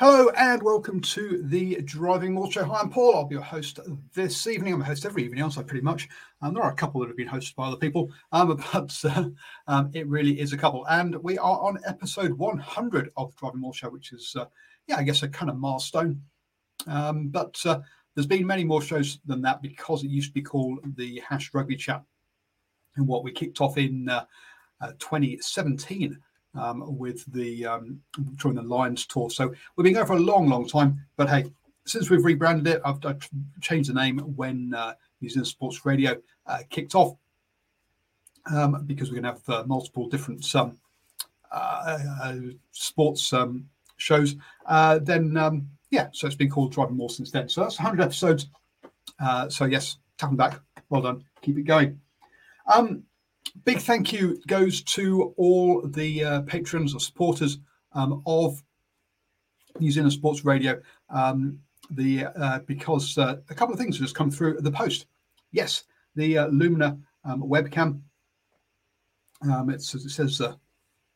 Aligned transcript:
Hello 0.00 0.30
and 0.30 0.62
welcome 0.62 0.98
to 1.02 1.42
the 1.42 1.82
Driving 1.82 2.32
Maul 2.32 2.50
Show. 2.50 2.64
Hi, 2.64 2.80
I'm 2.80 2.88
Paul. 2.88 3.16
I'll 3.16 3.26
be 3.26 3.34
your 3.34 3.44
host 3.44 3.80
this 4.14 4.46
evening. 4.46 4.72
I'm 4.72 4.80
a 4.80 4.84
host 4.86 5.04
every 5.04 5.24
evening, 5.24 5.42
aren't 5.42 5.66
Pretty 5.66 5.84
much. 5.84 6.08
Um, 6.40 6.54
there 6.54 6.62
are 6.62 6.72
a 6.72 6.74
couple 6.74 7.02
that 7.02 7.08
have 7.08 7.18
been 7.18 7.28
hosted 7.28 7.54
by 7.54 7.66
other 7.66 7.76
people, 7.76 8.10
um, 8.32 8.56
but 8.72 8.98
uh, 9.04 9.24
um, 9.66 9.90
it 9.92 10.08
really 10.08 10.40
is 10.40 10.54
a 10.54 10.56
couple. 10.56 10.86
And 10.86 11.16
we 11.16 11.36
are 11.36 11.60
on 11.60 11.80
episode 11.86 12.32
100 12.32 13.10
of 13.18 13.36
Driving 13.36 13.60
Maul 13.60 13.74
Show, 13.74 13.90
which 13.90 14.14
is, 14.14 14.34
uh, 14.38 14.46
yeah, 14.86 14.96
I 14.96 15.02
guess 15.02 15.22
a 15.22 15.28
kind 15.28 15.50
of 15.50 15.58
milestone. 15.58 16.22
Um, 16.86 17.28
but 17.28 17.60
uh, 17.66 17.80
there's 18.14 18.26
been 18.26 18.46
many 18.46 18.64
more 18.64 18.80
shows 18.80 19.18
than 19.26 19.42
that 19.42 19.60
because 19.60 20.02
it 20.02 20.08
used 20.08 20.30
to 20.30 20.34
be 20.34 20.40
called 20.40 20.78
the 20.96 21.20
Hash 21.28 21.52
Rugby 21.52 21.76
Chat, 21.76 22.02
and 22.96 23.06
what 23.06 23.22
we 23.22 23.32
kicked 23.32 23.60
off 23.60 23.76
in 23.76 24.08
uh, 24.08 24.24
uh, 24.80 24.92
2017 24.98 26.18
um, 26.54 26.98
with 26.98 27.24
the 27.32 27.66
um, 27.66 28.00
during 28.36 28.56
the 28.56 28.62
Lions 28.62 29.06
tour. 29.06 29.30
So 29.30 29.52
we've 29.76 29.84
been 29.84 29.94
going 29.94 30.06
for 30.06 30.14
a 30.16 30.20
long, 30.20 30.48
long 30.48 30.66
time. 30.66 31.00
But 31.16 31.28
hey, 31.28 31.52
since 31.86 32.10
we've 32.10 32.24
rebranded 32.24 32.66
it, 32.66 32.82
I've, 32.84 33.04
I've 33.04 33.28
changed 33.60 33.90
the 33.90 33.94
name 33.94 34.18
when 34.18 34.74
uh, 34.74 34.94
New 35.20 35.28
Zealand 35.28 35.46
Sports 35.46 35.84
Radio 35.84 36.16
uh, 36.46 36.58
kicked 36.70 36.94
off 36.94 37.16
um, 38.52 38.84
because 38.86 39.10
we're 39.10 39.20
going 39.20 39.34
to 39.34 39.40
have 39.40 39.60
uh, 39.60 39.66
multiple 39.66 40.08
different 40.08 40.54
um, 40.54 40.78
uh, 41.52 41.98
uh, 42.22 42.36
sports 42.72 43.32
um, 43.32 43.68
shows. 43.96 44.36
Uh, 44.66 44.98
then 44.98 45.36
um, 45.36 45.68
yeah, 45.90 46.08
so 46.12 46.26
it's 46.26 46.36
been 46.36 46.50
called 46.50 46.72
Driving 46.72 46.96
Maul 46.96 47.08
since 47.08 47.30
then. 47.30 47.48
So 47.48 47.62
that's 47.62 47.78
100 47.78 48.02
episodes. 48.02 48.48
so 49.48 49.64
yes, 49.64 49.98
tapping 50.18 50.36
back. 50.36 50.60
Well 50.88 51.02
done. 51.02 51.24
Keep 51.42 51.58
it 51.58 51.62
going. 51.62 52.00
Um, 52.72 53.04
big 53.64 53.78
thank 53.78 54.12
you 54.12 54.40
goes 54.46 54.82
to 54.82 55.34
all 55.36 55.82
the 55.86 56.24
uh, 56.24 56.40
patrons 56.42 56.94
or 56.94 57.00
supporters 57.00 57.58
um, 57.92 58.22
of 58.26 58.62
New 59.78 59.90
Zealand 59.90 60.12
Sports 60.12 60.44
Radio. 60.44 60.80
Um, 61.08 61.58
the 61.90 62.26
uh, 62.26 62.60
because 62.60 63.18
uh, 63.18 63.36
a 63.48 63.54
couple 63.54 63.72
of 63.72 63.78
things 63.78 63.96
have 63.96 64.04
just 64.04 64.14
come 64.14 64.30
through 64.30 64.60
the 64.60 64.70
post. 64.70 65.06
Yes, 65.52 65.84
the 66.14 66.38
uh, 66.38 66.46
Lumina 66.48 66.98
um, 67.24 67.42
webcam. 67.42 68.00
Um, 69.42 69.70
it 69.70 69.82
says 69.82 70.40
uh, 70.40 70.54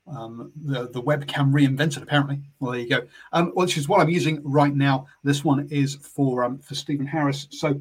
um, 0.06 0.50
the, 0.56 0.88
the 0.88 1.02
webcam 1.02 1.52
reinvented 1.52 2.02
apparently. 2.02 2.41
Well, 2.58 2.72
there 2.72 2.80
you 2.80 2.88
go. 2.88 3.06
Um, 3.32 3.52
which 3.54 3.76
is 3.76 3.88
what 3.88 4.00
I'm 4.00 4.08
using 4.08 4.41
right 4.42 4.74
now. 4.74 5.06
This 5.22 5.44
one 5.44 5.68
is 5.70 5.96
for 5.96 6.58
for 6.60 6.74
Stephen 6.74 7.06
Harris. 7.06 7.46
So 7.50 7.80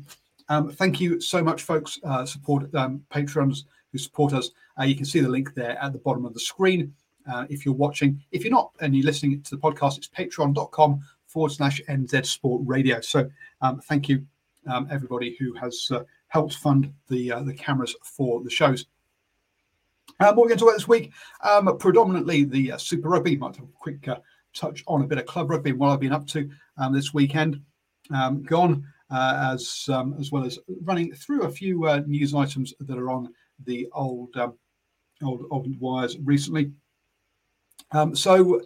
thank 0.74 1.02
you 1.02 1.20
so 1.20 1.44
much, 1.44 1.64
folks. 1.64 2.00
Uh, 2.04 2.26
support 2.26 2.72
patrons 3.10 3.66
who 3.94 3.98
support 3.98 4.34
us. 4.34 4.50
Uh, 4.78 4.84
you 4.84 4.96
can 4.96 5.06
see 5.06 5.22
the 5.22 5.30
link 5.30 5.54
there 5.54 5.82
at 5.82 5.94
the 5.94 6.00
bottom 6.00 6.26
of 6.26 6.34
the 6.34 6.40
screen. 6.40 6.94
Uh, 7.32 7.46
if 7.50 7.66
you're 7.66 7.74
watching, 7.74 8.22
if 8.34 8.44
you're 8.44 8.52
not 8.52 8.72
and 8.82 8.94
you're 8.94 9.06
listening 9.06 9.42
to 9.44 9.52
the 9.52 9.62
podcast, 9.62 9.98
it's 9.98 10.10
patreon.com 10.10 11.00
forward 11.28 11.52
slash 11.52 11.80
NZ 11.88 12.26
Sport 12.26 12.64
Radio. 12.66 13.00
So 13.00 13.30
um, 13.62 13.80
thank 13.80 14.10
you, 14.10 14.26
um, 14.68 14.88
everybody 14.92 15.38
who 15.40 15.54
has 15.54 15.88
uh, 15.92 16.04
helped 16.28 16.56
fund 16.56 16.92
the 17.08 17.32
uh, 17.32 17.44
the 17.44 17.54
cameras 17.54 17.96
for 18.04 18.44
the 18.44 18.50
shows. 18.50 18.88
Um, 20.20 20.36
what 20.36 20.38
we're 20.38 20.48
going 20.50 20.58
to 20.58 20.66
talk 20.66 20.70
about 20.70 20.78
this 20.78 20.88
week, 20.88 21.14
um, 21.44 21.78
predominantly 21.78 22.44
the 22.44 22.74
uh, 22.74 22.78
Super 22.78 23.08
Rugby. 23.08 23.38
Might 23.38 23.56
have 23.56 23.66
a 23.66 23.80
quick 23.80 24.06
uh, 24.08 24.18
touch 24.54 24.84
on 24.88 25.02
a 25.02 25.08
bit 25.08 25.18
of 25.18 25.26
club 25.26 25.50
rugby 25.50 25.70
and 25.70 25.80
what 25.80 25.90
I've 25.90 26.00
been 26.00 26.12
up 26.12 26.28
to 26.28 26.50
um, 26.78 26.94
this 26.94 27.14
weekend. 27.14 27.62
Um, 28.14 28.44
gone 28.44 28.86
uh, 29.10 29.52
as 29.54 29.88
um, 29.90 30.16
as 30.20 30.32
well 30.32 30.44
as 30.44 30.60
running 30.82 31.14
through 31.14 31.44
a 31.44 31.50
few 31.50 31.86
uh, 31.86 32.02
news 32.06 32.34
items 32.34 32.74
that 32.80 32.98
are 32.98 33.10
on 33.10 33.34
the 33.66 33.88
old 33.94 34.36
um, 34.38 34.54
old 35.24 35.46
old 35.52 35.80
wires 35.80 36.18
recently. 36.20 36.72
Um, 37.92 38.16
so, 38.16 38.62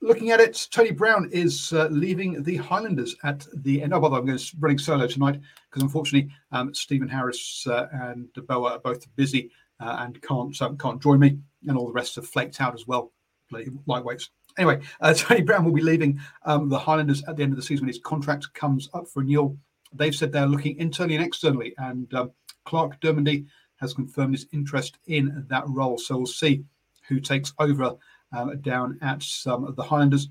looking 0.00 0.30
at 0.30 0.40
it, 0.40 0.68
Tony 0.70 0.90
Brown 0.90 1.28
is 1.32 1.72
uh, 1.72 1.88
leaving 1.90 2.42
the 2.42 2.56
Highlanders 2.56 3.16
at 3.24 3.46
the 3.54 3.82
end. 3.82 3.94
Oh, 3.94 4.00
by 4.00 4.08
the 4.08 4.14
way, 4.14 4.18
I'm 4.20 4.26
going 4.26 4.38
to 4.38 4.56
running 4.58 4.78
solo 4.78 5.06
tonight 5.06 5.40
because 5.70 5.82
unfortunately, 5.82 6.30
um, 6.52 6.74
Stephen 6.74 7.08
Harris 7.08 7.66
uh, 7.66 7.86
and 7.92 8.28
Boa 8.46 8.72
are 8.72 8.78
both 8.78 9.04
busy 9.16 9.50
uh, 9.80 9.96
and 10.00 10.20
can't 10.22 10.60
um, 10.62 10.76
can't 10.78 11.02
join 11.02 11.20
me, 11.20 11.38
and 11.66 11.76
all 11.76 11.86
the 11.86 11.92
rest 11.92 12.16
have 12.16 12.26
flaked 12.26 12.60
out 12.60 12.74
as 12.74 12.86
well. 12.86 13.12
Lightweights. 13.52 14.28
Anyway, 14.58 14.80
uh, 15.00 15.14
Tony 15.16 15.42
Brown 15.42 15.64
will 15.64 15.72
be 15.72 15.82
leaving 15.82 16.20
um, 16.44 16.68
the 16.68 16.78
Highlanders 16.78 17.22
at 17.24 17.36
the 17.36 17.42
end 17.42 17.52
of 17.52 17.56
the 17.56 17.62
season 17.62 17.84
when 17.84 17.92
his 17.92 18.02
contract 18.02 18.52
comes 18.54 18.88
up 18.94 19.08
for 19.08 19.20
renewal. 19.20 19.56
They've 19.92 20.14
said 20.14 20.30
they're 20.30 20.46
looking 20.46 20.76
internally 20.78 21.16
and 21.16 21.24
externally, 21.24 21.74
and 21.78 22.12
um, 22.14 22.30
Clarke 22.64 23.00
Dermody 23.00 23.46
has 23.80 23.94
confirmed 23.94 24.34
his 24.34 24.46
interest 24.52 24.98
in 25.06 25.46
that 25.48 25.64
role. 25.66 25.98
So 25.98 26.16
we'll 26.16 26.26
see 26.26 26.64
who 27.08 27.20
takes 27.20 27.52
over 27.58 27.96
um, 28.32 28.60
down 28.60 28.98
at 29.02 29.22
some 29.22 29.64
of 29.64 29.76
the 29.76 29.82
Highlanders. 29.82 30.28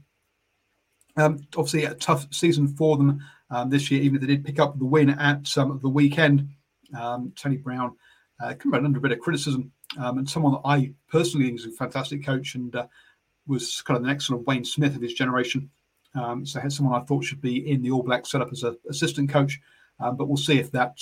Um, 1.18 1.40
obviously, 1.58 1.86
a 1.86 1.96
tough 1.96 2.28
season 2.32 2.68
for 2.68 2.98
them 2.98 3.22
um, 3.50 3.70
this 3.70 3.92
year, 3.92 4.02
even 4.02 4.16
if 4.16 4.22
they 4.22 4.28
did 4.28 4.46
pick 4.46 4.60
up 4.60 4.78
the 4.78 4.86
win 4.86 5.10
at 5.10 5.46
some 5.48 5.72
of 5.72 5.82
the 5.82 5.90
weekend. 5.90 6.48
Um, 6.98 7.34
Tony 7.36 7.58
Brown 7.58 7.96
uh, 8.42 8.54
come 8.54 8.74
under 8.74 8.98
a 9.00 9.02
bit 9.02 9.12
of 9.12 9.20
criticism, 9.20 9.72
um, 9.98 10.20
and 10.20 10.30
someone 10.30 10.54
that 10.54 10.62
I 10.66 10.94
personally 11.10 11.48
think 11.48 11.60
is 11.60 11.66
a 11.66 11.72
fantastic 11.72 12.24
coach 12.24 12.56
and 12.56 12.74
uh, 12.76 12.88
was 13.48 13.81
kind 13.81 13.98
of 13.98 14.04
the 14.04 14.10
next 14.10 14.28
sort 14.28 14.40
of 14.40 14.48
Wayne 14.48 14.64
Smith 14.64 14.96
of 14.96 15.02
his 15.02 15.14
generation. 15.14 15.70
Um, 16.16 16.46
so, 16.46 16.60
had 16.60 16.72
someone 16.72 17.00
I 17.00 17.06
thought 17.06 17.26
should 17.26 17.42
be 17.42 17.70
in 17.70 17.81
the 17.81 17.92
All 17.92 18.04
Black 18.04 18.26
setup 18.26 18.52
as 18.52 18.64
an 18.64 18.78
assistant 18.90 19.30
coach, 19.30 19.60
but 20.00 20.28
we'll 20.28 20.38
see 20.38 20.60
if 20.60 20.72
that 20.72 20.98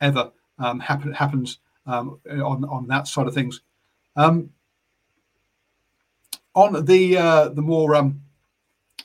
ever 0.00 0.32
um, 0.58 0.80
happen, 0.80 1.12
happens 1.12 1.58
um, 1.86 2.18
on 2.30 2.64
on 2.64 2.86
that 2.88 3.06
side 3.06 3.26
of 3.26 3.34
things. 3.34 3.60
Um, 4.16 4.50
on 6.54 6.84
the 6.84 7.16
uh, 7.16 7.48
the 7.48 7.62
more 7.62 7.94
um, 7.94 8.20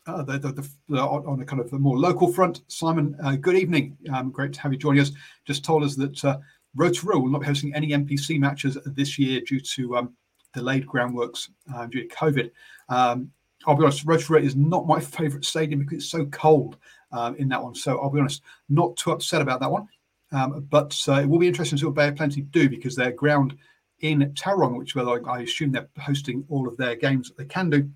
uh, 0.05 0.23
the, 0.23 0.37
the, 0.37 0.69
the, 0.87 1.01
on 1.01 1.39
the 1.39 1.45
kind 1.45 1.61
of 1.61 1.69
the 1.69 1.77
more 1.77 1.97
local 1.97 2.31
front, 2.31 2.61
Simon, 2.67 3.15
uh, 3.23 3.35
good 3.35 3.55
evening. 3.55 3.97
Um, 4.13 4.31
great 4.31 4.53
to 4.53 4.61
have 4.61 4.71
you 4.71 4.77
joining 4.77 5.01
us. 5.01 5.11
Just 5.45 5.65
told 5.65 5.83
us 5.83 5.95
that 5.95 6.23
uh, 6.23 6.37
Rotorua 6.75 7.19
will 7.19 7.29
not 7.29 7.41
be 7.41 7.47
hosting 7.47 7.73
any 7.73 7.89
NPC 7.89 8.39
matches 8.39 8.77
this 8.85 9.19
year 9.19 9.41
due 9.41 9.59
to 9.59 9.97
um, 9.97 10.13
delayed 10.53 10.87
groundworks 10.87 11.49
uh, 11.75 11.85
due 11.87 12.07
to 12.07 12.15
COVID. 12.15 12.51
Um, 12.89 13.31
I'll 13.65 13.75
be 13.75 13.83
honest, 13.83 14.05
Rotorua 14.05 14.41
is 14.41 14.55
not 14.55 14.87
my 14.87 14.99
favourite 14.99 15.43
stadium 15.43 15.81
because 15.81 15.97
it's 15.97 16.09
so 16.09 16.25
cold 16.27 16.77
um, 17.11 17.35
in 17.35 17.49
that 17.49 17.61
one. 17.61 17.75
So 17.75 17.99
I'll 17.99 18.09
be 18.09 18.19
honest, 18.19 18.43
not 18.69 18.95
too 18.95 19.11
upset 19.11 19.41
about 19.41 19.59
that 19.59 19.71
one. 19.71 19.87
Um, 20.31 20.67
but 20.69 20.97
uh, 21.07 21.21
it 21.21 21.25
will 21.25 21.39
be 21.39 21.47
interesting 21.47 21.77
to 21.77 21.81
see 21.81 21.85
what 21.85 21.95
Bay 21.95 22.09
of 22.09 22.15
Plenty 22.15 22.41
do 22.41 22.69
because 22.69 22.95
their 22.95 23.11
ground 23.11 23.57
in 23.99 24.31
Tauranga, 24.33 24.77
which 24.77 24.95
well, 24.95 25.19
I 25.27 25.41
assume 25.41 25.71
they're 25.71 25.89
hosting 25.99 26.45
all 26.49 26.67
of 26.67 26.77
their 26.77 26.95
games 26.95 27.29
that 27.29 27.37
they 27.37 27.45
can 27.45 27.69
do, 27.69 27.89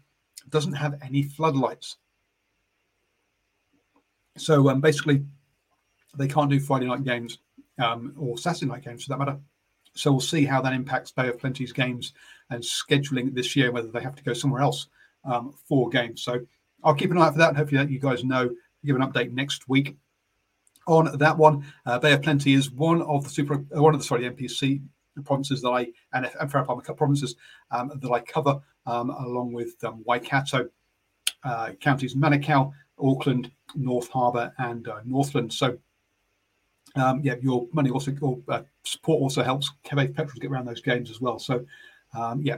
doesn't 0.49 0.73
have 0.73 0.99
any 1.01 1.23
floodlights. 1.23 1.97
So 4.37 4.69
um, 4.69 4.81
basically, 4.81 5.23
they 6.17 6.27
can't 6.27 6.49
do 6.49 6.59
Friday 6.59 6.87
night 6.87 7.03
games 7.03 7.39
um, 7.77 8.13
or 8.17 8.37
Saturday 8.37 8.67
night 8.67 8.83
games 8.83 9.03
for 9.03 9.09
that 9.09 9.19
matter. 9.19 9.39
So 9.93 10.11
we'll 10.11 10.21
see 10.21 10.45
how 10.45 10.61
that 10.61 10.73
impacts 10.73 11.11
Bay 11.11 11.27
of 11.27 11.37
Plenty's 11.37 11.73
games 11.73 12.13
and 12.49 12.63
scheduling 12.63 13.33
this 13.33 13.55
year, 13.55 13.71
whether 13.71 13.89
they 13.89 14.01
have 14.01 14.15
to 14.15 14.23
go 14.23 14.33
somewhere 14.33 14.61
else 14.61 14.87
um, 15.25 15.53
for 15.67 15.89
games. 15.89 16.21
So 16.23 16.39
I'll 16.83 16.95
keep 16.95 17.11
an 17.11 17.17
eye 17.17 17.27
out 17.27 17.33
for 17.33 17.39
that. 17.39 17.49
And 17.49 17.57
hopefully, 17.57 17.79
that 17.79 17.91
you 17.91 17.99
guys 17.99 18.23
know, 18.23 18.49
give 18.85 18.95
an 18.95 19.01
update 19.01 19.31
next 19.31 19.67
week 19.67 19.97
on 20.87 21.17
that 21.17 21.37
one. 21.37 21.65
Uh, 21.85 21.99
Bay 21.99 22.13
of 22.13 22.21
Plenty 22.21 22.53
is 22.53 22.71
one 22.71 23.01
of 23.03 23.23
the 23.23 23.29
super, 23.29 23.55
uh, 23.75 23.81
one 23.81 23.93
of 23.93 23.99
the 23.99 24.05
sorry, 24.05 24.29
NPC 24.29 24.81
provinces 25.25 25.61
that 25.61 25.69
I 25.69 25.87
and, 26.13 26.25
Farah 26.25 26.65
Palmer 26.65 26.81
provinces 26.81 27.35
um, 27.71 27.91
that 27.95 28.11
I 28.11 28.19
cover, 28.21 28.61
um, 28.85 29.09
along 29.09 29.53
with 29.53 29.81
um, 29.83 30.03
Waikato 30.05 30.69
uh, 31.43 31.71
counties, 31.79 32.15
Manukau, 32.15 32.71
Auckland, 32.99 33.51
North 33.75 34.09
Harbour, 34.09 34.53
and 34.57 34.87
uh, 34.87 34.99
Northland. 35.05 35.53
So 35.53 35.77
um, 36.95 37.21
yeah, 37.23 37.35
your 37.41 37.67
money 37.71 37.89
also, 37.89 38.11
your 38.11 38.39
uh, 38.49 38.61
support 38.83 39.21
also 39.21 39.43
helps 39.43 39.71
Quebec 39.87 40.13
Petrels 40.13 40.39
get 40.39 40.51
around 40.51 40.65
those 40.65 40.81
games 40.81 41.09
as 41.09 41.21
well. 41.21 41.39
So, 41.39 41.65
um, 42.17 42.41
yeah, 42.41 42.57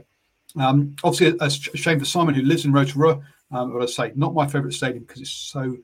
um, 0.58 0.96
obviously 1.04 1.38
a, 1.40 1.46
a, 1.46 1.50
shame 1.50 2.00
for 2.00 2.06
Simon 2.06 2.34
who 2.34 2.42
lives 2.42 2.66
in 2.66 2.74
Rotorua. 2.74 3.22
Um, 3.52 3.72
but 3.72 3.84
I 3.84 3.86
say 3.86 4.12
not 4.16 4.34
my 4.34 4.48
favourite 4.48 4.74
stadium 4.74 5.04
because 5.04 5.22
it's 5.22 5.32
so 5.32 5.78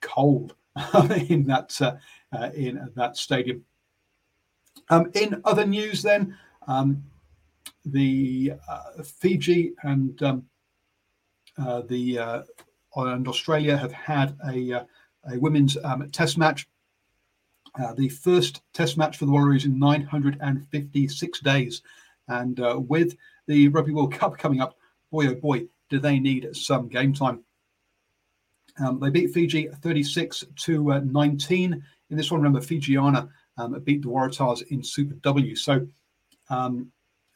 cold 0.00 0.54
in 1.28 1.44
that 1.44 1.80
uh, 1.80 1.94
uh, 2.32 2.50
in 2.54 2.90
that 2.96 3.16
stadium. 3.16 3.64
Um, 4.90 5.10
in 5.14 5.40
other 5.44 5.64
news, 5.64 6.02
then 6.02 6.36
um, 6.66 7.02
the 7.84 8.54
uh, 8.68 9.02
Fiji 9.02 9.72
and 9.82 10.20
um, 10.22 10.44
uh, 11.58 11.82
the 11.82 12.18
uh, 12.18 12.42
and 12.96 13.28
Australia 13.28 13.76
have 13.76 13.92
had 13.92 14.36
a 14.48 14.72
uh, 14.72 14.84
a 15.32 15.38
women's 15.38 15.76
test 16.12 16.36
match 16.36 16.68
the 17.96 18.08
first 18.08 18.62
test 18.72 18.96
match 18.96 19.16
for 19.16 19.26
the 19.26 19.32
Wallaroos 19.32 19.64
in 19.64 19.78
956 19.78 21.40
days. 21.40 21.82
And 22.28 22.60
with 22.88 23.16
the 23.46 23.68
Rugby 23.68 23.92
World 23.92 24.12
Cup 24.12 24.38
coming 24.38 24.60
up, 24.60 24.76
boy 25.10 25.28
oh 25.28 25.34
boy, 25.34 25.66
do 25.88 25.98
they 25.98 26.18
need 26.18 26.54
some 26.54 26.88
game 26.88 27.12
time. 27.12 27.42
Um, 28.78 28.98
they 28.98 29.10
beat 29.10 29.32
Fiji 29.32 29.68
36 29.68 30.44
to 30.56 30.92
uh, 30.92 31.00
19 31.00 31.84
in 32.10 32.16
this 32.16 32.30
one. 32.30 32.40
Remember, 32.40 32.64
Fijiana 32.64 33.28
um, 33.56 33.78
beat 33.80 34.02
the 34.02 34.08
Waratahs 34.08 34.62
in 34.68 34.82
Super 34.82 35.14
W. 35.14 35.54
So, 35.54 35.86
um, 36.50 36.90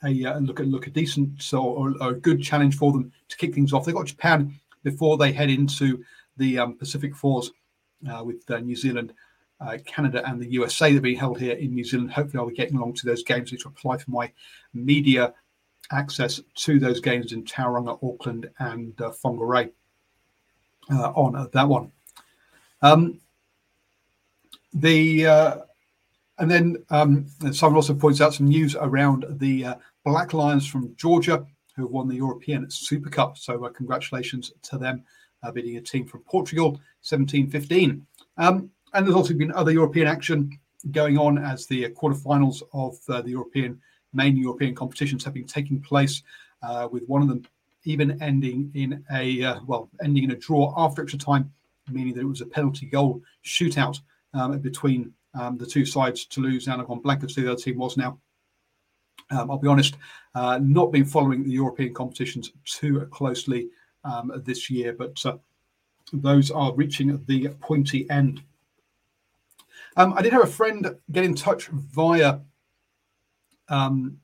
a 0.05 0.25
uh, 0.25 0.39
look 0.39 0.61
at 0.61 0.67
look 0.67 0.87
a 0.87 0.91
decent 0.91 1.53
or, 1.53 1.93
or, 2.01 2.11
a 2.11 2.15
good 2.15 2.41
challenge 2.41 2.77
for 2.77 2.93
them 2.93 3.13
to 3.29 3.37
kick 3.37 3.55
things 3.55 3.73
off. 3.73 3.85
They 3.85 3.93
got 3.93 4.07
Japan 4.07 4.55
before 4.85 5.17
they 5.17 5.33
head 5.33 5.51
into 5.51 6.05
the 6.37 6.59
um, 6.59 6.77
Pacific 6.77 7.17
Fours 7.17 7.51
uh, 8.09 8.23
with 8.25 8.49
uh, 8.51 8.59
New 8.59 8.77
Zealand 8.77 9.13
uh, 9.61 9.79
Canada 9.87 10.23
and 10.27 10.41
the 10.41 10.51
USA 10.53 10.93
They're 10.93 11.01
being 11.01 11.19
held 11.19 11.41
here 11.41 11.57
in 11.57 11.75
New 11.75 11.85
Zealand. 11.85 12.13
Hopefully, 12.13 12.41
I'll 12.41 12.49
be 12.49 12.55
getting 12.55 12.77
along 12.77 12.95
to 12.95 13.07
those 13.07 13.25
games. 13.25 13.51
to 13.51 13.69
apply 13.69 13.99
for 13.99 14.11
my 14.11 14.31
media 14.73 15.35
access 15.91 16.41
to 16.55 16.79
those 16.79 17.01
games 17.01 17.33
in 17.33 17.45
Tauranga, 17.45 17.99
Auckland, 18.03 18.51
and 18.59 19.01
uh, 19.01 19.11
Whangarei 19.25 19.71
uh, 20.91 21.13
on 21.13 21.37
uh, 21.37 21.47
that 21.53 21.69
one. 21.69 21.93
Um, 22.83 23.21
the 24.73 25.27
uh, 25.27 25.57
and 26.39 26.51
then 26.51 26.77
um, 26.91 27.27
someone 27.53 27.77
also 27.77 27.95
points 27.95 28.21
out 28.21 28.35
some 28.35 28.47
news 28.47 28.77
around 28.77 29.25
the 29.29 29.65
uh, 29.65 29.75
Black 30.05 30.33
Lions 30.33 30.67
from 30.67 30.95
Georgia 30.97 31.45
who 31.79 31.87
won 31.87 32.09
the 32.09 32.17
European 32.17 32.69
Super 32.71 33.09
Cup. 33.09 33.39
So 33.39 33.65
uh, 33.65 33.71
congratulations 33.71 34.53
to 34.63 34.79
them, 34.79 35.05
uh, 35.43 35.53
beating 35.53 35.77
a 35.77 35.81
team 35.81 36.07
from 36.07 36.21
Portugal, 36.23 36.81
17-15. 37.05 38.03
Um, 38.37 38.71
and 38.93 39.07
there's 39.07 39.15
also 39.15 39.35
been 39.35 39.53
other 39.53 39.71
European 39.71 40.09
action 40.09 40.59
going 40.91 41.19
on 41.19 41.39
as 41.39 41.67
the 41.67 41.89
quarterfinals 41.91 42.63
of 42.73 42.99
uh, 43.09 43.23
the 43.23 43.31
European 43.31 43.81
main 44.13 44.37
European 44.37 44.75
competitions 44.75 45.25
have 45.25 45.35
been 45.35 45.47
taking 45.47 45.81
place, 45.81 46.23
uh, 46.63 46.89
with 46.91 47.05
one 47.07 47.23
of 47.23 47.29
them 47.29 47.45
even 47.89 48.21
ending 48.23 48.71
in 48.75 49.03
a 49.13 49.43
uh, 49.43 49.61
well, 49.67 49.89
ending 50.05 50.25
in 50.25 50.31
a 50.33 50.37
draw 50.37 50.75
after 50.77 51.03
extra 51.03 51.19
time, 51.19 51.51
meaning 51.91 52.13
that 52.15 52.21
it 52.21 52.27
was 52.27 52.43
a 52.43 52.47
penalty 52.47 52.87
goal 52.87 53.23
shootout 53.45 53.99
um, 54.35 54.59
between 54.59 55.13
um, 55.35 55.57
the 55.57 55.67
two 55.67 55.87
sides. 55.87 56.27
Toulouse 56.27 56.67
and 56.67 56.75
Aragon 56.75 57.01
Blancos, 57.01 57.35
the 57.35 57.51
other 57.51 57.61
team 57.61 57.79
was 57.79 57.97
now. 57.97 58.19
Um, 59.31 59.51
I'll 59.51 59.59
be 59.59 59.69
honest, 59.69 59.97
uh, 60.35 60.59
not 60.63 60.93
been 60.93 61.05
following 61.05 61.43
the 61.43 61.51
European 61.51 61.95
competitions 61.95 62.53
too 62.65 63.07
closely 63.11 63.69
um, 64.05 64.33
this 64.45 64.69
year, 64.69 64.93
but 64.93 65.25
uh, 65.25 65.39
those 66.13 66.51
are 66.51 66.75
reaching 66.75 67.23
the 67.27 67.49
pointy 67.61 68.09
end. 68.11 68.43
Um, 69.97 70.13
I 70.15 70.23
did 70.23 70.33
have 70.33 70.45
a 70.45 70.47
friend 70.47 70.95
get 71.11 71.25
in 71.25 71.35
touch 71.35 71.69
via 71.69 72.41
um, 73.69 74.19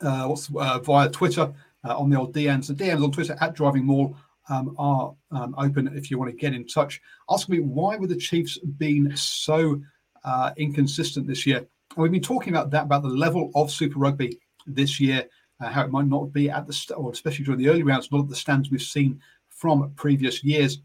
uh, 0.00 0.26
what's 0.26 0.48
uh, 0.54 0.78
via 0.78 1.08
Twitter 1.08 1.52
uh, 1.84 1.98
on 1.98 2.10
the 2.10 2.18
old 2.18 2.34
DMs. 2.34 2.66
The 2.66 2.74
DMs 2.74 3.02
on 3.02 3.12
Twitter 3.12 3.36
at 3.40 3.54
Driving 3.54 3.84
Maul 3.84 4.16
um, 4.48 4.74
are 4.78 5.14
um, 5.30 5.54
open 5.58 5.88
if 5.96 6.10
you 6.10 6.18
want 6.18 6.30
to 6.30 6.36
get 6.36 6.54
in 6.54 6.66
touch. 6.66 7.00
Ask 7.30 7.48
me 7.48 7.60
why 7.60 7.96
were 7.96 8.06
the 8.06 8.16
Chiefs 8.16 8.58
being 8.58 9.14
so 9.16 9.80
uh, 10.24 10.52
inconsistent 10.56 11.26
this 11.26 11.46
year? 11.46 11.58
And 11.58 12.02
we've 12.02 12.12
been 12.12 12.20
talking 12.20 12.52
about 12.52 12.70
that 12.70 12.84
about 12.84 13.02
the 13.02 13.08
level 13.08 13.50
of 13.54 13.70
Super 13.70 13.98
Rugby 13.98 14.38
this 14.66 15.00
year, 15.00 15.24
uh, 15.60 15.68
how 15.68 15.84
it 15.84 15.90
might 15.90 16.06
not 16.06 16.32
be 16.32 16.50
at 16.50 16.66
the 16.66 16.72
st- 16.72 16.98
or 16.98 17.10
especially 17.10 17.44
during 17.44 17.60
the 17.60 17.68
early 17.68 17.82
rounds, 17.82 18.10
not 18.10 18.22
at 18.22 18.28
the 18.28 18.36
stands 18.36 18.70
we've 18.70 18.82
seen 18.82 19.20
from 19.48 19.92
previous 19.96 20.42
years. 20.42 20.78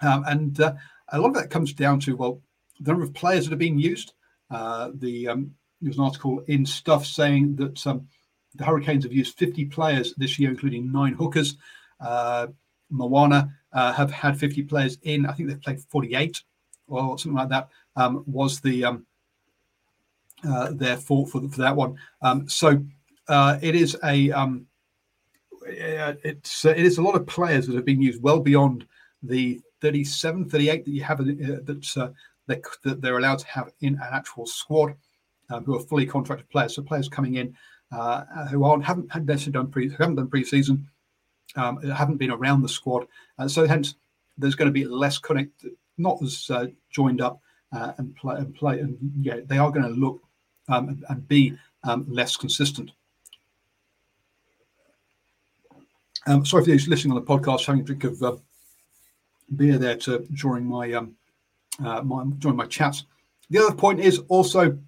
Um, 0.00 0.24
and 0.26 0.60
uh, 0.60 0.74
a 1.08 1.18
lot 1.18 1.28
of 1.28 1.34
that 1.34 1.50
comes 1.50 1.72
down 1.72 2.00
to 2.00 2.16
well 2.16 2.42
the 2.80 2.90
number 2.90 3.04
of 3.04 3.14
players 3.14 3.46
that 3.46 3.54
are 3.54 3.58
being 3.58 3.78
used. 3.78 4.14
Uh, 4.50 4.90
the 4.94 5.28
um, 5.28 5.54
there's 5.80 5.98
an 5.98 6.04
article 6.04 6.40
in 6.46 6.64
Stuff 6.66 7.06
saying 7.06 7.56
that 7.56 7.86
um, 7.86 8.06
the 8.54 8.64
Hurricanes 8.64 9.04
have 9.04 9.12
used 9.12 9.38
50 9.38 9.66
players 9.66 10.14
this 10.16 10.38
year, 10.38 10.50
including 10.50 10.92
nine 10.92 11.14
hookers. 11.14 11.56
Uh, 12.00 12.48
Moana 12.90 13.52
uh, 13.72 13.92
have 13.92 14.10
had 14.10 14.38
50 14.38 14.62
players 14.64 14.98
in. 15.02 15.26
I 15.26 15.32
think 15.32 15.48
they've 15.48 15.60
played 15.60 15.80
48 15.80 16.42
or 16.88 17.18
something 17.18 17.36
like 17.36 17.48
that. 17.48 17.68
Um, 17.96 18.24
was 18.26 18.60
the 18.60 18.84
um, 18.84 19.06
uh, 20.46 20.72
their 20.72 20.96
fault 20.96 21.30
for, 21.30 21.40
for 21.48 21.60
that 21.60 21.76
one. 21.76 21.96
Um, 22.20 22.48
so 22.48 22.82
uh, 23.28 23.58
it 23.62 23.74
is 23.74 23.96
a 24.04 24.30
um, 24.32 24.66
it's 25.64 26.64
it 26.64 26.78
is 26.78 26.98
a 26.98 27.02
lot 27.02 27.14
of 27.14 27.26
players 27.26 27.66
that 27.66 27.76
have 27.76 27.84
been 27.84 28.02
used 28.02 28.22
well 28.22 28.40
beyond 28.40 28.86
the 29.22 29.60
37, 29.80 30.48
38 30.48 30.84
that 30.84 30.90
you 30.90 31.02
have 31.02 31.20
uh, 31.20 31.24
that, 31.24 31.96
uh, 31.96 32.08
that, 32.46 32.62
that 32.84 33.00
they're 33.00 33.18
allowed 33.18 33.38
to 33.40 33.46
have 33.46 33.70
in 33.80 33.94
an 33.94 34.08
actual 34.12 34.46
squad 34.46 34.94
um, 35.50 35.64
who 35.64 35.76
are 35.76 35.80
fully 35.80 36.06
contracted 36.06 36.48
players. 36.50 36.74
So 36.74 36.82
players 36.82 37.08
coming 37.08 37.34
in 37.34 37.54
uh, 37.92 38.46
who 38.48 38.64
aren't 38.64 38.84
haven't 38.84 39.10
had 39.12 39.26
necessarily 39.26 39.52
done 39.52 39.70
pre 39.70 39.90
haven't 39.90 40.16
done 40.16 40.28
preseason, 40.28 40.84
um, 41.56 41.82
haven't 41.90 42.16
been 42.16 42.30
around 42.30 42.62
the 42.62 42.68
squad, 42.68 43.06
and 43.38 43.50
so 43.50 43.66
hence 43.66 43.94
there's 44.38 44.54
going 44.54 44.66
to 44.66 44.72
be 44.72 44.84
less 44.84 45.18
connect, 45.18 45.64
not 45.98 46.20
as 46.22 46.50
uh, 46.50 46.66
joined 46.90 47.20
up 47.20 47.40
uh, 47.72 47.92
and 47.98 48.14
play 48.16 48.36
and 48.36 48.54
play, 48.54 48.80
and 48.80 48.96
yeah, 49.20 49.40
they 49.44 49.58
are 49.58 49.70
going 49.70 49.84
to 49.84 50.00
look 50.00 50.22
um, 50.68 50.88
and, 50.88 51.04
and, 51.08 51.28
be 51.28 51.56
um, 51.84 52.06
less 52.08 52.36
consistent. 52.36 52.90
Um, 56.26 56.46
sorry 56.46 56.64
for 56.64 56.70
those 56.70 56.88
listening 56.88 57.16
on 57.16 57.22
the 57.22 57.26
podcast, 57.26 57.66
having 57.66 57.82
a 57.82 57.84
drink 57.84 58.04
of 58.04 58.22
uh, 58.22 58.36
beer 59.56 59.76
there 59.76 59.96
to 59.96 60.20
during 60.34 60.64
my 60.64 60.92
um 60.92 61.14
uh, 61.84 62.02
my 62.02 62.24
during 62.38 62.56
my 62.56 62.66
chats. 62.66 63.04
The 63.50 63.58
other 63.58 63.74
point 63.74 64.00
is 64.00 64.20
also 64.28 64.78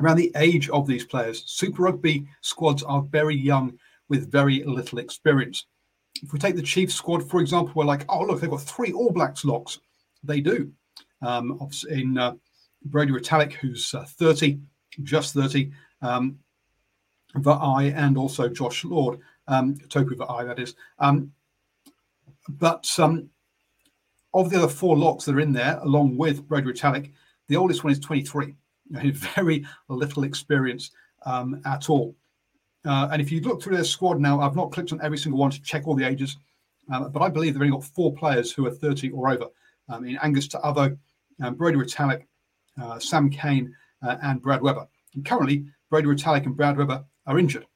around 0.00 0.16
the 0.16 0.32
age 0.36 0.68
of 0.70 0.86
these 0.86 1.04
players. 1.04 1.44
Super 1.46 1.82
Rugby 1.82 2.26
squads 2.40 2.82
are 2.82 3.02
very 3.02 3.36
young 3.36 3.78
with 4.08 4.30
very 4.30 4.62
little 4.64 4.98
experience. 4.98 5.66
If 6.22 6.32
we 6.32 6.38
take 6.38 6.56
the 6.56 6.62
Chiefs 6.62 6.94
squad, 6.94 7.28
for 7.28 7.40
example, 7.40 7.72
we're 7.74 7.84
like, 7.84 8.04
oh 8.08 8.22
look, 8.22 8.40
they've 8.40 8.50
got 8.50 8.62
three 8.62 8.92
All 8.92 9.10
Blacks 9.10 9.44
locks. 9.44 9.78
They 10.24 10.40
do. 10.40 10.72
Um, 11.22 11.70
in 11.88 12.18
uh, 12.18 12.34
Brodie 12.84 13.12
Retallick, 13.12 13.52
who's 13.52 13.94
uh, 13.94 14.04
30, 14.04 14.58
just 15.02 15.34
30, 15.34 15.70
um, 16.02 16.38
Vaa'i, 17.36 17.94
and 17.94 18.16
also 18.16 18.48
Josh 18.48 18.84
Lord, 18.84 19.20
um, 19.48 19.74
Tupou 19.74 20.14
Vaa'i, 20.14 20.46
that 20.46 20.58
is. 20.58 20.74
Um, 20.98 21.32
but 22.48 22.90
um, 22.98 23.28
of 24.34 24.50
the 24.50 24.58
other 24.58 24.68
four 24.68 24.96
locks 24.96 25.24
that 25.24 25.34
are 25.34 25.40
in 25.40 25.52
there, 25.52 25.78
along 25.82 26.16
with 26.16 26.46
Brodie 26.48 26.72
Retallick, 26.72 27.12
the 27.48 27.56
oldest 27.56 27.84
one 27.84 27.92
is 27.92 28.00
23. 28.00 28.54
Very 29.36 29.64
little 29.88 30.24
experience 30.24 30.90
um, 31.24 31.60
at 31.64 31.88
all. 31.88 32.16
Uh, 32.84 33.08
and 33.12 33.20
if 33.20 33.30
you 33.30 33.40
look 33.40 33.62
through 33.62 33.76
their 33.76 33.84
squad 33.84 34.20
now, 34.20 34.40
I've 34.40 34.56
not 34.56 34.72
clicked 34.72 34.92
on 34.92 35.00
every 35.02 35.18
single 35.18 35.38
one 35.38 35.50
to 35.50 35.62
check 35.62 35.86
all 35.86 35.94
the 35.94 36.06
ages, 36.06 36.38
um, 36.92 37.12
but 37.12 37.22
I 37.22 37.28
believe 37.28 37.54
they've 37.54 37.62
only 37.62 37.72
got 37.72 37.84
four 37.84 38.14
players 38.14 38.50
who 38.52 38.66
are 38.66 38.70
30 38.70 39.10
or 39.10 39.30
over. 39.30 39.46
Um, 39.88 40.04
in 40.04 40.18
Angus 40.22 40.48
Ta'avao, 40.48 40.96
um, 41.42 41.54
Brodie 41.54 41.76
Retallick, 41.76 42.22
uh, 42.80 42.98
Sam 42.98 43.28
Cane, 43.28 43.74
uh, 44.02 44.16
and 44.22 44.40
Brad 44.40 44.62
Weber. 44.62 44.86
And 45.14 45.24
currently, 45.24 45.66
Brodie 45.90 46.06
Retallick 46.06 46.46
and 46.46 46.56
Brad 46.56 46.76
Weber 46.76 47.04
are 47.26 47.38
injured. 47.38 47.66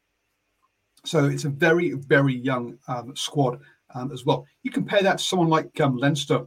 So 1.05 1.27
it's 1.27 1.45
a 1.45 1.51
very, 1.51 1.93
very 1.93 2.35
young 2.35 2.79
um, 2.89 3.15
squad 3.15 3.61
um, 3.95 4.11
as 4.13 4.25
well. 4.25 4.47
You 4.63 4.71
compare 4.71 5.03
that 5.03 5.19
to 5.19 5.25
someone 5.25 5.49
like 5.49 5.79
um, 5.81 5.97
Leinster 5.97 6.47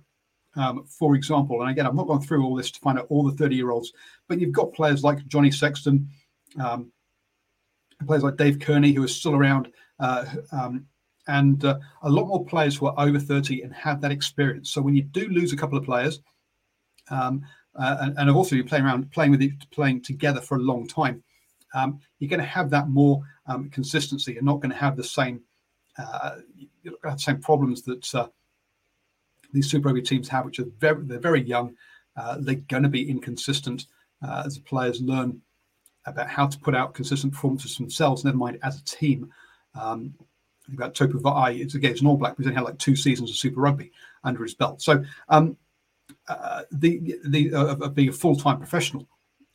um, 0.58 0.86
for 0.86 1.16
example, 1.16 1.62
and 1.62 1.70
again, 1.70 1.86
I've 1.86 1.96
not 1.96 2.08
gone 2.08 2.22
through 2.22 2.44
all 2.44 2.56
this 2.56 2.72
to 2.72 2.80
find 2.80 3.00
out 3.00 3.08
all 3.10 3.24
the 3.24 3.38
30 3.38 3.56
year 3.56 3.72
olds, 3.72 3.94
but 4.28 4.40
you've 4.40 4.52
got 4.52 4.74
players 4.74 5.04
like 5.04 5.26
Johnny 5.28 5.52
Sexton, 5.52 6.10
um, 6.60 6.92
players 8.06 8.24
like 8.24 8.38
Dave 8.38 8.60
Kearney, 8.60 8.92
who 8.92 9.04
are 9.04 9.08
still 9.08 9.36
around, 9.36 9.70
uh, 10.00 10.26
um, 10.52 10.86
and 11.28 11.64
uh, 11.64 11.78
a 12.04 12.10
lot 12.10 12.28
more 12.28 12.46
players 12.46 12.76
who 12.76 12.88
are 12.88 12.96
over 12.98 13.20
30 13.20 13.62
and 13.62 13.74
have 13.74 14.02
that 14.02 14.12
experience. 14.12 14.72
So 14.72 14.82
when 14.82 14.96
you 14.96 15.04
do 15.04 15.28
lose 15.30 15.54
a 15.54 15.58
couple 15.58 15.78
of 15.78 15.86
players, 15.86 16.22
um, 17.10 17.44
uh, 17.76 17.98
and, 18.02 18.18
and 18.18 18.30
also 18.30 18.56
been 18.56 18.68
playing 18.68 18.86
around, 18.86 19.12
playing 19.12 19.32
with 19.32 19.42
it, 19.42 19.52
playing 19.72 20.02
together 20.02 20.42
for 20.42 20.58
a 20.58 20.62
long 20.62 20.88
time, 20.88 21.24
um, 21.76 22.00
you're 22.20 22.30
going 22.30 22.40
to 22.40 22.46
have 22.46 22.70
that 22.72 22.90
more 22.90 23.22
um, 23.46 23.70
consistency. 23.70 24.34
You're 24.34 24.44
not 24.44 24.62
going 24.62 24.72
to 24.72 24.78
have 24.78 24.98
the 24.98 25.04
same 25.04 25.42
uh, 26.00 26.38
you're 26.84 26.94
have 27.04 27.18
the 27.18 27.22
same 27.22 27.42
problems 27.42 27.82
that 27.84 28.16
uh, 28.16 28.28
these 29.54 29.70
Super 29.70 29.88
Rugby 29.88 30.02
teams 30.02 30.28
have, 30.30 30.46
which 30.46 30.60
are 30.60 30.66
very 30.80 31.04
they're 31.04 31.20
very 31.20 31.42
young. 31.42 31.76
Uh, 32.16 32.38
they're 32.40 32.56
going 32.56 32.84
to 32.84 32.90
be 32.90 33.10
inconsistent 33.10 33.86
uh, 34.28 34.44
as 34.46 34.56
the 34.56 34.62
players 34.62 35.02
learn 35.02 35.42
about 36.06 36.30
how 36.30 36.48
to 36.48 36.58
put 36.60 36.76
out 36.76 36.94
consistent 36.94 37.34
performances 37.34 37.76
themselves, 37.78 38.24
never 38.24 38.38
mind 38.38 38.58
as 38.64 38.80
a 38.80 38.84
team. 38.86 39.32
Um, 39.76 40.14
about 40.74 40.96
Tupou 40.96 41.22
Vaa'i, 41.22 41.62
it's 41.62 41.76
again, 41.76 41.92
it's 41.92 42.02
an 42.02 42.08
All 42.08 42.18
Black, 42.18 42.36
but 42.36 42.40
he's 42.40 42.48
only 42.48 42.56
had 42.56 42.66
like 42.66 42.78
two 42.78 42.96
seasons 42.96 43.30
of 43.30 43.38
Super 43.38 43.62
Rugby 43.62 43.92
under 44.24 44.44
his 44.44 44.54
belt. 44.54 44.82
So 44.82 45.04
um, 45.30 45.56
uh, 46.28 46.64
the 46.72 47.20
the 47.26 47.54
uh, 47.54 47.76
of 47.76 47.96
being 47.96 48.10
a 48.10 48.14
full 48.14 48.36
time 48.36 48.58
professional. 48.58 49.08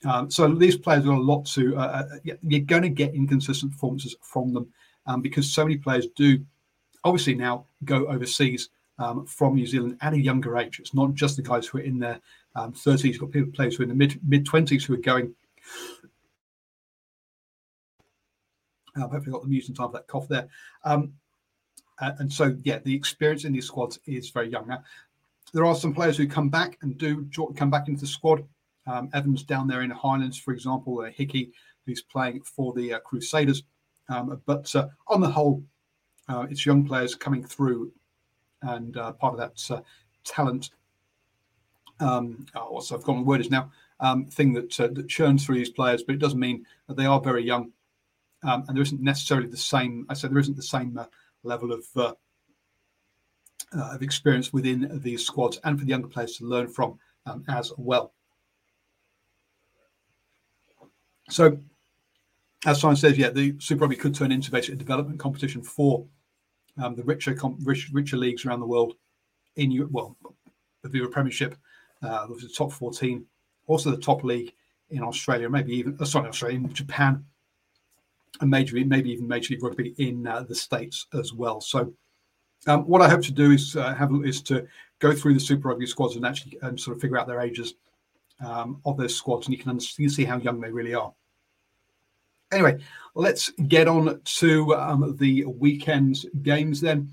Um, 0.05 0.31
so 0.31 0.49
these 0.49 0.77
players 0.77 1.05
got 1.05 1.19
a 1.19 1.21
lot 1.21 1.45
to. 1.47 1.77
Uh, 1.77 1.81
uh 2.27 2.35
you're 2.43 2.61
going 2.61 2.83
to 2.83 2.89
get 2.89 3.15
inconsistent 3.15 3.73
performances 3.73 4.17
from 4.23 4.53
them 4.53 4.73
um, 5.07 5.21
because 5.21 5.53
so 5.53 5.65
many 5.65 5.77
players 5.77 6.07
do, 6.17 6.45
obviously 7.05 7.35
now 7.35 7.67
go 7.85 8.07
overseas 8.07 8.71
um, 9.03 9.27
from 9.27 9.57
New 9.57 9.67
Zealand 9.67 9.99
at 10.01 10.13
a 10.13 10.21
younger 10.21 10.57
age. 10.57 10.79
It's 10.79 10.95
not 10.95 11.15
just 11.15 11.37
the 11.37 11.43
guys 11.43 11.67
who 11.67 11.79
are 11.79 11.83
in 11.83 11.99
their 11.99 12.21
um, 12.55 12.73
30s. 12.73 13.05
You've 13.05 13.19
got 13.19 13.33
people 13.33 13.53
players 13.53 13.77
who 13.77 13.83
are 13.83 13.85
in 13.85 13.89
the 13.89 13.97
mid 13.97 14.21
mid 14.27 14.47
20s 14.47 14.85
who 14.85 14.95
are 14.95 14.99
going. 14.99 15.35
Uh, 18.95 19.09
hopefully, 19.09 19.33
got 19.33 19.43
the 19.43 19.49
mute 19.49 19.67
time 19.75 19.89
for 19.89 19.93
that 19.93 20.07
cough 20.07 20.29
there. 20.29 20.49
Um, 20.85 21.15
and 22.01 22.33
so, 22.33 22.57
yeah, 22.63 22.79
the 22.79 22.95
experience 22.95 23.45
in 23.45 23.53
these 23.53 23.67
squads 23.67 23.99
is 24.07 24.31
very 24.31 24.51
young. 24.51 24.67
Now, 24.67 24.83
there 25.53 25.65
are 25.65 25.75
some 25.75 25.95
players 25.95 26.17
who 26.17 26.27
come 26.27 26.49
back 26.49 26.79
and 26.83 26.99
do 26.99 27.29
come 27.57 27.71
back 27.71 27.89
into 27.89 28.01
the 28.01 28.07
squad. 28.07 28.45
Um, 28.87 29.09
Evans 29.15 29.45
down 29.45 29.69
there 29.69 29.83
in 29.83 29.91
the 29.91 29.95
Highlands, 29.95 30.37
for 30.37 30.53
example, 30.53 31.01
uh, 31.01 31.11
Hickey, 31.11 31.53
who's 31.87 32.03
playing 32.03 32.43
for 32.43 32.73
the 32.73 32.95
uh, 32.95 32.99
Crusaders. 33.01 33.63
Um, 34.09 34.43
but 34.47 34.75
uh, 34.75 34.89
on 35.07 35.21
the 35.21 35.31
whole, 35.31 35.63
uh, 36.29 36.47
it's 36.51 36.67
young 36.67 36.85
players 36.85 37.15
coming 37.15 37.45
through, 37.45 37.93
and 38.63 38.97
uh, 38.97 39.13
part 39.13 39.35
of 39.35 39.39
that 39.39 39.77
uh, 39.77 39.83
talent. 40.25 40.71
Um, 42.01 42.47
oh, 42.55 42.79
I've 42.79 42.87
forgotten 42.87 43.23
the 43.23 43.29
word 43.29 43.41
is 43.41 43.51
now. 43.51 43.71
Um, 44.01 44.27
thing 44.27 44.53
that 44.55 44.71
that 44.71 45.09
churns 45.09 45.47
through 45.47 45.59
these 45.59 45.71
players, 45.71 46.03
but 46.03 46.15
it 46.15 46.19
doesn't 46.19 46.41
mean 46.41 46.67
that 46.89 46.97
they 46.97 47.07
are 47.07 47.21
very 47.21 47.45
young, 47.45 47.71
um, 48.43 48.65
and 48.67 48.77
there 48.77 48.83
isn't 48.83 49.01
necessarily 49.01 49.47
the 49.47 49.57
same. 49.57 50.07
I 50.09 50.15
said 50.15 50.33
there 50.33 50.41
isn't 50.41 50.57
the 50.57 50.63
same 50.63 50.99
level 51.45 51.73
of 51.73 51.85
uh, 51.95 52.15
of 53.75 54.03
experience 54.03 54.53
within 54.53 55.01
these 55.03 55.25
squads 55.25 55.61
and 55.65 55.79
for 55.79 55.85
the 55.85 55.91
younger 55.91 56.09
players 56.09 56.37
to 56.39 56.45
learn 56.45 56.69
from 56.69 56.99
um, 57.27 57.45
as 57.49 57.73
well. 57.77 58.13
So, 61.31 61.59
as 62.67 62.81
Simon 62.81 62.97
says, 62.97 63.17
yeah, 63.17 63.31
the 63.31 63.57
Super 63.59 63.83
Rugby 63.83 63.97
could 63.97 64.15
turn 64.15 64.33
into 64.33 64.51
basically 64.51 64.75
a 64.75 64.79
development 64.79 65.19
competition 65.19 65.63
for 65.63 66.05
um, 66.79 66.95
the 66.95 67.03
richer, 67.03 67.37
rich, 67.65 67.91
richer 67.93 68.17
leagues 68.17 68.45
around 68.45 68.61
the 68.61 68.67
world. 68.67 68.95
In 69.57 69.71
Europe, 69.71 69.93
well, 69.93 70.17
the 70.83 70.89
Viva 70.89 71.09
Premiership, 71.09 71.57
uh, 72.03 72.27
the 72.27 72.49
top 72.49 72.73
14, 72.73 73.25
also 73.67 73.91
the 73.91 73.99
top 73.99 74.25
league 74.25 74.55
in 74.91 75.03
Australia, 75.03 75.49
maybe 75.49 75.75
even 75.75 75.97
uh, 76.01 76.05
sorry, 76.05 76.29
Australia, 76.29 76.59
in 76.59 76.73
Japan, 76.73 77.25
and 78.41 78.51
major, 78.51 78.77
maybe 78.85 79.11
even 79.11 79.29
Major 79.29 79.55
League 79.55 79.63
Rugby 79.63 79.95
in 79.99 80.27
uh, 80.27 80.43
the 80.43 80.55
states 80.55 81.07
as 81.13 81.33
well. 81.33 81.61
So 81.61 81.93
um, 82.67 82.83
what 82.83 83.03
I 83.03 83.09
hope 83.09 83.23
to 83.23 83.33
do 83.33 83.51
is 83.51 83.77
uh, 83.77 83.95
have 83.95 84.11
is 84.25 84.41
to 84.43 84.67
go 84.99 85.13
through 85.13 85.35
the 85.35 85.41
Super 85.41 85.69
Rugby 85.69 85.87
squads 85.87 86.17
and 86.17 86.25
actually 86.25 86.61
um, 86.61 86.79
sort 86.79 86.97
of 86.97 87.01
figure 87.01 87.19
out 87.19 87.27
their 87.27 87.41
ages 87.41 87.75
um, 88.45 88.81
of 88.85 88.97
those 88.97 89.15
squads, 89.15 89.47
and 89.47 89.57
you 89.57 89.63
can, 89.63 89.79
you 89.79 90.07
can 90.07 90.11
see 90.11 90.25
how 90.25 90.39
young 90.39 90.61
they 90.61 90.71
really 90.71 90.95
are. 90.95 91.13
Anyway, 92.53 92.79
let's 93.15 93.51
get 93.69 93.89
on 93.89 94.21
to 94.25 94.75
um, 94.75 95.17
the 95.19 95.45
weekend's 95.47 96.27
games 96.43 96.81
then. 96.81 97.11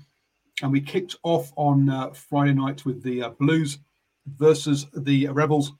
And 0.62 0.70
we 0.70 0.80
kicked 0.80 1.16
off 1.22 1.50
on 1.56 1.88
uh, 1.88 2.10
Friday 2.10 2.52
night 2.52 2.84
with 2.84 3.02
the 3.02 3.22
uh, 3.22 3.28
Blues 3.30 3.78
versus 4.26 4.86
the 4.92 5.28
Rebels. 5.28 5.72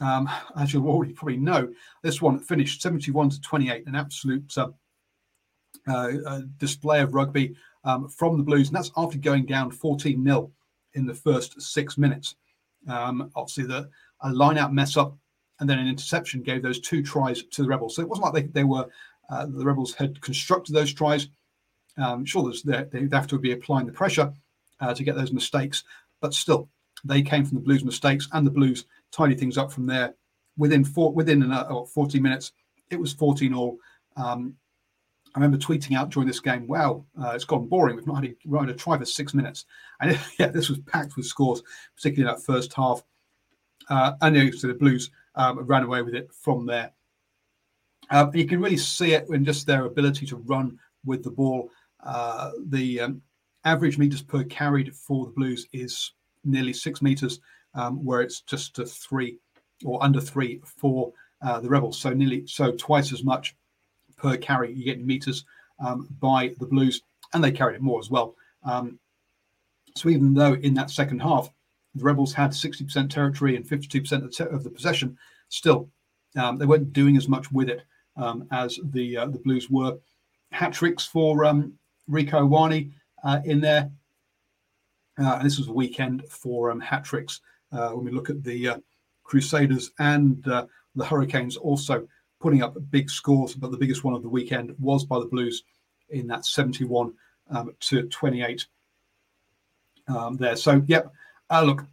Um, 0.00 0.28
as 0.58 0.72
you 0.72 0.88
already 0.88 1.12
probably 1.12 1.36
know, 1.36 1.72
this 2.02 2.22
one 2.22 2.38
finished 2.38 2.80
71 2.80 3.30
to 3.30 3.40
28, 3.40 3.86
an 3.86 3.94
absolute 3.94 4.52
uh, 4.56 4.68
uh 5.88 6.40
display 6.58 7.00
of 7.00 7.14
rugby 7.14 7.54
um, 7.84 8.08
from 8.08 8.36
the 8.36 8.42
Blues, 8.42 8.68
and 8.68 8.76
that's 8.76 8.90
after 8.96 9.18
going 9.18 9.46
down 9.46 9.70
14 9.70 10.22
0 10.22 10.50
in 10.94 11.06
the 11.06 11.14
first 11.14 11.60
six 11.60 11.96
minutes. 11.96 12.36
Um, 12.88 13.30
obviously, 13.34 13.64
the 13.64 13.88
a 14.22 14.32
line 14.32 14.58
out 14.58 14.72
mess 14.72 14.96
up 14.96 15.16
and 15.60 15.68
then 15.68 15.78
an 15.78 15.88
interception 15.88 16.42
gave 16.42 16.62
those 16.62 16.80
two 16.80 17.02
tries 17.02 17.42
to 17.42 17.62
the 17.62 17.68
Rebels. 17.68 17.96
So 17.96 18.02
it 18.02 18.08
wasn't 18.08 18.26
like 18.26 18.34
they, 18.34 18.60
they 18.60 18.64
were 18.64 18.86
uh, 19.28 19.46
the 19.46 19.64
Rebels 19.64 19.94
had 19.94 20.20
constructed 20.20 20.74
those 20.74 20.92
tries. 20.92 21.28
Um, 21.98 22.24
sure, 22.24 22.52
they 22.64 22.84
they 22.84 23.16
have 23.16 23.26
to 23.28 23.38
be 23.38 23.52
applying 23.52 23.86
the 23.86 23.92
pressure 23.92 24.32
uh, 24.80 24.94
to 24.94 25.04
get 25.04 25.16
those 25.16 25.32
mistakes, 25.32 25.84
but 26.20 26.34
still, 26.34 26.68
they 27.04 27.22
came 27.22 27.44
from 27.44 27.56
the 27.56 27.64
Blues' 27.64 27.84
mistakes, 27.84 28.28
and 28.32 28.46
the 28.46 28.50
Blues 28.50 28.84
tidy 29.12 29.34
things 29.34 29.58
up 29.58 29.72
from 29.72 29.86
there. 29.86 30.14
Within 30.58 30.84
four, 30.84 31.12
within 31.12 31.42
an, 31.42 31.52
uh, 31.52 31.84
40 31.84 32.20
minutes, 32.20 32.52
it 32.90 32.98
was 32.98 33.12
14 33.12 33.52
all. 33.54 33.78
Um, 34.16 34.56
I 35.34 35.38
remember 35.38 35.58
tweeting 35.58 35.94
out 35.94 36.08
during 36.08 36.26
this 36.26 36.40
game, 36.40 36.66
wow, 36.66 37.04
uh, 37.22 37.32
it's 37.34 37.44
gone 37.44 37.68
boring. 37.68 37.96
We've 37.96 38.06
not 38.06 38.24
had 38.24 38.34
a, 38.34 38.58
had 38.58 38.70
a 38.70 38.74
try 38.74 38.96
for 38.96 39.04
six 39.04 39.34
minutes. 39.34 39.66
And 40.00 40.18
yeah, 40.38 40.48
this 40.48 40.68
was 40.68 40.78
packed 40.80 41.16
with 41.16 41.24
scores, 41.24 41.62
particularly 41.96 42.30
in 42.30 42.36
that 42.36 42.44
first 42.44 42.74
half. 42.74 43.02
Uh, 43.88 44.12
and 44.20 44.36
you 44.36 44.44
know, 44.44 44.50
so 44.50 44.66
the 44.66 44.74
Blues 44.74 45.10
um, 45.36 45.58
ran 45.60 45.84
away 45.84 46.02
with 46.02 46.14
it 46.14 46.30
from 46.32 46.66
there. 46.66 46.92
Uh, 48.10 48.30
you 48.34 48.46
can 48.46 48.60
really 48.60 48.76
see 48.76 49.12
it 49.12 49.28
in 49.30 49.44
just 49.44 49.66
their 49.66 49.84
ability 49.84 50.26
to 50.26 50.36
run 50.36 50.78
with 51.04 51.22
the 51.22 51.30
ball. 51.30 51.70
Uh, 52.02 52.52
the 52.68 53.00
um, 53.00 53.22
average 53.64 53.98
meters 53.98 54.22
per 54.22 54.44
carried 54.44 54.94
for 54.94 55.26
the 55.26 55.32
Blues 55.32 55.66
is 55.72 56.12
nearly 56.44 56.72
six 56.72 57.02
meters, 57.02 57.40
um, 57.74 58.04
where 58.04 58.20
it's 58.20 58.40
just 58.42 58.78
a 58.78 58.86
three 58.86 59.38
or 59.84 60.02
under 60.02 60.20
three 60.20 60.60
for 60.64 61.12
uh, 61.42 61.60
the 61.60 61.68
Rebels. 61.68 61.98
So 61.98 62.10
nearly 62.10 62.46
so 62.46 62.72
twice 62.72 63.12
as 63.12 63.24
much 63.24 63.56
per 64.16 64.36
carry 64.36 64.72
you 64.72 64.84
get 64.84 64.98
in 64.98 65.06
meters 65.06 65.44
um, 65.84 66.08
by 66.20 66.54
the 66.58 66.66
Blues, 66.66 67.02
and 67.34 67.42
they 67.42 67.52
carried 67.52 67.76
it 67.76 67.82
more 67.82 67.98
as 67.98 68.10
well. 68.10 68.36
Um, 68.62 68.98
so 69.96 70.08
even 70.08 70.34
though 70.34 70.54
in 70.54 70.74
that 70.74 70.90
second 70.90 71.20
half 71.20 71.50
the 71.96 72.04
Rebels 72.04 72.32
had 72.32 72.50
60% 72.50 73.10
territory 73.10 73.56
and 73.56 73.64
52% 73.64 74.12
of 74.12 74.22
the, 74.22 74.28
te- 74.28 74.44
of 74.44 74.64
the 74.64 74.70
possession, 74.70 75.16
still 75.48 75.88
um, 76.36 76.56
they 76.56 76.66
weren't 76.66 76.92
doing 76.92 77.16
as 77.16 77.28
much 77.28 77.50
with 77.50 77.68
it 77.68 77.82
um, 78.16 78.46
as 78.52 78.78
the 78.84 79.16
uh, 79.16 79.26
the 79.26 79.38
Blues 79.38 79.70
were. 79.70 79.98
Hat 80.52 80.72
tricks 80.72 81.04
for 81.04 81.44
um, 81.44 81.72
Rieko 82.10 82.48
Ioane 82.48 82.92
uh, 83.24 83.40
in 83.44 83.60
there, 83.60 83.90
uh, 85.18 85.36
and 85.36 85.46
this 85.46 85.58
was 85.58 85.68
a 85.68 85.72
weekend 85.72 86.24
for 86.28 86.70
um, 86.70 86.80
hat 86.80 87.04
tricks. 87.04 87.40
Uh, 87.72 87.90
when 87.90 88.04
we 88.04 88.12
look 88.12 88.30
at 88.30 88.44
the 88.44 88.68
uh, 88.68 88.78
Crusaders 89.24 89.90
and 89.98 90.46
uh, 90.46 90.66
the 90.94 91.04
Hurricanes, 91.04 91.56
also 91.56 92.06
putting 92.40 92.62
up 92.62 92.76
big 92.90 93.10
scores, 93.10 93.54
but 93.54 93.70
the 93.70 93.76
biggest 93.76 94.04
one 94.04 94.14
of 94.14 94.22
the 94.22 94.28
weekend 94.28 94.74
was 94.78 95.04
by 95.04 95.18
the 95.18 95.26
Blues 95.26 95.64
in 96.10 96.26
that 96.28 96.44
71 96.44 97.12
um, 97.50 97.74
to 97.80 98.02
28 98.04 98.66
um, 100.08 100.36
there. 100.36 100.54
So, 100.54 100.82
yep, 100.86 101.12
uh, 101.50 101.62
look, 101.62 101.84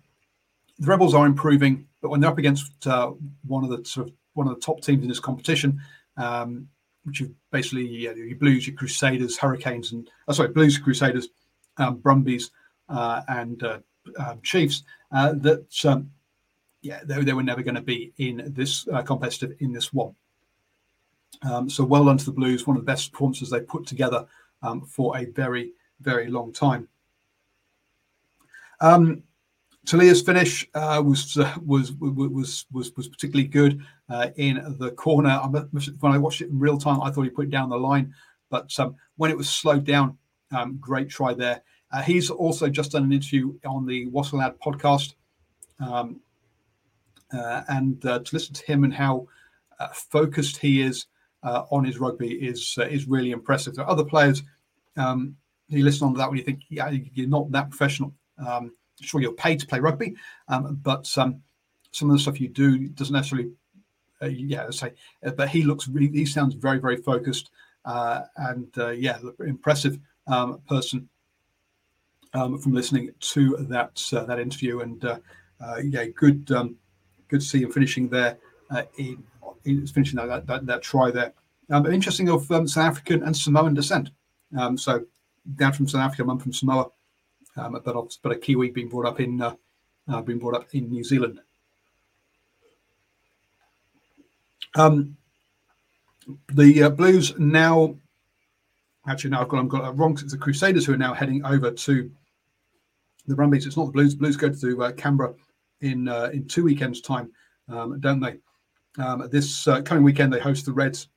the 0.79 0.87
Rebels 0.87 1.13
are 1.13 1.25
improving, 1.25 1.87
but 2.01 2.09
when 2.09 2.19
they're 2.19 2.29
up 2.29 2.37
against 2.37 2.87
uh, 2.87 3.11
one 3.45 3.63
of 3.63 3.69
the 3.69 3.85
sort 3.85 4.07
of 4.07 4.13
one 4.33 4.47
of 4.47 4.55
the 4.55 4.61
top 4.61 4.81
teams 4.81 5.03
in 5.03 5.07
this 5.07 5.19
competition, 5.19 5.79
um, 6.17 6.67
which 7.03 7.21
are 7.21 7.29
basically 7.51 7.85
yeah, 7.85 8.11
your 8.13 8.35
Blues, 8.35 8.65
your 8.65 8.75
Crusaders, 8.75 9.37
Hurricanes, 9.37 9.91
and 9.91 10.09
oh, 10.27 10.33
sorry, 10.33 10.49
Blues, 10.49 10.77
Crusaders, 10.77 11.29
um, 11.77 11.97
Brumbies, 11.97 12.51
uh, 12.89 13.21
and 13.27 13.61
uh, 13.63 13.79
um, 14.17 14.39
Chiefs, 14.41 14.83
uh, 15.11 15.33
that 15.37 15.85
um, 15.85 16.09
yeah, 16.81 17.01
they, 17.05 17.23
they 17.23 17.33
were 17.33 17.43
never 17.43 17.61
going 17.61 17.75
to 17.75 17.81
be 17.81 18.11
in 18.17 18.43
this 18.55 18.87
competitive 19.05 19.55
in 19.59 19.71
this 19.71 19.93
one. 19.93 20.15
Um, 21.43 21.69
so 21.69 21.83
well 21.83 22.05
done 22.05 22.17
to 22.17 22.25
the 22.25 22.31
Blues, 22.31 22.65
one 22.65 22.77
of 22.77 22.83
the 22.83 22.91
best 22.91 23.11
performances 23.11 23.49
they 23.49 23.59
put 23.59 23.85
together 23.85 24.25
um, 24.61 24.81
for 24.81 25.17
a 25.17 25.25
very, 25.25 25.73
very 25.99 26.27
long 26.29 26.53
time. 26.53 26.87
Um, 28.79 29.23
Talia's 29.85 30.21
finish 30.21 30.67
uh, 30.75 31.01
was, 31.05 31.37
uh, 31.37 31.53
was 31.65 31.91
was 31.93 32.65
was 32.71 32.91
was 32.95 33.07
particularly 33.07 33.47
good 33.47 33.81
uh, 34.09 34.29
in 34.37 34.75
the 34.79 34.91
corner. 34.91 35.37
When 35.99 36.11
I 36.11 36.17
watched 36.17 36.41
it 36.41 36.49
in 36.49 36.59
real 36.59 36.77
time, 36.77 37.01
I 37.01 37.11
thought 37.11 37.23
he 37.23 37.29
put 37.29 37.45
it 37.45 37.51
down 37.51 37.69
the 37.69 37.77
line, 37.77 38.13
but 38.49 38.71
um, 38.79 38.95
when 39.17 39.29
it 39.29 39.37
was 39.37 39.49
slowed 39.49 39.83
down, 39.83 40.17
um, 40.51 40.77
great 40.79 41.09
try 41.09 41.33
there. 41.33 41.61
Uh, 41.91 42.01
he's 42.01 42.29
also 42.29 42.69
just 42.69 42.93
done 42.93 43.03
an 43.03 43.13
interview 43.13 43.53
on 43.65 43.85
the 43.85 44.07
Wassailad 44.07 44.57
podcast 44.57 45.15
Um, 45.79 46.21
uh, 47.33 47.63
and 47.67 48.03
uh, 48.05 48.19
to 48.19 48.35
listen 48.35 48.53
to 48.53 48.65
him 48.65 48.83
and 48.83 48.93
how 48.93 49.27
focused 49.93 50.57
he 50.57 50.81
is 50.81 51.07
on 51.43 51.83
his 51.83 51.99
rugby 51.99 52.31
is 52.33 52.77
is 52.89 53.07
really 53.07 53.31
impressive. 53.31 53.75
There 53.75 53.85
are 53.85 53.91
other 53.91 54.05
players 54.05 54.43
um, 54.95 55.35
you 55.67 55.83
listen 55.83 56.07
on 56.07 56.13
to 56.13 56.17
that 56.19 56.29
when 56.29 56.37
you 56.37 56.43
think, 56.43 56.61
yeah, 56.69 56.89
you're 56.89 57.27
not 57.27 57.51
that 57.51 57.69
professional. 57.69 58.13
Um, 58.37 58.71
sure, 59.01 59.21
you're 59.21 59.33
paid 59.33 59.59
to 59.59 59.67
play 59.67 59.79
rugby, 59.79 60.15
um, 60.47 60.79
but 60.81 61.09
um, 61.17 61.41
some 61.91 62.09
of 62.09 62.15
the 62.15 62.21
stuff 62.21 62.39
you 62.39 62.49
do 62.49 62.87
doesn't 62.89 63.13
necessarily, 63.13 63.51
uh, 64.21 64.27
yeah, 64.27 64.63
let's 64.63 64.79
say. 64.79 64.93
but 65.35 65.49
he 65.49 65.63
looks, 65.63 65.87
really, 65.87 66.07
he 66.09 66.25
sounds 66.25 66.55
very, 66.55 66.79
very 66.79 66.97
focused, 66.97 67.51
and 67.85 68.67
yeah, 68.97 69.17
impressive 69.45 69.99
um, 70.27 70.59
person 70.67 71.09
um, 72.33 72.57
from 72.57 72.73
listening 72.73 73.11
to 73.19 73.57
that 73.69 73.95
that 74.11 74.39
interview. 74.39 74.81
And 74.81 75.03
yeah, 75.83 76.05
good 76.05 76.49
good 77.33 77.41
to 77.41 77.47
see 77.47 77.63
him 77.63 77.71
finishing 77.71 78.09
there 78.09 78.37
uh, 78.69 78.83
in, 78.97 79.23
in, 79.65 79.87
finishing 79.87 80.17
that, 80.17 80.45
that, 80.47 80.65
that 80.65 80.81
try 80.81 81.11
there. 81.11 81.33
Um, 81.71 81.85
interesting 81.85 82.29
of 82.29 82.49
um, 82.51 82.67
South 82.67 82.85
African 82.85 83.23
and 83.23 83.35
Samoan 83.35 83.73
descent. 83.73 84.11
Um, 84.57 84.77
so 84.77 85.03
dad 85.55 85.75
from 85.75 85.87
South 85.87 86.01
Africa, 86.01 86.25
mum 86.25 86.39
from 86.39 86.53
Samoa, 86.53 86.87
um, 87.57 87.79
but 87.83 88.17
but 88.21 88.31
a 88.31 88.35
Kiwi 88.35 88.71
being 88.71 88.89
brought 88.89 89.05
up 89.05 89.19
in 89.19 89.41
uh, 89.41 89.55
uh, 90.07 90.21
being 90.21 90.39
brought 90.39 90.55
up 90.55 90.67
in 90.73 90.89
New 90.89 91.03
Zealand. 91.03 91.39
Um, 94.75 95.17
the 96.53 96.83
uh, 96.83 96.89
Blues 96.89 97.37
now, 97.37 97.95
actually, 99.07 99.31
now 99.31 99.41
I've 99.41 99.49
got, 99.49 99.59
I've 99.59 99.69
got 99.69 99.87
it 99.87 99.91
wrong. 99.91 100.13
It's 100.13 100.31
the 100.31 100.37
Crusaders 100.37 100.85
who 100.85 100.93
are 100.93 100.97
now 100.97 101.13
heading 101.13 101.45
over 101.45 101.71
to 101.71 102.11
the 103.27 103.35
Brumbies. 103.35 103.65
It's 103.65 103.77
not 103.77 103.85
the 103.85 103.91
Blues. 103.91 104.13
The 104.13 104.19
Blues 104.19 104.37
go 104.37 104.49
to 104.49 104.83
uh, 104.83 104.91
Canberra 104.93 105.33
in 105.81 106.07
uh, 106.07 106.29
in 106.33 106.47
two 106.47 106.63
weekends' 106.63 107.01
time, 107.01 107.31
um, 107.69 107.99
don't 107.99 108.19
they? 108.19 108.37
Um, 108.97 109.27
this 109.31 109.67
uh, 109.67 109.81
coming 109.81 110.03
weekend, 110.03 110.31
they 110.31 110.39
host 110.39 110.65
the 110.65 110.73
Reds, 110.73 111.07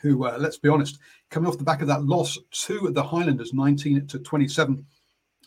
who, 0.00 0.26
uh, 0.26 0.36
let's 0.38 0.58
be 0.58 0.68
honest, 0.68 0.98
coming 1.30 1.48
off 1.48 1.58
the 1.58 1.64
back 1.64 1.80
of 1.80 1.88
that 1.88 2.04
loss 2.04 2.38
to 2.66 2.90
the 2.90 3.02
Highlanders, 3.02 3.52
19 3.52 4.06
to 4.06 4.18
27. 4.20 4.84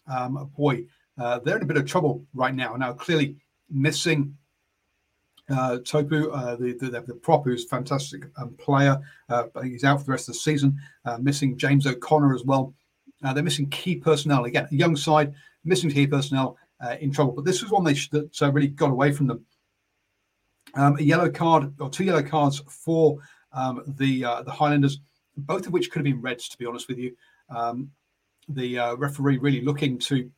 Um, 0.08 0.52
boy, 0.58 0.86
uh, 1.18 1.40
they're 1.40 1.58
in 1.58 1.64
a 1.64 1.66
bit 1.66 1.78
of 1.78 1.86
trouble 1.86 2.26
right 2.34 2.54
now. 2.54 2.76
Now, 2.76 2.94
clearly 2.94 3.38
missing 3.70 4.36
uh, 5.50 5.78
Tupou, 5.84 6.30
uh, 6.34 6.56
the, 6.56 6.74
the, 6.74 6.90
the 7.02 7.14
prop, 7.16 7.46
who's 7.46 7.66
a 7.66 7.68
fantastic 7.68 8.26
um, 8.38 8.54
player. 8.56 9.00
Uh, 9.30 9.44
think 9.62 9.74
he's 9.74 9.84
out 9.84 10.00
for 10.00 10.06
the 10.06 10.12
rest 10.12 10.28
of 10.28 10.34
the 10.34 10.40
season. 10.40 10.78
Uh, 11.06 11.18
missing 11.20 11.58
James 11.58 11.86
O'Connor 11.86 12.34
as 12.34 12.44
well. 12.44 12.74
Uh, 13.24 13.34
they're 13.34 13.44
missing 13.44 13.70
key 13.70 13.96
personnel 13.96 14.46
again. 14.46 14.68
Young 14.72 14.96
side 14.96 15.34
missing 15.64 15.90
key 15.90 16.08
personnel 16.08 16.58
in 17.00 17.12
trouble. 17.12 17.32
But 17.32 17.46
this 17.46 17.64
was 17.64 17.72
one 17.72 17.84
they 17.84 17.96
sh- 17.96 18.10
that 18.10 18.40
really 18.54 18.68
got 18.68 18.92
away 18.92 19.12
from 19.12 19.26
them. 19.28 19.44
Um, 20.76 20.98
a 20.98 21.02
yellow 21.02 21.30
card 21.30 21.74
or 21.80 21.90
two 21.90 22.04
yellow 22.04 22.22
cards 22.22 22.62
for 22.68 23.18
um, 23.54 23.82
the 23.98 24.26
uh, 24.26 24.44
the 24.44 24.52
Highlanders, 24.52 25.00
both 25.38 25.66
of 25.66 25.74
which 25.74 25.90
could 25.90 26.00
have 26.00 26.04
been 26.04 26.22
reds. 26.22 26.50
To 26.50 26.58
be 26.58 26.66
honest 26.66 26.88
with 26.88 26.98
you, 26.98 27.16
um, 27.50 27.90
the 28.50 28.78
uh, 28.78 28.96
referee 28.96 29.38
really 29.38 29.62
looking 29.62 29.98
to 30.00 30.30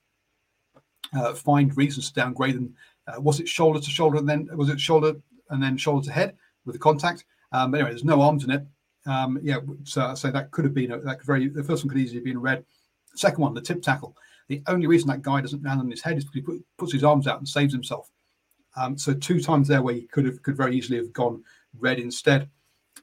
uh, 1.13 1.33
find 1.33 1.75
reasons 1.77 2.09
to 2.09 2.13
downgrade 2.13 2.55
them. 2.55 2.73
Uh, 3.07 3.21
was 3.21 3.39
it 3.39 3.47
shoulder 3.47 3.79
to 3.79 3.89
shoulder 3.89 4.17
and 4.17 4.27
then 4.27 4.49
was 4.53 4.69
it 4.69 4.79
shoulder 4.79 5.13
and 5.49 5.61
then 5.61 5.77
shoulder 5.77 6.05
to 6.05 6.11
head 6.11 6.35
with 6.65 6.73
the 6.73 6.79
contact? 6.79 7.25
Um, 7.51 7.73
anyway, 7.73 7.89
there's 7.89 8.03
no 8.03 8.21
arms 8.21 8.43
in 8.43 8.51
it. 8.51 8.65
Um, 9.05 9.39
yeah, 9.41 9.59
so, 9.83 10.13
so 10.15 10.29
that 10.31 10.51
could 10.51 10.65
have 10.65 10.73
been 10.73 10.91
a, 10.91 10.99
that 10.99 11.23
very 11.23 11.47
the 11.47 11.63
first 11.63 11.83
one 11.83 11.89
could 11.89 12.01
easily 12.01 12.17
have 12.17 12.25
been 12.25 12.41
red. 12.41 12.65
Second 13.15 13.41
one, 13.41 13.53
the 13.53 13.61
tip 13.61 13.81
tackle. 13.81 14.15
The 14.49 14.61
only 14.67 14.87
reason 14.87 15.07
that 15.09 15.21
guy 15.21 15.41
doesn't 15.41 15.63
land 15.63 15.79
on 15.79 15.89
his 15.89 16.01
head 16.01 16.17
is 16.17 16.25
because 16.25 16.35
he 16.35 16.41
put, 16.41 16.65
puts 16.77 16.93
his 16.93 17.03
arms 17.03 17.27
out 17.27 17.39
and 17.39 17.47
saves 17.47 17.73
himself. 17.73 18.11
Um, 18.75 18.97
so 18.97 19.13
two 19.13 19.41
times 19.41 19.67
there 19.67 19.81
where 19.81 19.95
he 19.95 20.03
could 20.03 20.25
have 20.25 20.41
could 20.43 20.55
very 20.55 20.75
easily 20.75 20.97
have 20.97 21.13
gone 21.13 21.43
red 21.79 21.99
instead. 21.99 22.49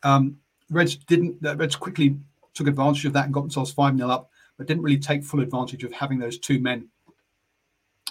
Um, 0.03 0.37
Reds 0.71 0.97
didn't. 0.97 1.45
Uh, 1.45 1.57
Reds 1.57 1.77
quickly 1.77 2.17
took 2.55 2.69
advantage 2.69 3.05
of 3.05 3.13
that 3.15 3.25
and 3.25 3.35
got 3.35 3.41
themselves 3.41 3.73
five 3.73 3.97
0 3.97 4.09
up, 4.09 4.31
but 4.57 4.67
didn't 4.67 4.83
really 4.83 4.99
take 4.99 5.25
full 5.25 5.41
advantage 5.41 5.85
of 5.85 5.93
having 5.93 6.19
those 6.19 6.39
two 6.39 6.59
men 6.59 6.89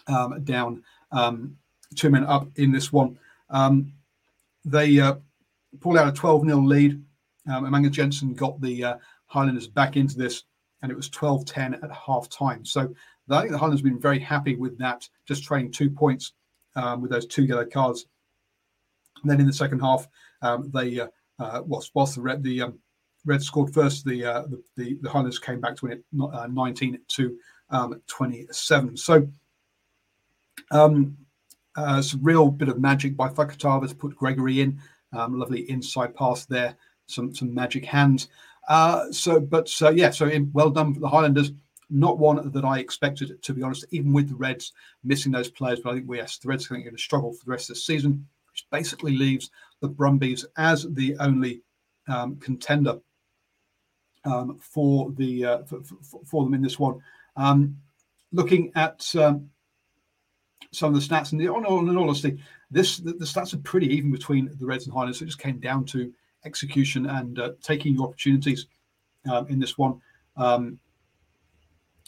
um, 0.08 0.44
down, 0.44 0.84
um, 1.12 1.58
two 1.96 2.10
men 2.10 2.26
up 2.26 2.48
in 2.58 2.72
this 2.72 2.92
one. 2.92 3.18
Um, 3.50 3.94
they 4.66 5.00
uh, 5.00 5.16
pulled 5.80 5.98
out 5.98 6.08
a 6.08 6.12
12 6.12 6.46
0 6.46 6.58
lead. 6.60 7.04
Um, 7.52 7.92
Jensen 7.92 8.34
got 8.34 8.60
the 8.62 8.84
uh, 8.84 8.98
Highlanders 9.28 9.68
back 9.68 9.98
into 9.98 10.18
this, 10.18 10.44
and 10.82 10.92
it 10.92 10.96
was 10.96 11.10
12 11.10 11.46
10 11.46 11.76
at 11.76 11.92
half 11.92 12.30
time. 12.30 12.66
So 12.66 12.94
I 13.30 13.40
think 13.40 13.52
the 13.52 13.58
Highlanders 13.58 13.82
have 13.82 13.92
been 13.92 14.00
very 14.00 14.20
happy 14.20 14.56
with 14.56 14.78
that, 14.80 15.08
just 15.28 15.44
trading 15.44 15.72
two 15.72 15.90
points 15.90 16.34
um, 16.76 17.02
with 17.02 17.12
those 17.12 17.26
two 17.26 17.44
yellow 17.44 17.66
cards. 17.66 18.06
And 19.22 19.32
then 19.32 19.40
in 19.40 19.48
the 19.48 19.54
second 19.54 19.80
half, 19.80 20.08
um, 20.42 20.70
they 20.74 21.00
uh, 21.00 21.08
uh, 21.40 21.62
whilst, 21.66 21.92
whilst 21.94 22.16
the 22.16 22.38
the 22.42 22.62
um, 22.62 22.80
Reds 23.26 23.46
scored 23.46 23.74
first, 23.74 24.06
the, 24.06 24.26
uh, 24.26 24.44
the, 24.44 24.64
the 24.76 24.98
the 25.02 25.10
Highlanders 25.10 25.40
came 25.40 25.62
back 25.62 25.76
to 25.78 25.86
win 25.86 25.98
it 25.98 26.04
uh, 26.34 26.48
19 26.48 27.00
to 27.10 27.38
um, 27.70 28.02
27. 28.08 28.98
So 28.98 29.28
um, 30.72 31.18
uh, 31.76 32.02
some 32.02 32.24
real 32.24 32.50
bit 32.52 32.70
of 32.70 32.80
magic 32.80 33.16
by 33.16 33.30
Fakatava 33.30 33.88
to 33.88 33.96
put 33.96 34.16
Gregory 34.16 34.62
in. 34.62 34.80
Um, 35.14 35.40
lovely 35.40 35.70
inside 35.70 36.16
pass 36.16 36.46
there. 36.46 36.76
Some 37.08 37.34
some 37.34 37.54
magic 37.54 37.86
hands. 37.86 38.30
Uh, 38.68 39.12
so, 39.12 39.40
but 39.40 39.70
uh, 39.82 39.92
yeah, 39.92 40.10
so 40.10 40.28
in, 40.28 40.50
well 40.54 40.70
done 40.70 40.94
for 40.94 41.00
the 41.00 41.10
Highlanders 41.10 41.52
not 41.90 42.18
one 42.18 42.52
that 42.52 42.66
I 42.66 42.80
expected, 42.80 43.42
to 43.42 43.54
be 43.54 43.62
honest, 43.62 43.86
even 43.92 44.14
with 44.14 44.30
the 44.30 44.36
Reds 44.36 44.74
missing 45.04 45.32
those 45.32 45.50
players. 45.50 45.80
But 45.80 45.92
I 45.92 45.94
think, 45.96 46.10
we, 46.10 46.18
yes, 46.18 46.38
the 46.38 46.48
Reds 46.48 46.66
are 46.66 46.76
going 46.76 46.90
to 46.90 46.98
struggle 46.98 47.34
for 47.34 47.46
the 47.46 47.52
rest 47.52 47.70
of 47.70 47.76
the 47.76 47.82
season, 47.82 48.28
which 48.52 48.66
basically 48.72 49.16
leaves 49.16 49.52
the 49.82 49.88
Brumbies 49.88 50.46
as 50.58 50.88
the 50.92 51.16
only 51.20 51.62
um, 52.08 52.38
contender 52.38 53.00
um, 54.26 54.58
for 54.60 55.12
the 55.12 55.46
uh, 55.46 55.64
for, 55.64 55.82
for, 55.84 56.22
for, 56.26 56.44
them 56.44 56.54
in 56.54 56.62
this 56.62 56.80
one. 56.80 57.00
Um, 57.36 57.78
looking 58.32 58.72
at 58.76 59.14
um, 59.16 59.50
some 60.72 60.94
of 60.94 61.00
the 61.00 61.06
stats, 61.06 61.32
and 61.32 61.42
the, 61.42 61.46
in 61.46 61.66
all 61.66 62.00
honesty, 62.00 62.40
this 62.72 62.98
the, 62.98 63.14
the, 63.14 63.26
stats 63.26 63.54
are 63.54 63.60
pretty 63.60 63.88
even 63.88 64.12
between 64.12 64.50
the 64.60 64.66
Reds 64.66 64.86
and 64.86 64.94
Highlanders. 64.94 65.22
It 65.22 65.26
just 65.26 65.40
came 65.40 65.60
down 65.60 65.86
to 65.86 66.12
execution 66.46 67.06
and 67.08 67.40
uh, 67.40 67.52
taking 67.62 67.96
your 67.96 68.08
opportunities 68.08 68.68
um, 69.32 69.48
in 69.48 69.60
this 69.60 69.78
one. 69.78 70.02
Um, 70.36 70.80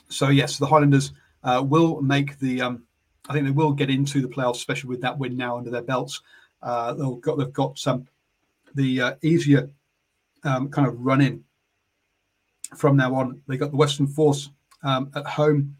so 0.10 0.30
yes, 0.30 0.58
the 0.58 0.68
Highlanders 0.68 1.14
uh, 1.44 1.64
will 1.66 2.02
make 2.02 2.40
the. 2.40 2.62
Um, 2.62 2.84
I 3.28 3.34
think 3.34 3.46
they 3.46 3.52
will 3.52 3.74
get 3.74 3.90
into 3.90 4.22
the 4.22 4.28
playoffs, 4.28 4.58
especially 4.58 4.90
with 4.90 5.02
that 5.02 5.18
win 5.18 5.36
now 5.36 5.58
under 5.58 5.72
their 5.72 5.82
belts. 5.82 6.22
Uh, 6.62 6.94
they've 6.94 7.22
got 7.22 7.38
they've 7.38 7.54
got 7.54 7.78
some 7.78 8.08
the 8.76 9.02
uh, 9.02 9.16
easier 9.22 9.70
kind 10.44 10.86
of 10.86 11.00
run 11.00 11.22
in 11.22 11.44
from 12.76 12.98
now 12.98 13.16
on. 13.16 13.42
They 13.48 13.58
got 13.58 13.72
the 13.72 13.78
Western 13.78 14.08
Force 14.08 14.50
um, 14.84 15.12
at 15.16 15.26
home, 15.26 15.76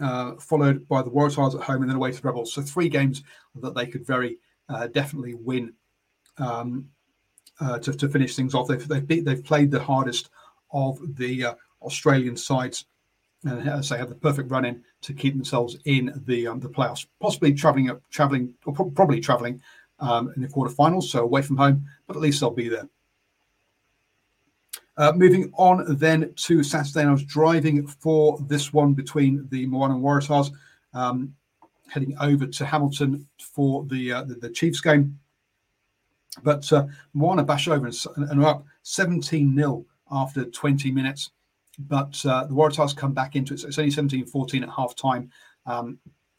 uh, 0.00 0.34
followed 0.36 0.86
by 0.88 1.02
the 1.02 1.10
Waratahs 1.10 1.54
at 1.54 1.62
home, 1.62 1.82
and 1.82 1.90
then 1.90 1.96
away 1.96 2.12
to 2.12 2.20
the 2.20 2.28
Rebels. 2.28 2.52
So 2.52 2.62
three 2.62 2.88
games 2.88 3.22
that 3.56 3.74
they 3.74 3.86
could 3.86 4.06
very 4.06 4.38
uh, 4.68 4.88
definitely 4.88 5.34
win 5.34 5.72
um, 6.38 6.88
uh, 7.60 7.78
to, 7.78 7.92
to 7.92 8.08
finish 8.08 8.36
things 8.36 8.54
off. 8.54 8.68
They've 8.68 8.86
they've, 8.86 9.06
beat, 9.06 9.24
they've 9.24 9.44
played 9.44 9.70
the 9.70 9.82
hardest 9.82 10.30
of 10.72 10.98
the 11.16 11.46
uh, 11.46 11.54
Australian 11.82 12.36
sides 12.36 12.86
and 13.44 13.68
as 13.68 13.88
they 13.88 13.98
have 13.98 14.08
the 14.08 14.14
perfect 14.14 14.50
run 14.50 14.64
in 14.64 14.82
to 15.02 15.12
keep 15.12 15.34
themselves 15.34 15.76
in 15.84 16.12
the 16.26 16.46
um, 16.46 16.60
the 16.60 16.68
playoffs, 16.68 17.06
possibly 17.20 17.52
traveling 17.52 17.90
up, 17.90 18.00
traveling, 18.10 18.52
or 18.64 18.72
pro- 18.72 18.90
probably 18.90 19.20
traveling 19.20 19.60
um, 20.00 20.32
in 20.36 20.42
the 20.42 20.48
quarterfinals, 20.48 21.04
so 21.04 21.22
away 21.22 21.42
from 21.42 21.56
home, 21.56 21.84
but 22.06 22.16
at 22.16 22.22
least 22.22 22.40
they'll 22.40 22.50
be 22.50 22.68
there. 22.68 22.88
Uh, 24.98 25.12
moving 25.14 25.52
on 25.56 25.84
then 25.96 26.32
to 26.36 26.62
Saturday, 26.62 27.00
and 27.00 27.10
I 27.10 27.12
was 27.12 27.24
driving 27.24 27.86
for 27.86 28.38
this 28.48 28.72
one 28.72 28.94
between 28.94 29.46
the 29.50 29.66
Moana 29.66 29.94
and 29.94 30.02
Waratahs, 30.02 30.50
um, 30.94 31.34
heading 31.88 32.16
over 32.18 32.46
to 32.46 32.64
Hamilton 32.64 33.28
for 33.38 33.84
the 33.84 34.12
uh, 34.12 34.22
the, 34.22 34.34
the, 34.36 34.50
Chiefs 34.50 34.80
game. 34.80 35.18
But 36.42 36.72
uh, 36.72 36.86
Moana 37.12 37.44
bash 37.44 37.68
over 37.68 37.86
and, 37.86 38.30
and 38.30 38.44
up 38.44 38.64
17 38.82 39.54
0 39.54 39.84
after 40.10 40.44
20 40.44 40.90
minutes 40.90 41.30
but 41.78 42.24
uh, 42.24 42.44
the 42.44 42.54
Waratahs 42.54 42.96
come 42.96 43.12
back 43.12 43.36
into 43.36 43.54
it. 43.54 43.60
So 43.60 43.68
it's 43.68 43.78
only 43.78 43.90
17 43.90 44.26
14 44.26 44.62
at 44.62 44.70
half 44.70 44.94
time. 44.94 45.30
Um, 45.66 45.98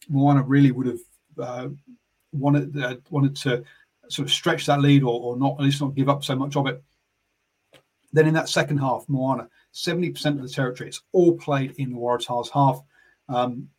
Moana 0.10 0.42
really 0.42 0.72
would 0.72 0.88
have 0.88 1.00
uh, 1.40 1.68
wanted 2.32 2.78
uh, 2.78 2.96
wanted 3.10 3.36
to 3.38 3.64
sort 4.10 4.28
of 4.28 4.34
stretch 4.34 4.66
that 4.66 4.82
lead 4.82 5.04
or, 5.04 5.20
or 5.22 5.38
not, 5.38 5.56
at 5.60 5.66
least 5.66 5.82
not 5.82 5.96
give 5.96 6.10
up 6.10 6.24
so 6.24 6.36
much 6.36 6.56
of 6.56 6.68
it. 6.68 6.82
Then 8.14 8.28
in 8.28 8.34
that 8.34 8.50
second 8.50 8.78
half, 8.78 9.06
Moana, 9.08 9.50
70% 9.74 10.26
of 10.26 10.42
the 10.42 10.50
territory, 10.50 10.90
it's 10.90 11.02
all 11.12 11.38
played 11.38 11.76
in 11.78 11.92
the 11.92 11.98
Waratahs 11.98 12.50
half. 12.50 12.82
Um, 13.30 13.70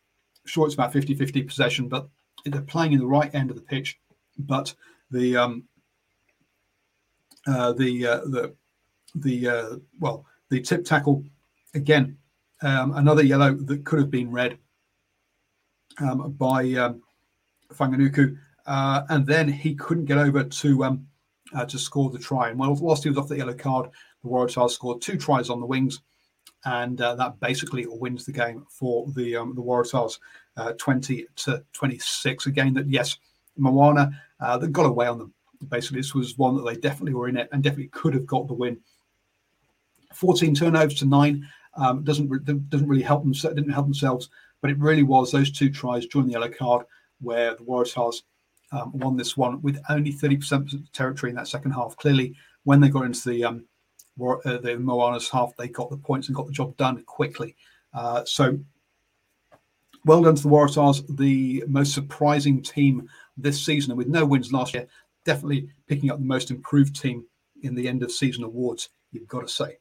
sure, 0.45 0.65
it's 0.65 0.75
about 0.75 0.93
50 0.93 1.15
50 1.15 1.43
possession, 1.43 1.87
but 1.87 2.07
they're 2.45 2.61
playing 2.61 2.93
in 2.93 2.99
the 2.99 3.07
right 3.07 3.33
end 3.33 3.49
of 3.49 3.55
the 3.55 3.63
pitch. 3.63 3.99
But 4.37 4.73
the 5.11 5.35
um, 5.35 5.63
uh, 7.47 7.73
the 7.73 8.05
uh, 8.05 8.17
the 8.25 8.55
the 9.15 9.47
uh, 9.47 9.75
well 9.99 10.25
the 10.49 10.61
tip 10.61 10.85
tackle 10.85 11.23
again, 11.73 12.17
um, 12.61 12.93
another 12.95 13.23
yellow 13.23 13.53
that 13.53 13.85
could 13.85 13.99
have 13.99 14.11
been 14.11 14.31
red 14.31 14.57
um, 15.99 16.31
by 16.33 16.71
um, 16.73 17.01
Fainga'anuku, 17.73 18.37
uh, 18.65 19.01
and 19.09 19.25
then 19.25 19.47
he 19.47 19.75
couldn't 19.75 20.05
get 20.05 20.17
over 20.17 20.43
to 20.43 20.83
um, 20.83 21.07
uh, 21.53 21.65
to 21.65 21.79
score 21.79 22.09
the 22.09 22.19
try. 22.19 22.49
And 22.49 22.59
whilst 22.59 23.03
he 23.03 23.09
was 23.09 23.17
off 23.17 23.27
the 23.27 23.37
yellow 23.37 23.53
card, 23.53 23.89
the 24.23 24.29
Waratahs 24.29 24.71
scored 24.71 25.01
two 25.01 25.17
tries 25.17 25.49
on 25.49 25.59
the 25.59 25.65
wings, 25.65 26.01
and 26.65 26.99
uh, 27.01 27.15
that 27.15 27.39
basically 27.39 27.85
wins 27.87 28.25
the 28.25 28.31
game 28.31 28.65
for 28.69 29.07
the 29.15 29.35
um, 29.35 29.55
the 29.55 29.61
Waratahs, 29.61 30.19
uh, 30.57 30.73
20 30.73 31.25
to 31.37 31.63
26. 31.73 32.45
Again, 32.47 32.73
that 32.73 32.89
yes, 32.89 33.17
Moana 33.57 34.11
uh, 34.39 34.57
that 34.57 34.71
got 34.71 34.85
away 34.85 35.07
on 35.07 35.17
them. 35.17 35.33
Basically, 35.67 35.99
this 35.99 36.15
was 36.15 36.37
one 36.37 36.55
that 36.55 36.63
they 36.63 36.79
definitely 36.79 37.13
were 37.13 37.27
in 37.27 37.37
it 37.37 37.49
and 37.51 37.61
definitely 37.61 37.89
could 37.89 38.13
have 38.13 38.25
got 38.25 38.47
the 38.47 38.53
win. 38.53 38.79
14 40.13 40.55
turnovers 40.55 40.95
to 40.95 41.05
nine 41.05 41.47
um, 41.75 42.03
doesn't 42.03 42.29
doesn't 42.69 42.87
really 42.87 43.03
help 43.03 43.23
them. 43.23 43.31
Didn't 43.31 43.69
help 43.69 43.85
themselves, 43.85 44.29
but 44.61 44.71
it 44.71 44.79
really 44.79 45.03
was 45.03 45.31
those 45.31 45.51
two 45.51 45.69
tries 45.69 46.05
during 46.07 46.27
the 46.27 46.33
yellow 46.33 46.49
card 46.49 46.85
where 47.21 47.55
the 47.55 47.63
Waratahs 47.63 48.21
um, 48.71 48.91
won 48.93 49.17
this 49.17 49.35
one 49.35 49.61
with 49.61 49.81
only 49.89 50.13
30% 50.13 50.91
territory 50.93 51.31
in 51.31 51.35
that 51.35 51.47
second 51.47 51.71
half. 51.71 51.97
Clearly, 51.97 52.35
when 52.63 52.79
they 52.79 52.89
got 52.89 53.05
into 53.05 53.29
the 53.29 53.43
um, 53.43 53.65
uh, 54.21 54.57
the 54.57 54.77
Moana's 54.77 55.29
half, 55.29 55.55
they 55.55 55.67
got 55.67 55.89
the 55.89 55.97
points 55.97 56.27
and 56.27 56.35
got 56.35 56.47
the 56.47 56.53
job 56.53 56.75
done 56.77 57.03
quickly. 57.03 57.55
Uh, 57.93 58.23
so, 58.25 58.59
well 60.05 60.21
done 60.21 60.35
to 60.35 60.43
the 60.43 60.49
Waratahs, 60.49 61.17
the 61.17 61.63
most 61.67 61.93
surprising 61.93 62.61
team 62.61 63.09
this 63.37 63.63
season, 63.63 63.91
and 63.91 63.97
with 63.97 64.07
no 64.07 64.25
wins 64.25 64.53
last 64.53 64.73
year, 64.73 64.87
definitely 65.25 65.69
picking 65.87 66.11
up 66.11 66.19
the 66.19 66.25
most 66.25 66.51
improved 66.51 66.99
team 66.99 67.25
in 67.63 67.75
the 67.75 67.87
end 67.87 68.03
of 68.03 68.11
season 68.11 68.43
awards. 68.43 68.89
You've 69.11 69.27
got 69.27 69.41
to 69.41 69.47
say. 69.47 69.77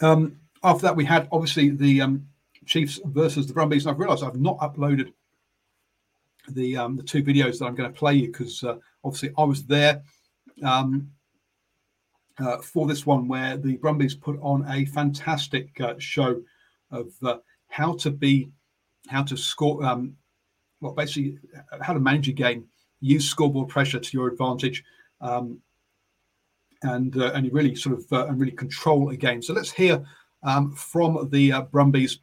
Um, 0.00 0.40
after 0.64 0.82
that, 0.82 0.96
we 0.96 1.04
had 1.04 1.28
obviously 1.32 1.70
the 1.70 2.02
um, 2.02 2.26
Chiefs 2.66 3.00
versus 3.04 3.46
the 3.46 3.54
Brumbies. 3.54 3.86
And 3.86 3.94
I've 3.94 4.00
realised 4.00 4.24
I've 4.24 4.40
not 4.40 4.58
uploaded 4.58 5.12
the 6.48 6.76
um, 6.76 6.96
the 6.96 7.02
two 7.02 7.22
videos 7.22 7.58
that 7.58 7.66
I'm 7.66 7.74
going 7.74 7.92
to 7.92 7.98
play 7.98 8.14
you 8.14 8.28
because 8.28 8.62
uh, 8.64 8.76
obviously 9.04 9.32
I 9.38 9.44
was 9.44 9.64
there 9.64 10.02
um, 10.62 11.10
uh, 12.38 12.58
for 12.58 12.86
this 12.86 13.06
one 13.06 13.28
where 13.28 13.56
the 13.56 13.76
Brumbies 13.76 14.14
put 14.14 14.38
on 14.40 14.64
a 14.68 14.84
fantastic 14.86 15.80
uh, 15.80 15.94
show 15.98 16.42
of 16.90 17.12
uh, 17.22 17.38
how 17.68 17.94
to 17.94 18.10
be, 18.10 18.50
how 19.08 19.22
to 19.22 19.36
score, 19.36 19.84
um, 19.84 20.16
well, 20.80 20.92
basically 20.92 21.38
how 21.80 21.92
to 21.92 22.00
manage 22.00 22.28
a 22.28 22.32
game, 22.32 22.66
use 23.00 23.28
scoreboard 23.28 23.68
pressure 23.68 24.00
to 24.00 24.16
your 24.16 24.28
advantage. 24.28 24.84
Um, 25.20 25.60
and 26.84 27.16
uh, 27.16 27.30
and 27.34 27.52
really 27.52 27.76
sort 27.76 27.96
of 27.96 28.12
uh, 28.12 28.26
and 28.26 28.40
really 28.40 28.52
control 28.52 29.10
a 29.10 29.16
game. 29.16 29.40
So 29.40 29.52
let's 29.52 29.70
hear 29.70 30.04
um, 30.42 30.72
from 30.72 31.28
the 31.30 31.52
Brumbies 31.70 32.18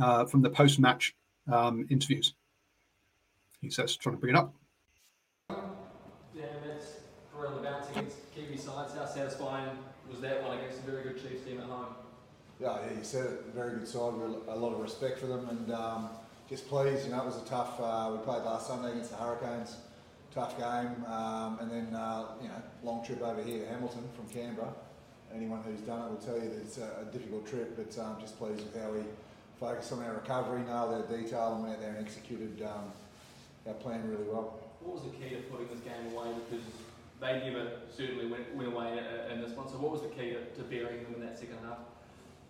uh, 0.00 0.26
from 0.26 0.42
the 0.42 0.50
post 0.50 0.78
match 0.78 1.14
um, 1.50 1.86
interviews. 1.90 2.34
He 3.62 3.70
says, 3.70 3.96
trying 3.96 4.16
to 4.16 4.20
bring 4.20 4.34
it 4.34 4.38
up. 4.38 4.52
Yeah, 6.34 6.46
that's 6.66 6.96
really 7.32 7.62
bouncing 7.62 7.96
against 7.96 8.16
Kiwi 8.34 8.56
sides. 8.56 8.92
How 8.94 9.06
satisfying 9.06 9.78
was 10.10 10.20
that 10.20 10.42
one 10.42 10.58
against 10.58 10.80
a 10.80 10.90
very 10.90 11.04
good 11.04 11.22
Chiefs 11.22 11.44
team 11.46 11.60
at 11.60 11.66
home? 11.66 11.94
Yeah, 12.60 12.76
yeah, 12.84 12.98
you 12.98 13.04
said 13.04 13.26
it. 13.26 13.44
Very 13.54 13.78
good 13.78 13.86
side. 13.86 14.14
A 14.48 14.56
lot 14.56 14.72
of 14.72 14.80
respect 14.80 15.20
for 15.20 15.26
them, 15.26 15.48
and 15.48 15.72
um, 15.72 16.08
just 16.48 16.68
pleased. 16.68 17.06
You 17.06 17.12
know, 17.12 17.22
it 17.22 17.26
was 17.26 17.40
a 17.40 17.44
tough. 17.44 17.80
Uh, 17.80 18.10
we 18.12 18.18
played 18.24 18.42
last 18.42 18.66
Sunday 18.66 18.90
against 18.90 19.10
the 19.10 19.16
Hurricanes. 19.16 19.76
Tough 20.34 20.58
game, 20.58 21.04
um, 21.06 21.58
and 21.60 21.70
then 21.70 21.94
uh, 21.94 22.24
you 22.40 22.48
know, 22.48 22.62
long 22.82 23.04
trip 23.04 23.20
over 23.22 23.42
here 23.42 23.60
to 23.60 23.66
Hamilton 23.68 24.08
from 24.16 24.26
Canberra. 24.28 24.72
Anyone 25.32 25.62
who's 25.62 25.80
done 25.80 26.06
it 26.06 26.10
will 26.10 26.16
tell 26.16 26.36
you 26.36 26.48
that 26.48 26.62
it's 26.62 26.78
a, 26.78 27.06
a 27.06 27.12
difficult 27.12 27.46
trip, 27.46 27.76
but 27.76 27.96
um, 28.02 28.16
just 28.18 28.38
pleased 28.38 28.64
with 28.64 28.82
how 28.82 28.90
we 28.90 29.02
focused 29.60 29.92
on 29.92 30.02
our 30.02 30.14
recovery, 30.14 30.62
nailed 30.62 30.94
our 30.94 31.02
detail, 31.02 31.54
and 31.54 31.64
went 31.64 31.74
out 31.74 31.80
there 31.82 31.90
and 31.90 32.04
executed 32.04 32.62
um, 32.62 32.92
our 33.66 33.74
plan 33.74 34.08
really 34.08 34.24
well. 34.24 34.58
What 34.80 34.94
was 34.96 35.04
the 35.04 35.14
key 35.16 35.30
to 35.30 35.42
putting 35.50 35.68
this 35.68 35.80
game 35.80 36.14
away? 36.14 36.34
Because 36.50 36.66
they 37.20 37.38
never 37.46 37.86
certainly 37.94 38.26
went, 38.26 38.54
went 38.56 38.72
away 38.72 38.98
in 39.30 39.40
this 39.40 39.52
one. 39.52 39.68
So 39.68 39.78
what 39.78 39.92
was 39.92 40.02
the 40.02 40.08
key 40.08 40.34
to, 40.34 40.44
to 40.44 40.62
burying 40.62 41.04
them 41.04 41.14
in 41.14 41.20
that 41.22 41.38
second 41.38 41.58
half? 41.62 41.78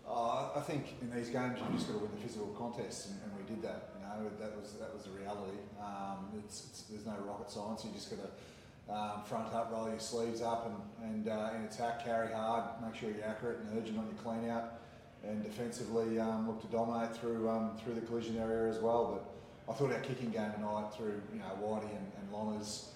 Uh, 0.09 0.48
I 0.57 0.61
think 0.61 0.96
in 1.01 1.11
these 1.14 1.29
games 1.29 1.59
you 1.61 1.77
just 1.77 1.87
got 1.87 1.94
to 1.94 2.01
win 2.01 2.11
the 2.16 2.22
physical 2.22 2.48
contest, 2.59 3.11
and, 3.11 3.20
and, 3.22 3.33
we 3.38 3.44
did 3.46 3.62
that. 3.62 3.90
You 3.94 4.03
know, 4.03 4.31
that 4.40 4.59
was 4.59 4.72
that 4.81 4.92
was 4.92 5.05
the 5.05 5.11
reality. 5.11 5.57
Um, 5.81 6.27
it's, 6.38 6.66
it's, 6.66 6.83
there's 6.90 7.07
no 7.07 7.14
rocket 7.25 7.51
science. 7.51 7.85
You 7.85 7.92
just 7.92 8.11
got 8.11 8.18
to 8.18 8.92
um, 8.92 9.22
front 9.25 9.55
up, 9.55 9.70
roll 9.70 9.88
your 9.88 10.01
sleeves 10.01 10.42
up, 10.42 10.66
and 10.66 11.14
and, 11.14 11.29
uh, 11.29 11.51
and 11.55 11.64
attack, 11.66 12.05
carry 12.05 12.33
hard, 12.33 12.64
make 12.85 12.96
sure 12.96 13.11
you're 13.11 13.25
accurate 13.25 13.61
and 13.61 13.79
urgent 13.79 13.96
on 13.96 14.07
your 14.07 14.20
clean 14.22 14.51
out 14.51 14.83
and 15.25 15.42
defensively 15.42 16.18
um, 16.18 16.48
looked 16.48 16.62
to 16.62 16.68
dominate 16.68 17.14
through 17.16 17.48
um, 17.48 17.77
through 17.83 17.94
the 17.94 18.01
collision 18.01 18.38
area 18.38 18.70
as 18.70 18.81
well. 18.81 19.12
But 19.12 19.32
I 19.68 19.72
thought 19.72 19.92
our 19.92 20.01
kicking 20.01 20.31
game 20.31 20.53
tonight 20.53 20.90
through 20.96 21.20
you 21.33 21.38
know 21.38 21.57
Whitey 21.62 21.90
and, 21.90 22.12
and 22.18 22.33
Lonners 22.33 22.88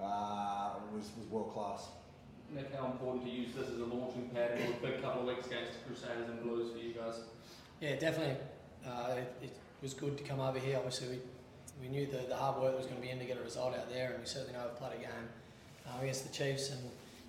uh, 0.00 0.74
was, 0.94 1.10
was 1.16 1.26
world 1.30 1.52
class. 1.52 1.88
Nick, 2.54 2.74
how 2.74 2.86
important 2.86 3.24
to 3.24 3.30
use 3.30 3.54
this 3.54 3.68
as 3.68 3.78
a 3.78 3.84
launching 3.84 4.30
pad 4.34 4.58
for 4.58 4.86
a 4.86 4.90
big 4.90 5.02
couple 5.02 5.20
of 5.22 5.26
weeks 5.26 5.46
against 5.46 5.72
the 5.72 5.78
Crusaders 5.86 6.28
and 6.28 6.42
Blues 6.42 6.72
for 6.72 6.78
you 6.78 6.94
guys? 6.94 7.20
Yeah, 7.80 7.96
definitely. 7.96 8.36
Uh, 8.86 9.16
it, 9.16 9.34
it, 9.42 9.56
was 9.80 9.94
good 9.94 10.18
to 10.18 10.24
come 10.24 10.40
over 10.40 10.58
here. 10.58 10.76
Obviously, 10.76 11.08
we, 11.08 11.18
we 11.80 11.88
knew 11.88 12.06
the, 12.06 12.26
the 12.28 12.34
hard 12.34 12.60
work 12.60 12.72
that 12.72 12.78
was 12.78 12.86
going 12.86 13.00
to 13.00 13.02
be 13.02 13.10
in 13.10 13.18
to 13.20 13.24
get 13.24 13.38
a 13.38 13.42
result 13.42 13.76
out 13.76 13.88
there, 13.88 14.10
and 14.10 14.18
we 14.18 14.26
certainly 14.26 14.54
know 14.54 14.64
we've 14.64 14.76
played 14.76 14.98
a 14.98 15.02
game 15.02 15.28
uh, 15.86 16.02
against 16.02 16.26
the 16.26 16.32
Chiefs, 16.32 16.70
and 16.70 16.80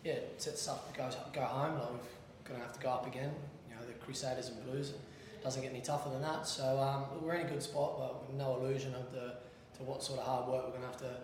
yeah, 0.03 0.13
it 0.13 0.41
sets 0.41 0.67
up 0.67 0.91
to 0.91 0.97
go, 0.97 1.09
go 1.31 1.41
home. 1.41 1.75
Like 1.75 1.89
we're 1.91 2.49
going 2.49 2.59
to 2.61 2.65
have 2.65 2.73
to 2.73 2.79
go 2.79 2.89
up 2.89 3.05
again. 3.05 3.31
You 3.69 3.75
know, 3.75 3.85
The 3.85 3.93
Crusaders 4.03 4.49
and 4.49 4.65
Blues. 4.65 4.91
It 4.91 4.99
doesn't 5.43 5.61
get 5.61 5.71
any 5.71 5.81
tougher 5.81 6.09
than 6.09 6.21
that. 6.21 6.47
So 6.47 6.79
um, 6.79 7.05
we're 7.21 7.35
in 7.35 7.45
a 7.45 7.49
good 7.49 7.63
spot, 7.63 7.97
but 7.97 8.33
no 8.35 8.57
illusion 8.57 8.93
of 8.95 9.11
the 9.11 9.33
to 9.77 9.83
what 9.83 10.03
sort 10.03 10.19
of 10.19 10.25
hard 10.25 10.47
work 10.47 10.65
we're 10.65 10.77
going 10.77 10.81
to 10.81 10.87
have 10.87 10.97
to 10.97 11.15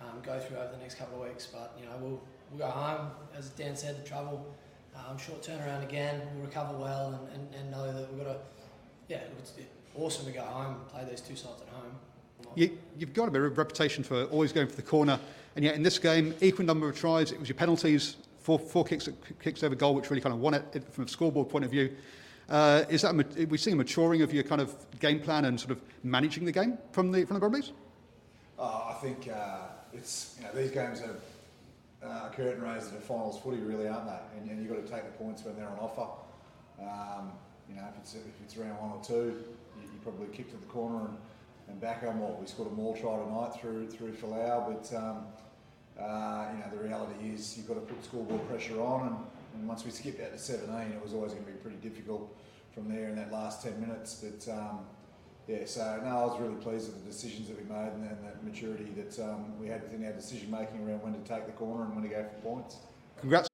um, 0.00 0.20
go 0.22 0.38
through 0.40 0.58
over 0.58 0.72
the 0.72 0.78
next 0.78 0.96
couple 0.96 1.22
of 1.22 1.28
weeks. 1.28 1.46
But 1.46 1.76
you 1.78 1.86
know, 1.86 1.92
we'll 2.00 2.20
we'll 2.50 2.58
go 2.58 2.66
home. 2.66 3.10
As 3.36 3.50
Dan 3.50 3.76
said, 3.76 4.02
the 4.02 4.06
travel, 4.06 4.44
um, 4.96 5.16
short 5.18 5.42
turnaround 5.42 5.82
again. 5.82 6.20
We'll 6.34 6.46
recover 6.46 6.76
well 6.76 7.28
and, 7.34 7.40
and, 7.40 7.54
and 7.54 7.70
know 7.70 7.92
that 7.92 8.12
we've 8.12 8.24
got 8.24 8.32
to. 8.32 8.38
Yeah, 9.08 9.18
it's 9.38 9.52
awesome 9.94 10.26
to 10.26 10.32
go 10.32 10.42
home, 10.42 10.76
and 10.76 10.88
play 10.88 11.04
these 11.08 11.20
two 11.20 11.36
sides 11.36 11.60
at 11.60 11.68
home. 11.68 11.92
You, 12.54 12.76
have 13.00 13.14
got 13.14 13.28
a 13.28 13.30
bit 13.30 13.40
of 13.40 13.46
a 13.46 13.54
reputation 13.54 14.04
for 14.04 14.24
always 14.24 14.52
going 14.52 14.66
for 14.66 14.76
the 14.76 14.82
corner, 14.82 15.18
and 15.56 15.64
yet 15.64 15.74
in 15.74 15.82
this 15.82 15.98
game, 15.98 16.34
equal 16.40 16.64
number 16.64 16.88
of 16.88 16.98
tries. 16.98 17.32
It 17.32 17.38
was 17.38 17.48
your 17.48 17.56
penalties, 17.56 18.16
four, 18.40 18.58
four 18.58 18.84
kicks, 18.84 19.08
kicks 19.40 19.62
over 19.62 19.74
goal, 19.74 19.94
which 19.94 20.10
really 20.10 20.20
kind 20.20 20.34
of 20.34 20.40
won 20.40 20.54
it 20.54 20.84
from 20.90 21.04
a 21.04 21.08
scoreboard 21.08 21.48
point 21.48 21.64
of 21.64 21.70
view. 21.70 21.94
Uh, 22.48 22.84
is 22.88 23.02
that 23.02 23.14
we 23.48 23.56
seeing 23.56 23.74
a 23.74 23.76
maturing 23.76 24.22
of 24.22 24.32
your 24.32 24.42
kind 24.42 24.60
of 24.60 24.74
game 25.00 25.20
plan 25.20 25.44
and 25.44 25.58
sort 25.58 25.70
of 25.70 25.80
managing 26.02 26.44
the 26.44 26.52
game 26.52 26.78
from 26.92 27.10
the 27.12 27.24
from 27.24 27.34
the 27.34 27.40
Brumbies? 27.40 27.72
Uh, 28.58 28.90
I 28.90 28.94
think 29.00 29.28
uh, 29.28 29.58
it's 29.92 30.36
you 30.38 30.44
know 30.44 30.52
these 30.52 30.70
games 30.70 31.00
are 31.02 31.16
uh, 32.06 32.28
curtain 32.30 32.62
raisers 32.62 32.92
of 32.92 33.04
finals 33.04 33.40
footy, 33.40 33.58
really, 33.58 33.88
aren't 33.88 34.06
they? 34.06 34.18
And, 34.38 34.50
and, 34.50 34.60
you've 34.60 34.68
got 34.68 34.84
to 34.84 34.92
take 34.92 35.04
the 35.04 35.18
points 35.18 35.44
when 35.44 35.56
they're 35.56 35.68
on 35.68 35.78
offer. 35.78 36.08
Um, 36.80 37.32
you 37.68 37.76
know, 37.76 37.86
if 37.88 37.96
it's 38.00 38.14
if 38.14 38.40
it's 38.44 38.56
round 38.56 38.78
one 38.78 38.92
or 38.92 39.04
two, 39.04 39.44
you, 39.76 39.82
you 39.82 39.98
probably 40.02 40.26
kick 40.28 40.50
to 40.50 40.56
the 40.56 40.66
corner 40.66 41.06
and, 41.06 41.16
and 41.68 41.80
back 41.80 42.02
on 42.06 42.18
what 42.18 42.40
we 42.40 42.46
scored 42.46 42.70
a 42.70 42.74
more 42.74 42.96
try 42.96 43.16
tonight 43.16 43.60
through 43.60 43.88
through 43.88 44.12
Folau, 44.12 44.74
but. 44.74 44.96
Um, 44.96 45.26
uh, 46.00 46.46
you 46.52 46.58
know, 46.58 46.70
the 46.70 46.88
reality 46.88 47.28
is 47.34 47.56
you've 47.56 47.68
got 47.68 47.74
to 47.74 47.80
put 47.80 48.02
scoreboard 48.02 48.48
pressure 48.48 48.80
on, 48.80 49.26
and, 49.54 49.68
once 49.68 49.84
we 49.84 49.90
skipped 49.90 50.20
out 50.20 50.32
to 50.32 50.38
17, 50.38 50.92
it 50.92 51.02
was 51.02 51.14
always 51.14 51.32
going 51.32 51.44
to 51.44 51.50
be 51.50 51.58
pretty 51.58 51.76
difficult 51.78 52.36
from 52.74 52.88
there 52.88 53.08
in 53.08 53.16
that 53.16 53.32
last 53.32 53.62
10 53.62 53.80
minutes. 53.80 54.22
But 54.22 54.52
um, 54.52 54.80
yeah, 55.46 55.64
so 55.66 56.00
no, 56.04 56.10
I 56.10 56.24
was 56.26 56.40
really 56.40 56.54
pleased 56.56 56.92
with 56.92 57.04
the 57.04 57.10
decisions 57.10 57.48
that 57.48 57.56
we 57.56 57.68
made 57.68 57.92
and, 57.92 58.04
and 58.08 58.24
that 58.24 58.44
maturity 58.44 58.90
that 58.96 59.18
um, 59.18 59.58
we 59.58 59.68
had 59.68 59.82
within 59.82 60.04
our 60.04 60.12
decision 60.12 60.50
making 60.50 60.86
around 60.86 61.02
when 61.02 61.12
to 61.12 61.20
take 61.20 61.46
the 61.46 61.52
corner 61.52 61.84
and 61.84 61.94
when 61.94 62.04
to 62.04 62.10
go 62.10 62.24
for 62.24 62.40
points. 62.40 62.76
Congrats. 63.20 63.48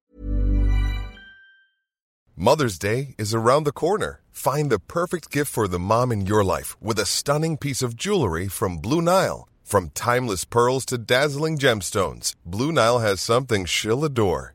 Mother's 2.37 2.79
Day 2.79 3.17
is 3.19 3.35
around 3.35 3.65
the 3.65 3.73
corner. 3.73 4.21
Find 4.31 4.71
the 4.71 4.79
perfect 4.79 5.33
gift 5.33 5.51
for 5.51 5.67
the 5.67 5.81
mom 5.81 6.13
in 6.13 6.25
your 6.25 6.45
life 6.45 6.81
with 6.81 6.99
a 7.01 7.05
stunning 7.05 7.57
piece 7.57 7.83
of 7.83 7.97
jewelry 7.97 8.47
from 8.47 8.79
Blue 8.79 9.03
Nile. 9.03 9.49
From 9.65 9.91
timeless 9.91 10.45
pearls 10.45 10.87
to 10.87 10.99
dazzling 10.99 11.59
gemstones, 11.59 12.35
Blue 12.47 12.71
Nile 12.71 13.01
has 13.01 13.21
something 13.21 13.65
she'll 13.65 14.05
adore. 14.05 14.55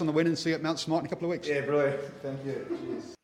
On 0.00 0.06
the 0.06 0.12
win 0.12 0.28
and 0.28 0.38
see 0.38 0.50
you 0.50 0.54
at 0.54 0.62
Mount 0.62 0.78
Smart 0.78 1.02
in 1.02 1.06
a 1.06 1.08
couple 1.08 1.26
of 1.26 1.30
weeks. 1.32 1.48
Yeah, 1.48 1.62
brilliant. 1.62 2.00
Thank 2.22 2.44
you. 2.44 2.64
Cheers. 2.68 3.14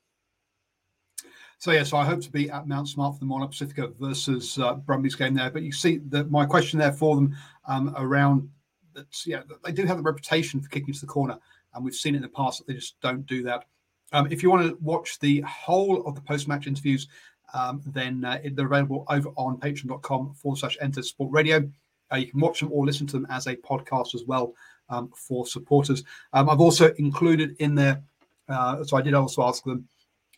So 1.59 1.71
yeah, 1.71 1.85
so 1.85 1.97
I 1.97 2.05
hope 2.05 2.21
to 2.21 2.31
be 2.31 2.51
at 2.51 2.67
Mount 2.67 2.89
Smart 2.89 3.15
for 3.15 3.21
the 3.21 3.27
Moana 3.27 3.49
Pacifica 3.49 3.89
versus 3.99 4.59
uh, 4.59 4.75
Brumbies 4.75 5.15
game 5.15 5.35
there. 5.35 5.51
But 5.51 5.63
you 5.63 5.73
see 5.73 5.99
that 6.09 6.31
my 6.31 6.45
question 6.45 6.79
there 6.79 6.93
for 6.93 7.15
them 7.15 7.37
um, 7.67 7.95
around 7.97 8.51
that, 8.93 9.07
yeah, 9.25 9.43
they 9.65 9.73
do 9.73 9.87
have 9.87 9.97
the 9.97 10.03
reputation 10.03 10.61
for 10.61 10.69
kicking 10.69 10.93
to 10.93 11.01
the 11.01 11.07
corner, 11.07 11.39
and 11.73 11.85
we've 11.85 11.95
seen 11.95 12.15
it 12.15 12.19
in 12.19 12.23
the 12.23 12.29
past 12.29 12.59
that 12.59 12.67
they 12.67 12.75
just 12.75 13.01
don't 13.01 13.25
do 13.27 13.43
that. 13.45 13.65
Um, 14.13 14.29
if 14.31 14.43
you 14.43 14.51
want 14.51 14.69
to 14.69 14.77
watch 14.83 15.19
the 15.21 15.41
whole 15.43 16.07
of 16.07 16.15
the 16.15 16.21
post-match 16.21 16.67
interviews, 16.67 17.09
um, 17.55 17.83
then 17.87 18.25
uh, 18.25 18.41
they're 18.53 18.67
available 18.67 19.07
over 19.09 19.31
on 19.37 19.59
patreon.com 19.59 20.35
forward 20.35 20.59
slash 20.59 20.77
NZ 20.83 21.05
Sport 21.05 21.33
Radio. 21.33 21.67
Uh, 22.13 22.17
you 22.17 22.27
can 22.27 22.41
watch 22.41 22.61
them 22.61 22.71
or 22.73 22.85
listen 22.85 23.07
to 23.07 23.17
them 23.17 23.27
as 23.31 23.47
a 23.47 23.57
podcast 23.57 24.15
as 24.15 24.25
well 24.25 24.55
um, 24.89 25.11
for 25.17 25.47
supporters. 25.47 26.05
Um, 26.33 26.49
I've 26.49 26.61
also 26.61 26.93
included 26.95 27.57
in 27.59 27.75
there, 27.75 28.03
uh, 28.49 28.85
so 28.85 28.97
I 28.97 29.03
did 29.03 29.15
also 29.15 29.43
ask 29.43 29.65
them, 29.65 29.89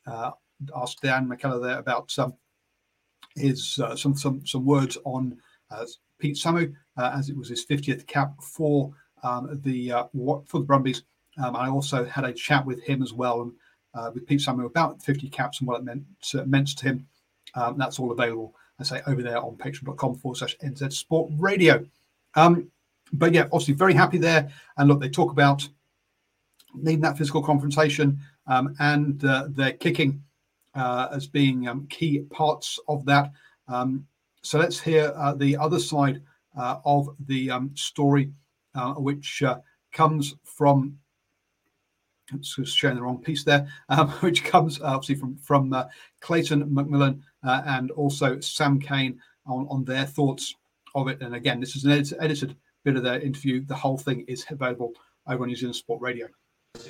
uh, 0.07 0.31
ask 0.77 1.01
Dan 1.01 1.29
McKellar 1.29 1.63
there 1.63 1.79
about 1.79 2.17
um, 2.19 2.35
his 3.35 3.79
uh, 3.79 3.97
some 3.97 4.17
some 4.17 4.47
some 4.47 4.65
words 4.65 4.97
on 5.05 5.37
uh, 5.71 5.85
Pete 6.19 6.37
Samu 6.37 6.73
as 6.97 7.29
it 7.29 7.37
was 7.37 7.49
his 7.49 7.67
50th 7.67 8.07
cap 8.07 8.33
for 8.41 8.93
um, 9.23 9.61
the 9.63 9.93
for 10.13 10.61
the 10.61 10.65
Brumbies. 10.65 11.03
Um, 11.39 11.55
I 11.55 11.69
also 11.69 12.05
had 12.05 12.25
a 12.25 12.33
chat 12.33 12.65
with 12.65 12.83
him 12.83 13.03
as 13.03 13.13
well, 13.13 13.43
and 13.43 13.53
uh, 13.97 14.11
with 14.13 14.27
Pete 14.27 14.41
Samu 14.41 14.67
about 14.67 15.03
50 15.03 15.29
caps 15.31 15.61
and 15.61 15.69
what 15.69 15.81
it 15.81 15.85
meant 15.85 16.05
uh, 16.35 16.45
meant 16.45 16.77
to 16.79 16.85
him. 16.85 17.07
Um, 17.55 17.79
that's 17.79 17.99
all 17.99 18.13
available, 18.13 18.55
I 18.79 18.85
say, 18.85 19.01
over 19.07 19.23
there 19.23 19.39
on 19.39 19.57
patreon.com 19.57 20.17
forward 20.17 20.37
slash 20.37 20.57
NZ 20.59 20.93
Sport 20.93 21.33
Radio. 21.39 21.85
Um, 22.35 22.71
but 23.13 23.33
yeah, 23.33 23.45
obviously 23.45 23.75
very 23.75 23.95
happy 23.95 24.19
there. 24.19 24.51
And 24.77 24.89
look, 24.89 25.01
they 25.01 25.09
talk 25.09 25.33
about 25.33 25.67
needing 26.75 27.01
that 27.03 27.17
physical 27.17 27.43
confrontation 27.43 28.19
um, 28.47 28.75
and 28.79 29.25
uh, 29.25 29.47
their 29.49 29.73
kicking 29.73 30.23
uh, 30.75 31.09
as 31.13 31.27
being 31.27 31.69
um, 31.69 31.87
key 31.89 32.21
parts 32.31 32.79
of 32.89 33.05
that. 33.07 33.33
Um, 33.69 34.07
so 34.43 34.59
let's 34.59 34.81
hear 34.81 35.13
uh, 35.17 35.35
the 35.35 35.57
other 35.57 35.79
side 35.79 36.23
uh, 36.57 36.79
of 36.85 37.09
the 37.27 37.51
um, 37.51 37.71
story, 37.75 38.33
which 38.97 39.43
comes 39.93 40.35
from 40.45 40.99
just 42.41 42.77
showing 42.77 42.97
the 42.97 43.03
wrong 43.03 43.19
piece 43.19 43.45
there, 43.45 43.69
um, 43.89 44.09
which 44.21 44.45
comes 44.45 44.81
uh, 44.81 44.87
obviously 44.87 45.15
from 45.15 45.37
from 45.37 45.73
uh, 45.73 45.85
Clayton 46.21 46.69
McMillan 46.69 47.21
uh, 47.45 47.63
and 47.67 47.91
also 47.93 48.41
Sam 48.41 48.81
Cane 48.81 49.21
on, 49.47 49.67
on 49.71 49.85
their 49.85 50.07
thoughts 50.07 50.55
of 50.95 51.09
it. 51.09 51.21
And 51.21 51.35
again, 51.35 51.61
this 51.61 51.77
is 51.77 51.85
an 51.85 51.93
edit- 51.93 52.19
edited 52.21 52.57
bit 52.87 52.95
of 52.95 53.03
their 53.03 53.19
interview. 53.19 53.67
The 53.67 53.75
whole 53.75 53.99
thing 53.99 54.25
is 54.29 54.47
available 54.49 54.95
over 55.27 55.43
on 55.43 55.49
New 55.49 55.57
Zealand 55.57 55.75
Sport 55.75 56.01
Radio. 56.01 56.29
Of 56.77 56.87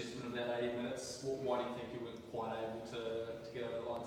eight 0.61 0.77
minutes. 0.77 1.25
Why 1.25 1.57
do 1.57 1.65
you 1.65 1.73
think 1.73 1.89
you 1.97 2.05
weren't 2.05 2.21
quite 2.31 2.53
able 2.53 2.85
to, 2.93 3.33
to 3.41 3.49
get 3.57 3.73
the 3.73 3.89
line? 3.89 4.05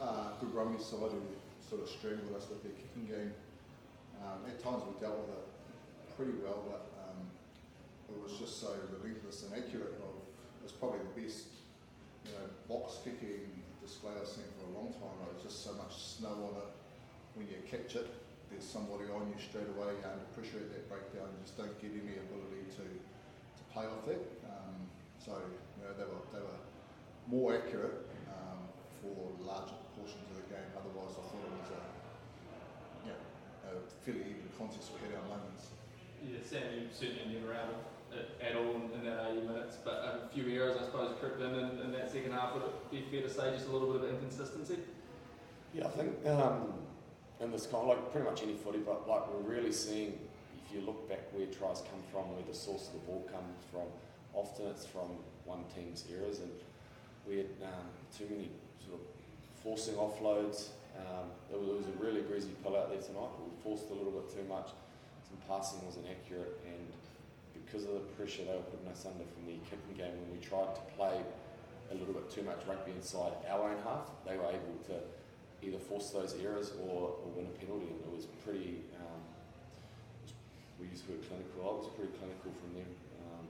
Uh, 0.00 0.32
good 0.40 0.54
rugby 0.54 0.82
side 0.82 1.12
who 1.12 1.20
sort 1.68 1.82
of 1.82 1.88
strangled 1.88 2.34
us 2.34 2.48
with 2.48 2.64
their 2.64 2.72
kicking 2.72 3.12
game. 3.12 3.32
Um, 4.24 4.40
at 4.48 4.56
times 4.64 4.82
we 4.88 4.96
dealt 5.04 5.20
with 5.20 5.36
it 5.36 5.46
pretty 6.16 6.32
well, 6.40 6.64
but 6.64 6.88
it 8.08 8.20
was 8.22 8.32
just 8.40 8.60
so 8.60 8.72
relentless 8.88 9.44
and 9.44 9.52
accurate. 9.52 10.00
Of, 10.00 10.16
was 10.64 10.72
probably 10.72 11.00
the 11.12 11.20
best, 11.20 11.52
you 12.24 12.32
know, 12.32 12.48
box 12.72 13.04
kicking 13.04 13.52
display 13.84 14.12
I've 14.16 14.26
seen 14.26 14.48
for 14.56 14.70
a 14.70 14.72
long 14.80 14.92
time. 14.96 15.12
There 15.20 15.34
was 15.34 15.44
just 15.44 15.64
so 15.64 15.74
much 15.74 15.92
snow 15.92 16.48
on 16.48 16.56
it. 16.56 16.72
When 17.34 17.48
you 17.48 17.60
catch 17.68 17.96
it, 17.96 18.08
there's 18.52 18.68
somebody 18.68 19.08
on 19.08 19.32
you 19.32 19.38
straight 19.40 19.68
away. 19.72 19.96
You're 19.96 20.12
under 20.12 20.28
pressure 20.36 20.60
at 20.60 20.68
that 20.76 20.84
breakdown. 20.92 21.32
You 21.32 21.40
just 21.40 21.56
don't 21.56 21.72
get 21.80 21.96
any 21.96 22.20
ability 22.20 22.68
to, 22.76 22.84
to 22.84 23.62
play 23.72 23.88
off 23.88 24.04
that. 24.04 24.20
Um, 24.44 24.76
so 25.16 25.32
you 25.40 25.80
know, 25.80 25.96
they 25.96 26.04
were 26.04 26.22
they 26.30 26.44
were 26.44 26.60
more 27.26 27.56
accurate 27.56 28.04
um, 28.28 28.68
for 29.00 29.32
larger 29.40 29.78
portions 29.96 30.28
of 30.28 30.44
the 30.44 30.46
game. 30.52 30.68
Otherwise, 30.76 31.16
I 31.16 31.24
thought 31.24 31.42
it 31.48 31.54
was 31.56 31.72
a, 31.72 31.82
you 33.08 33.12
know, 33.16 33.20
a 33.66 33.88
fairly 34.04 34.36
even 34.36 34.52
contest. 34.60 34.92
We 34.92 35.08
had 35.08 35.16
our 35.16 35.26
moments. 35.26 35.72
Yeah, 36.20 36.38
Sam, 36.44 36.76
you 36.76 36.86
certainly 36.92 37.32
never 37.32 37.56
out 37.56 37.72
of 37.72 37.80
at 38.44 38.56
all 38.56 38.76
in 38.76 39.04
that 39.04 39.32
80 39.32 39.46
minutes, 39.48 39.78
but 39.82 40.28
a 40.28 40.28
few 40.34 40.44
errors, 40.52 40.76
I 40.78 40.84
suppose, 40.84 41.16
crept 41.18 41.40
in, 41.40 41.54
in 41.54 41.80
in 41.80 41.92
that 41.92 42.12
second 42.12 42.32
half. 42.32 42.52
Would 42.54 42.62
it 42.62 42.90
be 42.90 43.00
fair 43.10 43.26
to 43.26 43.32
say 43.32 43.50
just 43.56 43.68
a 43.68 43.72
little 43.72 43.92
bit 43.92 44.02
of 44.04 44.10
inconsistency? 44.10 44.78
Yeah, 45.72 45.86
I 45.86 45.90
think 45.90 46.26
um, 46.26 46.74
in 47.42 47.50
this 47.50 47.66
kind 47.66 47.82
of 47.82 47.88
like 47.88 48.12
pretty 48.12 48.28
much 48.28 48.42
any 48.42 48.54
footy, 48.54 48.78
but 48.78 49.08
like 49.08 49.26
we're 49.32 49.54
really 49.54 49.72
seeing 49.72 50.18
if 50.64 50.74
you 50.74 50.80
look 50.86 51.08
back 51.08 51.20
where 51.32 51.46
tries 51.46 51.82
come 51.82 52.02
from, 52.10 52.30
where 52.32 52.46
the 52.46 52.54
source 52.54 52.88
of 52.88 52.94
the 52.94 53.04
ball 53.10 53.26
comes 53.26 53.58
from, 53.70 53.90
often 54.32 54.66
it's 54.66 54.86
from 54.86 55.18
one 55.44 55.64
team's 55.74 56.04
errors, 56.14 56.38
and 56.38 56.50
we 57.26 57.38
had 57.38 57.50
um, 57.62 57.90
too 58.16 58.26
many 58.30 58.48
sort 58.78 59.00
of 59.00 59.04
forcing 59.62 59.94
offloads. 59.94 60.70
Um, 60.94 61.34
it, 61.50 61.58
was, 61.58 61.68
it 61.68 61.76
was 61.82 61.88
a 61.88 61.98
really 61.98 62.22
greasy 62.22 62.54
pull 62.62 62.76
out 62.76 62.92
there 62.92 63.02
tonight. 63.02 63.32
We 63.42 63.50
forced 63.62 63.90
a 63.90 63.94
little 63.94 64.12
bit 64.12 64.30
too 64.30 64.46
much. 64.48 64.70
Some 65.26 65.40
passing 65.48 65.82
wasn't 65.84 66.06
accurate, 66.06 66.60
and 66.62 66.86
because 67.52 67.84
of 67.84 67.94
the 67.94 68.06
pressure 68.14 68.44
they 68.46 68.54
were 68.54 68.68
putting 68.70 68.86
us 68.86 69.02
under 69.02 69.26
from 69.26 69.50
the 69.50 69.58
kicking 69.66 69.96
game 69.98 70.14
when 70.14 70.30
we 70.30 70.38
tried 70.38 70.74
to 70.78 70.82
play 70.94 71.18
a 71.90 71.94
little 71.94 72.14
bit 72.14 72.30
too 72.30 72.42
much 72.42 72.62
rugby 72.68 72.92
inside 72.92 73.32
our 73.50 73.70
own 73.70 73.80
half, 73.82 74.08
they 74.24 74.36
were 74.36 74.48
able 74.48 74.78
to 74.86 74.96
either 75.62 75.78
force 75.78 76.10
those 76.10 76.34
errors 76.42 76.72
or, 76.82 77.14
or 77.22 77.28
win 77.34 77.46
a 77.46 77.54
penalty. 77.58 77.86
And 77.86 78.00
it 78.02 78.12
was 78.14 78.26
pretty, 78.44 78.82
um, 78.98 79.22
we 80.80 80.88
used 80.88 81.06
the 81.06 81.12
word 81.12 81.22
clinical, 81.28 81.62
I 81.62 81.72
was 81.78 81.88
pretty 81.94 82.12
clinical 82.18 82.50
from 82.50 82.74
them. 82.74 82.90
Um, 83.22 83.46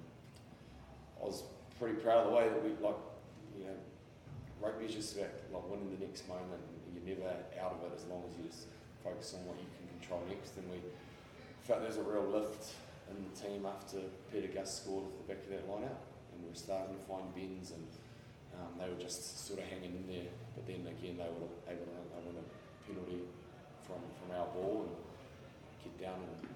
I 1.21 1.25
was 1.25 1.43
pretty 1.81 1.97
proud 1.97 2.25
of 2.25 2.31
the 2.31 2.37
way 2.37 2.49
that 2.49 2.63
we, 2.63 2.71
like, 2.85 3.01
you 3.57 3.65
know, 3.65 3.77
rugby 4.61 4.87
is 4.87 4.95
just 4.95 5.17
about 5.17 5.33
like 5.53 5.67
winning 5.69 5.91
the 5.99 6.05
next 6.05 6.29
moment. 6.29 6.63
You're 6.93 7.17
never 7.17 7.35
out 7.59 7.81
of 7.81 7.91
it 7.91 7.97
as 7.97 8.05
long 8.07 8.23
as 8.29 8.37
you 8.39 8.47
just 8.47 8.69
focus 9.03 9.35
on 9.35 9.43
what 9.49 9.57
you 9.59 9.67
can 9.75 9.89
control 9.99 10.23
next. 10.29 10.55
And 10.57 10.69
we 10.71 10.79
felt 11.65 11.83
there's 11.83 11.99
a 11.99 12.07
real 12.07 12.29
lift 12.29 12.71
in 13.11 13.19
the 13.19 13.35
team 13.35 13.67
after 13.67 13.99
Pita 14.31 14.49
Gus 14.53 14.85
scored 14.85 15.05
off 15.11 15.17
the 15.19 15.35
back 15.35 15.43
of 15.43 15.51
that 15.51 15.67
line 15.67 15.85
out. 15.89 16.05
And 16.33 16.45
we 16.45 16.49
were 16.49 16.55
starting 16.55 16.95
to 16.95 17.03
find 17.11 17.27
bends 17.35 17.73
and 17.73 17.83
um, 18.59 18.79
they 18.79 18.89
were 18.89 19.01
just 19.01 19.47
sort 19.47 19.61
of 19.61 19.67
hanging 19.67 19.97
in 19.97 20.07
there. 20.07 20.31
But 20.55 20.67
then 20.67 20.87
again, 20.87 21.17
they 21.17 21.29
were 21.29 21.49
able 21.69 21.87
to 21.87 21.93
win 22.27 22.37
a 22.37 22.45
penalty 22.87 23.23
from, 23.87 24.01
from 24.19 24.37
our 24.37 24.47
ball 24.55 24.89
and 24.89 24.97
get 25.83 25.95
down 26.01 26.21
and 26.21 26.49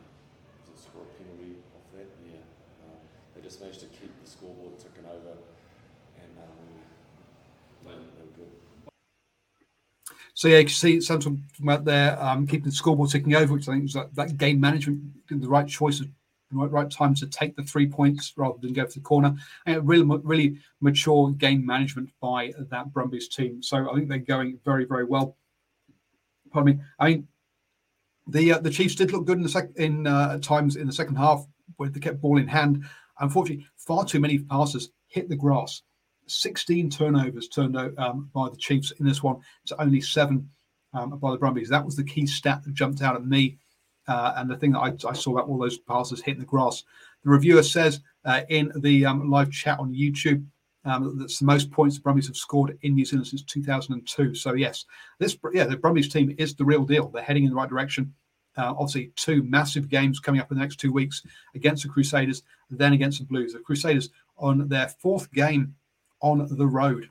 score 0.76 1.02
a 1.02 1.10
penalty 1.16 1.56
off 1.74 1.86
that. 1.96 2.08
Yeah, 2.24 2.44
um, 2.84 3.00
they 3.34 3.40
just 3.42 3.60
managed 3.60 3.80
to 3.80 3.86
keep 3.86 4.12
the 4.22 4.28
scoreboard 4.30 4.78
ticking 4.78 5.06
over 5.08 5.36
and 6.20 6.32
um, 6.38 6.68
they, 7.84 7.92
they 7.92 8.24
were 8.24 8.36
good. 8.36 8.52
So 10.34 10.48
yeah, 10.48 10.58
you 10.58 10.64
can 10.64 10.74
see 10.74 11.00
Samson 11.00 11.44
out 11.68 11.84
there 11.84 12.22
um, 12.22 12.46
keeping 12.46 12.68
the 12.68 12.76
scoreboard 12.76 13.10
ticking 13.10 13.34
over, 13.34 13.54
which 13.54 13.68
I 13.68 13.72
think 13.72 13.84
was 13.84 13.94
that, 13.94 14.14
that 14.14 14.36
game 14.36 14.60
management, 14.60 15.02
the 15.30 15.48
right 15.48 15.66
choice 15.66 16.00
of 16.00 16.08
right, 16.56 16.70
right 16.70 16.90
time 16.90 17.14
to 17.16 17.26
take 17.26 17.56
the 17.56 17.62
three 17.62 17.86
points 17.86 18.32
rather 18.36 18.58
than 18.60 18.72
go 18.72 18.86
for 18.86 18.92
the 18.94 19.00
corner. 19.00 19.34
And 19.66 19.86
really, 19.86 20.04
really 20.24 20.58
mature 20.80 21.30
game 21.32 21.64
management 21.64 22.10
by 22.20 22.52
that 22.58 22.92
Brumbies 22.92 23.28
team. 23.28 23.62
So 23.62 23.90
I 23.90 23.94
think 23.94 24.08
they're 24.08 24.18
going 24.18 24.58
very, 24.64 24.84
very 24.84 25.04
well. 25.04 25.36
Pardon 26.50 26.76
me. 26.76 26.82
I 26.98 27.08
mean, 27.08 27.28
the 28.28 28.52
uh, 28.52 28.58
the 28.58 28.70
Chiefs 28.70 28.94
did 28.94 29.12
look 29.12 29.24
good 29.24 29.36
in 29.36 29.42
the 29.42 29.48
sec- 29.48 29.76
in 29.76 30.06
uh, 30.06 30.38
times 30.38 30.76
in 30.76 30.86
the 30.86 30.92
second 30.92 31.16
half 31.16 31.46
where 31.76 31.88
they 31.88 32.00
kept 32.00 32.20
ball 32.20 32.38
in 32.38 32.48
hand. 32.48 32.84
Unfortunately, 33.20 33.66
far 33.76 34.04
too 34.04 34.20
many 34.20 34.38
passes 34.38 34.90
hit 35.08 35.28
the 35.28 35.36
grass. 35.36 35.82
16 36.28 36.90
turnovers 36.90 37.48
turned 37.48 37.76
out 37.76 37.96
um, 37.98 38.28
by 38.34 38.48
the 38.48 38.56
Chiefs 38.56 38.92
in 38.98 39.06
this 39.06 39.22
one. 39.22 39.36
It's 39.62 39.72
only 39.78 40.00
seven 40.00 40.50
um, 40.92 41.18
by 41.18 41.30
the 41.30 41.38
Brumbies. 41.38 41.68
That 41.68 41.84
was 41.84 41.96
the 41.96 42.04
key 42.04 42.26
stat 42.26 42.64
that 42.64 42.74
jumped 42.74 43.02
out 43.02 43.14
at 43.14 43.24
me 43.24 43.58
uh, 44.08 44.34
and 44.36 44.50
the 44.50 44.56
thing 44.56 44.72
that 44.72 44.80
I, 44.80 44.92
I, 45.08 45.12
saw 45.12 45.32
about 45.32 45.48
all 45.48 45.58
those 45.58 45.78
passes 45.78 46.22
hitting 46.22 46.40
the 46.40 46.46
grass. 46.46 46.84
The 47.24 47.30
reviewer 47.30 47.62
says 47.62 48.00
uh, 48.24 48.42
in 48.48 48.72
the 48.76 49.04
um, 49.04 49.30
live 49.30 49.50
chat 49.50 49.78
on 49.80 49.92
YouTube 49.92 50.44
um, 50.86 51.18
that's 51.18 51.40
the 51.40 51.44
most 51.44 51.72
points 51.72 51.96
the 51.96 52.02
Brumbies 52.02 52.28
have 52.28 52.36
scored 52.36 52.78
in 52.82 52.94
New 52.94 53.04
Zealand 53.04 53.26
since 53.26 53.42
2002. 53.42 54.34
So 54.36 54.54
yes, 54.54 54.84
this 55.18 55.36
yeah 55.52 55.64
the 55.64 55.76
Brumbies 55.76 56.08
team 56.08 56.34
is 56.38 56.54
the 56.54 56.64
real 56.64 56.84
deal. 56.84 57.08
They're 57.08 57.22
heading 57.22 57.44
in 57.44 57.50
the 57.50 57.56
right 57.56 57.68
direction. 57.68 58.14
Uh, 58.56 58.70
obviously, 58.70 59.10
two 59.16 59.42
massive 59.42 59.88
games 59.88 60.20
coming 60.20 60.40
up 60.40 60.50
in 60.50 60.56
the 60.56 60.62
next 60.62 60.76
two 60.76 60.92
weeks 60.92 61.22
against 61.54 61.82
the 61.82 61.88
Crusaders, 61.88 62.42
then 62.70 62.92
against 62.92 63.18
the 63.18 63.26
Blues. 63.26 63.52
The 63.52 63.58
Crusaders 63.58 64.10
on 64.38 64.68
their 64.68 64.88
fourth 64.88 65.30
game 65.32 65.74
on 66.20 66.46
the 66.56 66.66
road. 66.66 67.10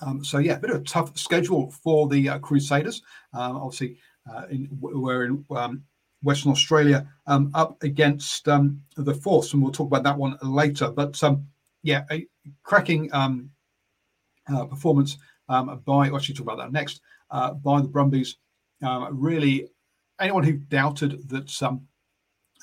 Um, 0.00 0.24
so 0.24 0.38
yeah, 0.38 0.54
a 0.54 0.60
bit 0.60 0.70
of 0.70 0.80
a 0.80 0.84
tough 0.84 1.18
schedule 1.18 1.70
for 1.72 2.08
the 2.08 2.28
uh, 2.30 2.38
Crusaders. 2.38 3.02
Um, 3.34 3.56
obviously, 3.56 3.98
uh, 4.34 4.46
in, 4.50 4.68
we're 4.80 5.24
in 5.24 5.44
um, 5.50 5.82
Western 6.22 6.52
Australia 6.52 7.06
um, 7.26 7.50
up 7.54 7.82
against 7.82 8.46
um, 8.48 8.80
the 8.96 9.14
Force, 9.14 9.52
and 9.52 9.62
we'll 9.62 9.72
talk 9.72 9.86
about 9.86 10.02
that 10.04 10.16
one 10.16 10.36
later. 10.42 10.90
But 10.90 11.22
um, 11.24 11.46
yeah, 11.82 12.04
a 12.10 12.26
cracking 12.62 13.12
um, 13.12 13.50
uh, 14.52 14.66
performance 14.66 15.16
um, 15.48 15.80
by, 15.84 16.08
I'll 16.08 16.16
actually 16.16 16.34
talk 16.34 16.46
about 16.46 16.58
that 16.58 16.72
next, 16.72 17.00
uh, 17.30 17.54
by 17.54 17.80
the 17.80 17.88
Brumbies. 17.88 18.36
really, 19.10 19.68
anyone 20.20 20.44
who 20.44 20.52
doubted 20.52 21.28
that 21.28 21.62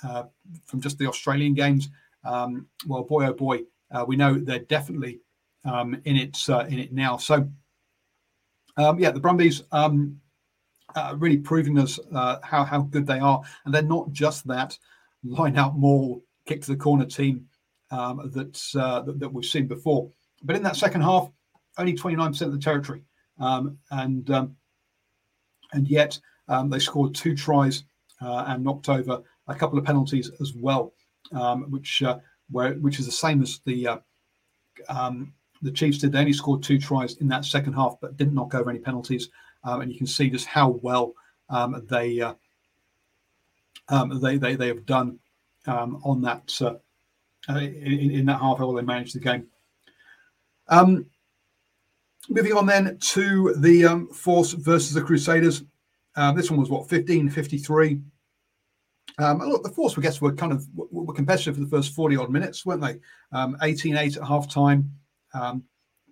uh, 0.03 0.23
from 0.65 0.81
just 0.81 0.97
the 0.99 1.07
Australian 1.07 1.53
games, 1.53 1.89
well, 2.23 3.03
boy 3.03 3.25
oh 3.25 3.33
boy, 3.33 3.61
uh, 3.91 4.05
we 4.07 4.15
know 4.15 4.35
they're 4.35 4.59
definitely 4.59 5.19
in 5.65 6.15
it 6.15 6.37
uh, 6.49 6.65
in 6.69 6.79
it 6.79 6.93
now. 6.93 7.17
So 7.17 7.49
yeah, 8.77 9.11
the 9.11 9.19
Brumbies 9.19 9.63
uh, 10.95 11.15
really 11.17 11.37
proving 11.37 11.77
us 11.79 11.99
uh, 12.13 12.37
how 12.43 12.63
how 12.63 12.81
good 12.81 13.05
they 13.05 13.19
are. 13.19 13.41
And 13.65 13.73
they're 13.73 13.81
not 13.81 14.11
just 14.11 14.47
that 14.47 14.77
line 15.23 15.57
out 15.57 15.77
maul, 15.77 16.23
kick 16.45 16.61
to 16.61 16.71
the 16.71 16.77
corner 16.77 17.05
team 17.05 17.45
um, 17.91 18.19
uh, 18.19 18.27
that, 18.27 19.15
that, 19.19 19.33
we've 19.33 19.45
seen 19.45 19.67
before. 19.67 20.09
But 20.43 20.55
in 20.55 20.63
that 20.63 20.75
second 20.75 21.01
half, 21.01 21.29
only 21.77 21.93
29% 21.93 22.41
of 22.41 22.51
the 22.51 22.57
territory, 22.57 23.03
um, 23.39 23.77
and 23.91 24.29
um, 24.31 24.55
and 25.73 25.87
yet 25.87 26.19
um, 26.47 26.69
they 26.69 26.79
scored 26.79 27.13
two 27.13 27.35
tries 27.35 27.83
uh, 28.21 28.45
and 28.47 28.63
knocked 28.63 28.89
over 28.89 29.21
a 29.47 29.55
couple 29.55 29.77
of 29.77 29.85
penalties 29.85 30.31
as 30.41 30.53
well, 30.53 30.93
um, 31.33 31.69
which 31.69 32.01
uh, 32.03 32.17
where 32.49 32.73
which 32.75 32.99
is 32.99 33.05
the 33.05 33.11
same 33.11 33.41
as 33.41 33.59
the 33.65 33.87
uh, 33.87 33.97
um, 34.89 35.33
the 35.61 35.71
Chiefs 35.71 35.99
did. 35.99 36.11
They 36.11 36.19
only 36.19 36.33
scored 36.33 36.63
two 36.63 36.79
tries 36.79 37.15
in 37.17 37.27
that 37.29 37.45
second 37.45 37.73
half, 37.73 37.97
but 38.01 38.17
didn't 38.17 38.35
knock 38.35 38.53
over 38.55 38.69
any 38.69 38.79
penalties 38.79 39.29
um, 39.67 39.81
and 39.81 39.91
you 39.91 39.97
can 39.97 40.07
see 40.07 40.29
just 40.29 40.47
how 40.47 40.69
well 40.81 41.13
um, 41.49 41.85
they, 41.89 42.21
uh, 42.21 42.33
um, 43.89 44.19
they, 44.21 44.37
they 44.37 44.55
they 44.55 44.67
have 44.67 44.85
done 44.85 45.19
um, 45.65 46.01
on 46.05 46.21
that 46.21 46.57
uh, 46.61 46.75
in, 47.49 48.11
in, 48.11 48.25
that 48.25 48.39
half. 48.39 48.61
hour 48.61 48.75
they 48.75 48.85
managed 48.85 49.15
the 49.15 49.19
game. 49.19 49.47
Um, 50.69 51.05
moving 52.29 52.53
on 52.53 52.65
then 52.65 52.97
to 52.97 53.53
the 53.57 53.85
um, 53.85 54.07
Force 54.07 54.53
versus 54.53 54.93
the 54.93 55.01
Crusaders. 55.01 55.63
this 56.35 56.49
one 56.49 56.59
was 56.59 56.69
what 56.69 56.89
15 56.89 57.29
53. 57.29 58.01
Um, 59.19 59.39
look, 59.39 59.63
the 59.63 59.69
Force, 59.69 59.97
I 59.97 60.01
guess, 60.01 60.21
were 60.21 60.33
kind 60.33 60.53
of 60.53 60.65
were 60.75 61.13
competitive 61.13 61.55
for 61.55 61.61
the 61.61 61.67
first 61.67 61.93
40 61.93 62.17
odd 62.17 62.31
minutes, 62.31 62.65
weren't 62.65 62.81
they? 62.81 62.99
18 63.61 63.97
8 63.97 64.17
at 64.17 64.23
half 64.23 64.49
time. 64.49 64.91
Um, 65.33 65.63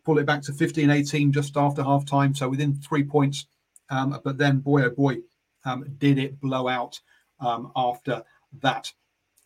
pull 0.06 0.20
it 0.20 0.26
back 0.26 0.42
to 0.44 0.54
15 0.54 0.90
18 0.90 1.32
just 1.32 1.58
after 1.58 1.84
half 1.84 2.06
time. 2.06 2.34
So 2.34 2.48
within 2.48 2.76
three 2.76 3.04
points. 3.04 3.48
Um, 3.90 4.20
but 4.24 4.38
then, 4.38 4.60
boy, 4.60 4.84
oh 4.84 4.90
boy, 4.92 5.18
um, 5.66 5.86
did 5.98 6.18
it 6.18 6.40
blow 6.40 6.68
out 6.68 7.00
um, 7.40 7.72
after 7.76 8.24
that. 8.62 8.92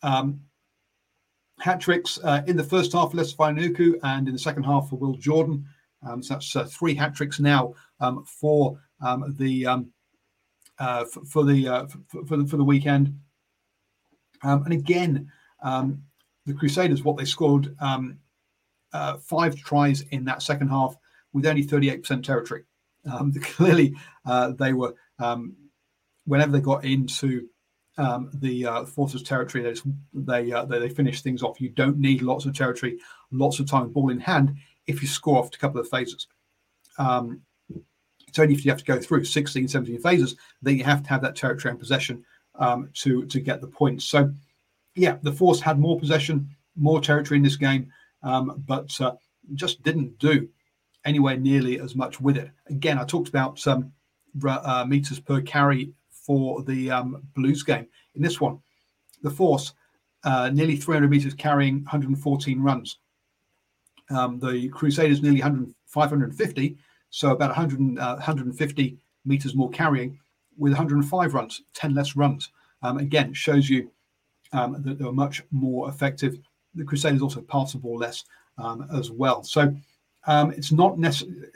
Um, 0.02 0.40
hat 1.58 1.80
tricks 1.80 2.18
uh, 2.22 2.42
in 2.46 2.56
the 2.56 2.64
first 2.64 2.92
half 2.92 3.10
for 3.10 3.16
Leicester 3.18 3.36
Fainga'anuku 3.36 3.98
and 4.02 4.28
in 4.28 4.32
the 4.32 4.38
second 4.38 4.62
half 4.62 4.88
for 4.88 4.96
Will 4.96 5.14
Jordan. 5.14 5.66
Um, 6.06 6.22
so 6.22 6.34
that's 6.34 6.56
uh, 6.56 6.64
three 6.64 6.94
hat 6.94 7.14
tricks 7.14 7.40
now 7.40 7.74
um, 8.00 8.24
for 8.24 8.78
the 9.00 9.66
uh, 10.78 11.04
for, 11.04 11.24
for, 11.26 11.44
the, 11.44 11.68
uh, 11.68 11.86
for, 11.86 12.24
for, 12.24 12.36
the 12.38 12.46
for 12.46 12.56
the 12.56 12.64
weekend. 12.64 13.18
and 14.42 14.72
again, 14.72 15.30
the 15.62 16.54
Crusaders, 16.54 17.02
what 17.02 17.18
they 17.18 17.26
scored 17.26 17.76
uh, 18.92 19.16
five 19.18 19.56
tries 19.56 20.02
in 20.10 20.24
that 20.24 20.42
second 20.42 20.68
half 20.68 20.96
with 21.32 21.46
only 21.46 21.64
38% 21.64 22.22
territory. 22.22 22.64
Um, 23.10 23.32
clearly, 23.42 23.94
uh, 24.26 24.52
they 24.52 24.72
were, 24.72 24.94
um, 25.18 25.54
whenever 26.26 26.52
they 26.52 26.60
got 26.60 26.84
into 26.84 27.48
um, 27.98 28.30
the 28.34 28.66
uh, 28.66 28.84
Forces 28.84 29.22
territory, 29.22 29.62
they, 29.64 29.72
just, 29.72 29.86
they, 30.14 30.52
uh, 30.52 30.64
they, 30.64 30.78
they 30.78 30.88
finish 30.88 31.22
things 31.22 31.42
off. 31.42 31.60
You 31.60 31.70
don't 31.70 31.98
need 31.98 32.22
lots 32.22 32.46
of 32.46 32.54
territory, 32.54 32.98
lots 33.30 33.60
of 33.60 33.68
time, 33.68 33.92
ball 33.92 34.10
in 34.10 34.20
hand, 34.20 34.54
if 34.86 35.02
you 35.02 35.08
score 35.08 35.38
off 35.38 35.54
a 35.54 35.58
couple 35.58 35.80
of 35.80 35.88
phases. 35.88 36.26
Um, 36.98 37.42
it's 38.26 38.38
only 38.38 38.54
if 38.54 38.64
you 38.64 38.70
have 38.70 38.78
to 38.78 38.84
go 38.84 39.00
through 39.00 39.24
16, 39.24 39.68
17 39.68 40.00
phases 40.00 40.36
that 40.62 40.74
you 40.74 40.84
have 40.84 41.02
to 41.02 41.08
have 41.08 41.22
that 41.22 41.34
territory 41.34 41.70
and 41.70 41.80
possession 41.80 42.24
um, 42.56 42.90
to 42.94 43.26
to 43.26 43.40
get 43.40 43.60
the 43.60 43.66
points. 43.66 44.04
So, 44.04 44.32
yeah, 44.94 45.16
the 45.22 45.32
Force 45.32 45.60
had 45.60 45.80
more 45.80 45.98
possession, 45.98 46.48
more 46.76 47.00
territory 47.00 47.38
in 47.38 47.42
this 47.42 47.56
game 47.56 47.90
um, 48.22 48.62
but 48.66 48.98
uh, 49.00 49.12
just 49.54 49.82
didn't 49.82 50.18
do 50.18 50.48
anywhere 51.04 51.36
nearly 51.36 51.80
as 51.80 51.94
much 51.94 52.20
with 52.20 52.36
it. 52.36 52.50
Again, 52.68 52.98
I 52.98 53.04
talked 53.04 53.28
about 53.28 53.66
um, 53.66 53.92
uh, 54.46 54.84
meters 54.86 55.20
per 55.20 55.40
carry 55.40 55.92
for 56.10 56.62
the 56.62 56.90
um, 56.90 57.22
Blues 57.34 57.62
game. 57.62 57.86
In 58.14 58.22
this 58.22 58.40
one, 58.40 58.58
the 59.22 59.30
Force 59.30 59.72
uh, 60.24 60.50
nearly 60.52 60.76
300 60.76 61.10
meters 61.10 61.34
carrying 61.34 61.76
114 61.76 62.60
runs. 62.60 62.98
Um, 64.10 64.38
the 64.38 64.68
Crusaders 64.68 65.22
nearly 65.22 65.40
100, 65.40 65.72
550, 65.86 66.76
so 67.10 67.30
about 67.30 67.50
100, 67.56 67.98
uh, 67.98 68.14
150 68.14 68.98
meters 69.24 69.54
more 69.54 69.70
carrying 69.70 70.18
with 70.58 70.72
105 70.72 71.34
runs, 71.34 71.62
10 71.74 71.94
less 71.94 72.16
runs. 72.16 72.50
Um, 72.82 72.98
again, 72.98 73.32
shows 73.32 73.68
you 73.68 73.90
um, 74.52 74.82
that 74.82 74.98
they 74.98 75.04
were 75.04 75.12
much 75.12 75.42
more 75.50 75.88
effective 75.88 76.38
the 76.74 76.84
Crusaders 76.84 77.22
also 77.22 77.40
pass 77.40 77.72
the 77.72 77.78
ball 77.78 77.98
less 77.98 78.24
um, 78.58 78.86
as 78.94 79.10
well. 79.10 79.42
So 79.42 79.74
um, 80.26 80.52
it's 80.52 80.72
not 80.72 80.98
necessarily 80.98 81.46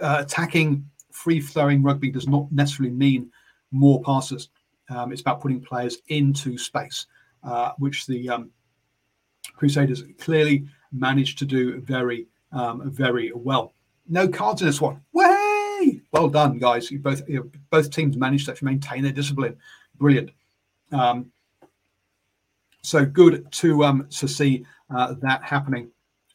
uh, 0.00 0.18
attacking 0.20 0.88
free 1.16 1.40
flowing 1.40 1.82
rugby 1.82 2.10
does 2.10 2.28
not 2.28 2.50
necessarily 2.52 2.94
mean 2.94 3.30
more 3.72 4.02
passes. 4.02 4.50
Um, 4.88 5.12
it's 5.12 5.22
about 5.22 5.40
putting 5.40 5.60
players 5.60 5.98
into 6.08 6.58
space, 6.58 7.06
uh, 7.42 7.72
which 7.78 8.06
the 8.06 8.28
um, 8.28 8.50
Crusaders 9.54 10.02
clearly 10.18 10.66
managed 10.92 11.38
to 11.38 11.44
do 11.44 11.80
very, 11.80 12.26
um, 12.52 12.90
very 12.90 13.32
well. 13.34 13.74
No 14.08 14.28
cards 14.28 14.62
in 14.62 14.68
this 14.68 14.80
one. 14.80 15.00
Way! 15.12 16.00
Well 16.12 16.28
done, 16.28 16.58
guys. 16.58 16.90
You 16.90 16.98
both 16.98 17.22
you 17.28 17.38
know, 17.38 17.50
both 17.70 17.90
teams 17.90 18.16
managed 18.16 18.46
to 18.46 18.64
maintain 18.64 19.02
their 19.02 19.12
discipline. 19.12 19.56
Brilliant. 19.98 20.30
Um, 20.92 21.32
so 22.86 23.04
good 23.04 23.50
to 23.50 23.84
um, 23.84 24.06
to 24.10 24.28
see 24.28 24.64
uh, 24.94 25.14
that 25.20 25.42
happening 25.42 25.90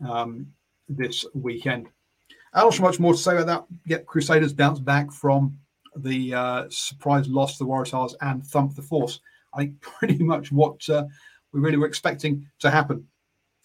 um, 0.07 0.47
this 0.89 1.25
weekend. 1.33 1.87
I 2.53 2.63
not 2.63 2.73
have 2.73 2.81
much 2.81 2.99
more 2.99 3.13
to 3.13 3.17
say 3.19 3.37
about 3.37 3.47
that. 3.47 3.65
Get 3.87 4.05
Crusaders 4.05 4.51
bounce 4.51 4.79
back 4.79 5.11
from 5.11 5.57
the 5.95 6.33
uh, 6.33 6.65
surprise 6.69 7.27
loss 7.29 7.57
to 7.57 7.63
the 7.63 7.69
Waratahs 7.69 8.15
and 8.19 8.45
thump 8.45 8.75
the 8.75 8.81
Force. 8.81 9.21
I 9.53 9.59
think 9.59 9.81
pretty 9.99 10.21
much 10.21 10.51
what 10.51 10.87
uh, 10.89 11.05
we 11.53 11.61
really 11.61 11.77
were 11.77 11.87
expecting 11.87 12.45
to 12.59 12.69
happen. 12.69 13.07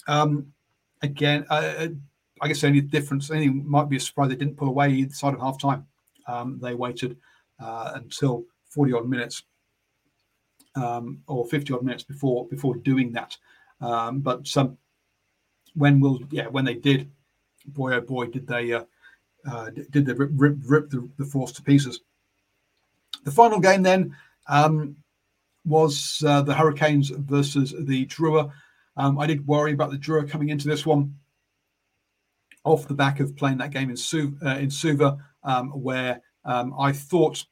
Um, 0.06 0.52
again, 1.02 1.44
uh, 1.50 1.74
uh 1.78 1.88
I 2.40 2.48
guess 2.48 2.60
the 2.60 2.66
only 2.68 2.82
difference, 2.82 3.30
only 3.30 3.48
might 3.48 3.88
be 3.88 3.96
a 3.96 4.00
surprise 4.00 4.28
they 4.28 4.36
didn't 4.36 4.58
pull 4.58 4.68
away 4.68 4.90
either 4.90 5.14
side 5.14 5.34
of 5.34 5.40
half 5.40 5.58
time. 5.58 5.86
Um, 6.28 6.58
they 6.60 6.74
waited 6.74 7.16
uh, 7.58 7.92
until 7.94 8.44
40 8.68 8.92
odd 8.92 9.08
minutes 9.08 9.42
um, 10.76 11.22
or 11.26 11.46
50 11.46 11.72
odd 11.72 11.82
minutes 11.82 12.04
before 12.04 12.46
before 12.46 12.76
doing 12.76 13.12
that. 13.12 13.36
Um, 13.80 14.20
but 14.20 14.54
um, 14.56 14.78
when 15.74 16.00
will 16.00 16.20
yeah 16.30 16.46
when 16.46 16.64
they 16.64 16.74
did, 16.74 17.10
boy 17.66 17.94
oh 17.94 18.00
boy 18.00 18.26
did 18.26 18.46
they 18.46 18.72
uh, 18.72 18.84
uh, 19.46 19.70
did 19.70 20.06
they 20.06 20.12
rip, 20.12 20.30
rip, 20.34 20.56
rip 20.64 20.90
the, 20.90 21.08
the, 21.18 21.24
force 21.24 21.52
to 21.52 21.62
pieces. 21.62 22.00
The 23.24 23.30
final 23.30 23.60
game 23.60 23.82
then 23.82 24.16
um, 24.48 24.96
was 25.64 26.22
uh, 26.26 26.42
the 26.42 26.54
Hurricanes 26.54 27.10
versus 27.10 27.74
the 27.78 28.06
Drua. 28.06 28.50
Um, 28.96 29.18
I 29.18 29.26
did 29.26 29.46
worry 29.46 29.72
about 29.72 29.90
the 29.90 29.98
Drua 29.98 30.28
coming 30.28 30.48
into 30.48 30.68
this 30.68 30.84
one 30.84 31.14
off 32.64 32.88
the 32.88 32.94
back 32.94 33.20
of 33.20 33.36
playing 33.36 33.58
that 33.58 33.70
game 33.70 33.90
in, 33.90 34.38
uh, 34.44 34.56
in 34.56 34.70
Suva, 34.70 35.18
um, 35.44 35.68
where 35.70 36.20
um, 36.44 36.74
I 36.78 36.92
thought 36.92 37.44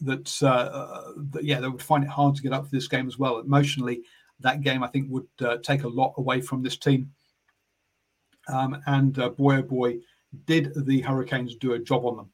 that, 0.00 0.42
uh, 0.42 0.46
uh, 0.46 1.12
that, 1.32 1.44
yeah, 1.44 1.60
they 1.60 1.68
would 1.68 1.82
find 1.82 2.04
it 2.04 2.10
hard 2.10 2.34
to 2.36 2.42
get 2.42 2.52
up 2.52 2.64
for 2.64 2.70
this 2.70 2.88
game 2.88 3.06
as 3.06 3.18
well. 3.18 3.38
Emotionally, 3.38 4.02
that 4.40 4.60
game 4.62 4.82
I 4.82 4.88
think 4.88 5.06
would 5.10 5.26
uh, 5.40 5.58
take 5.58 5.84
a 5.84 5.88
lot 5.88 6.14
away 6.16 6.40
from 6.40 6.62
this 6.62 6.76
team. 6.76 7.12
Um, 8.48 8.80
and 8.86 9.18
uh, 9.18 9.30
boy, 9.30 9.56
oh 9.56 9.62
boy, 9.62 9.98
did 10.46 10.72
the 10.86 11.00
Hurricanes 11.00 11.56
do 11.56 11.72
a 11.72 11.78
job 11.78 12.04
on 12.04 12.16
them. 12.16 12.30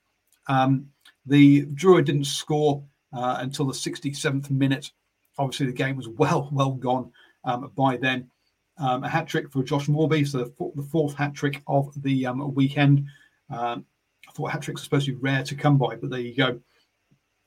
Um, 0.47 0.87
the 1.27 1.67
Drua 1.67 2.05
didn't 2.05 2.25
score 2.25 2.85
uh, 3.13 3.39
until 3.41 3.67
the 3.67 3.73
67th 3.73 4.51
minute. 4.51 4.91
Obviously, 5.39 5.67
the 5.67 5.73
game 5.73 5.97
was 5.97 6.09
well, 6.09 6.49
well 6.53 6.73
gone 6.73 7.11
um, 7.45 7.71
by 7.75 7.97
then. 7.97 8.31
Um, 8.77 9.05
a 9.05 9.09
hat 9.09 9.29
trick 9.29 9.51
for 9.53 9.63
Josh 9.63 9.89
Moorby, 9.89 10.25
so 10.25 10.39
the, 10.39 10.73
the 10.75 10.83
fourth 10.83 11.15
hat 11.15 11.35
trick 11.35 11.63
of 11.69 11.91
the 12.03 12.27
um, 12.27 12.55
weekend. 12.55 13.07
Um, 13.49 13.87
I 14.29 14.33
thought 14.33 14.51
hat 14.51 14.63
tricks 14.63 14.81
are 14.81 14.85
supposed 14.85 15.07
to 15.07 15.13
be 15.13 15.19
rare 15.19 15.45
to 15.45 15.55
come 15.55 15.79
by, 15.79 15.95
but 15.97 16.11
there 16.11 16.21
you 16.21 16.35
go. 16.35 16.61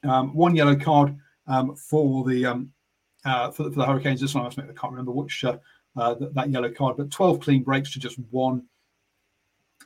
Um, 0.04 0.36
one 0.36 0.56
yellow 0.56 0.76
card 0.76 1.18
um, 1.48 1.76
for 1.76 2.24
the 2.28 2.45
um, 2.45 2.72
uh, 3.26 3.52
for, 3.52 3.64
the, 3.64 3.72
for 3.72 3.80
the 3.80 3.86
Hurricanes. 3.86 4.22
This 4.22 4.36
one 4.36 4.45
I 4.45 4.50
can't 4.50 4.91
remember 4.91 5.12
which 5.12 5.43
uh, 5.43 5.58
uh, 5.95 6.14
that, 6.16 6.34
that, 6.36 6.50
yellow 6.50 6.72
card, 6.72 6.98
but 6.98 7.12
12 7.12 7.39
clean 7.39 7.64
breaks 7.64 7.91
to 7.93 8.00
just 8.00 8.20
one. 8.32 8.64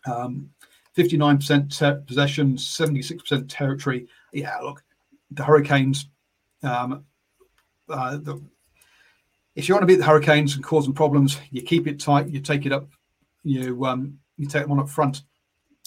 59% 0.07 1.81
um, 1.81 2.03
possession, 2.05 2.57
76% 2.57 3.45
territory. 3.47 4.07
Yeah, 4.33 4.57
look, 4.57 4.83
the 5.29 5.43
Hurricanes 5.43 6.07
um, 6.63 7.05
uh, 7.89 8.17
the, 8.17 8.41
if 9.55 9.67
you 9.67 9.75
want 9.75 9.83
to 9.83 9.87
beat 9.87 9.97
the 9.97 10.05
Hurricanes 10.05 10.55
and 10.55 10.63
cause 10.63 10.85
them 10.85 10.93
problems, 10.93 11.37
you 11.49 11.61
keep 11.61 11.87
it 11.87 11.99
tight, 11.99 12.29
you 12.29 12.39
take 12.39 12.65
it 12.65 12.71
up, 12.71 12.87
you 13.43 13.85
um, 13.85 14.17
you 14.37 14.47
take 14.47 14.63
them 14.63 14.71
on 14.71 14.79
up 14.79 14.89
front. 14.89 15.23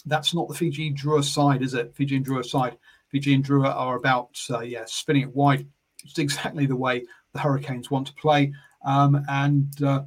That's 0.06 0.34
not 0.34 0.48
the 0.48 0.54
Fiji 0.54 0.92
Drua 0.92 1.24
side, 1.24 1.62
is 1.62 1.74
it? 1.74 1.94
Fijian 1.94 2.22
Drua 2.22 2.44
side. 2.44 2.76
And 3.14 3.44
Drua 3.44 3.74
are 3.74 3.96
about 3.96 4.38
uh, 4.50 4.60
yeah 4.60 4.84
spinning 4.86 5.22
it 5.22 5.34
wide. 5.34 5.66
It's 6.04 6.18
exactly 6.18 6.66
the 6.66 6.76
way 6.76 7.04
the 7.32 7.38
Hurricanes 7.38 7.90
want 7.90 8.08
to 8.08 8.14
play. 8.14 8.52
Um, 8.84 9.24
and 9.28 9.82
uh, 9.82 10.02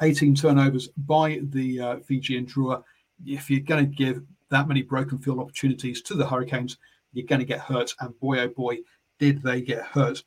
18 0.00 0.34
turnovers 0.34 0.88
by 0.96 1.40
the 1.42 1.80
uh, 1.80 1.96
Fijian 1.98 2.46
Drua. 2.46 2.82
If 3.26 3.50
you're 3.50 3.60
going 3.60 3.90
to 3.90 3.94
give 3.94 4.22
that 4.48 4.68
many 4.68 4.82
broken 4.82 5.18
field 5.18 5.40
opportunities 5.40 6.00
to 6.02 6.14
the 6.14 6.26
Hurricanes, 6.26 6.78
you're 7.12 7.26
going 7.26 7.40
to 7.40 7.44
get 7.44 7.60
hurt. 7.60 7.92
And 8.00 8.18
boy, 8.18 8.40
oh 8.40 8.48
boy, 8.48 8.78
did 9.18 9.42
they 9.42 9.60
get 9.60 9.82
hurt. 9.82 10.22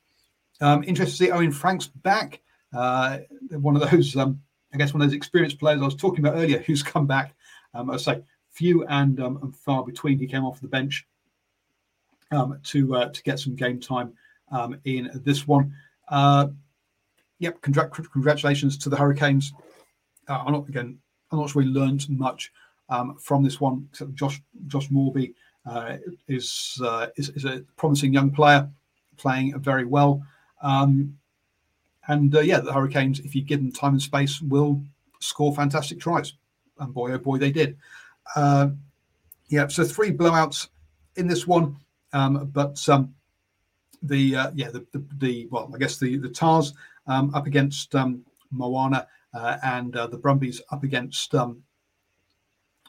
Um, 0.60 0.84
interested 0.84 1.16
to 1.18 1.24
see 1.24 1.30
Owen 1.32 1.50
Franks 1.50 1.88
back. 1.88 2.40
Uh, 2.72 3.18
one 3.50 3.76
of 3.76 3.90
those, 3.90 4.16
um, 4.16 4.40
I 4.72 4.76
guess, 4.76 4.94
one 4.94 5.02
of 5.02 5.08
those 5.08 5.16
experienced 5.16 5.58
players 5.58 5.80
I 5.80 5.84
was 5.84 5.96
talking 5.96 6.24
about 6.24 6.38
earlier 6.38 6.58
who's 6.58 6.82
come 6.82 7.06
back. 7.06 7.34
Um, 7.74 7.90
I 7.90 7.96
say 7.96 8.22
few 8.50 8.86
and, 8.86 9.20
um, 9.20 9.38
and, 9.42 9.56
far 9.56 9.84
between. 9.84 10.18
He 10.18 10.26
came 10.26 10.44
off 10.44 10.60
the 10.60 10.68
bench 10.68 11.06
um, 12.34 12.58
to 12.64 12.96
uh, 12.96 13.08
to 13.08 13.22
get 13.22 13.38
some 13.38 13.54
game 13.54 13.80
time 13.80 14.12
um, 14.50 14.78
in 14.84 15.10
this 15.24 15.46
one. 15.46 15.72
Uh, 16.08 16.48
yep, 17.38 17.60
congr- 17.62 18.10
congratulations 18.12 18.76
to 18.78 18.88
the 18.88 18.96
Hurricanes. 18.96 19.52
Uh, 20.28 20.42
I'm 20.44 20.52
not 20.52 20.68
again. 20.68 20.98
I'm 21.30 21.38
not 21.38 21.50
sure 21.50 21.62
we 21.62 21.68
learned 21.68 22.08
much 22.08 22.52
um, 22.88 23.16
from 23.18 23.42
this 23.42 23.60
one. 23.60 23.88
Except 23.90 24.14
Josh 24.14 24.42
Josh 24.66 24.90
Moorby 24.90 25.34
uh, 25.66 25.96
is, 26.28 26.80
uh, 26.84 27.06
is, 27.16 27.30
is 27.30 27.44
a 27.44 27.64
promising 27.76 28.12
young 28.12 28.30
player, 28.30 28.68
playing 29.16 29.58
very 29.60 29.84
well. 29.84 30.22
Um, 30.62 31.16
and 32.08 32.34
uh, 32.34 32.40
yeah, 32.40 32.60
the 32.60 32.72
Hurricanes, 32.72 33.20
if 33.20 33.34
you 33.34 33.42
give 33.42 33.60
them 33.60 33.72
time 33.72 33.94
and 33.94 34.02
space, 34.02 34.42
will 34.42 34.82
score 35.20 35.54
fantastic 35.54 36.00
tries. 36.00 36.34
And 36.78 36.92
boy, 36.92 37.12
oh 37.12 37.18
boy, 37.18 37.38
they 37.38 37.50
did. 37.50 37.78
Yeah, 39.48 39.68
so 39.68 39.84
three 39.84 40.10
blowouts 40.10 40.68
in 41.16 41.28
this 41.28 41.46
one, 41.46 41.76
um, 42.14 42.48
but 42.52 42.88
um, 42.88 43.14
the 44.02 44.36
uh, 44.36 44.50
yeah 44.54 44.70
the, 44.70 44.86
the, 44.92 45.04
the 45.18 45.48
well, 45.50 45.70
I 45.74 45.78
guess 45.78 45.98
the 45.98 46.16
the 46.16 46.28
Tahs 46.28 46.72
um, 47.06 47.34
up 47.34 47.46
against 47.46 47.94
um, 47.94 48.24
Moana 48.50 49.06
uh, 49.34 49.58
and 49.62 49.96
uh, 49.96 50.06
the 50.06 50.16
Brumbies 50.16 50.62
up 50.70 50.84
against 50.84 51.34
um, 51.34 51.62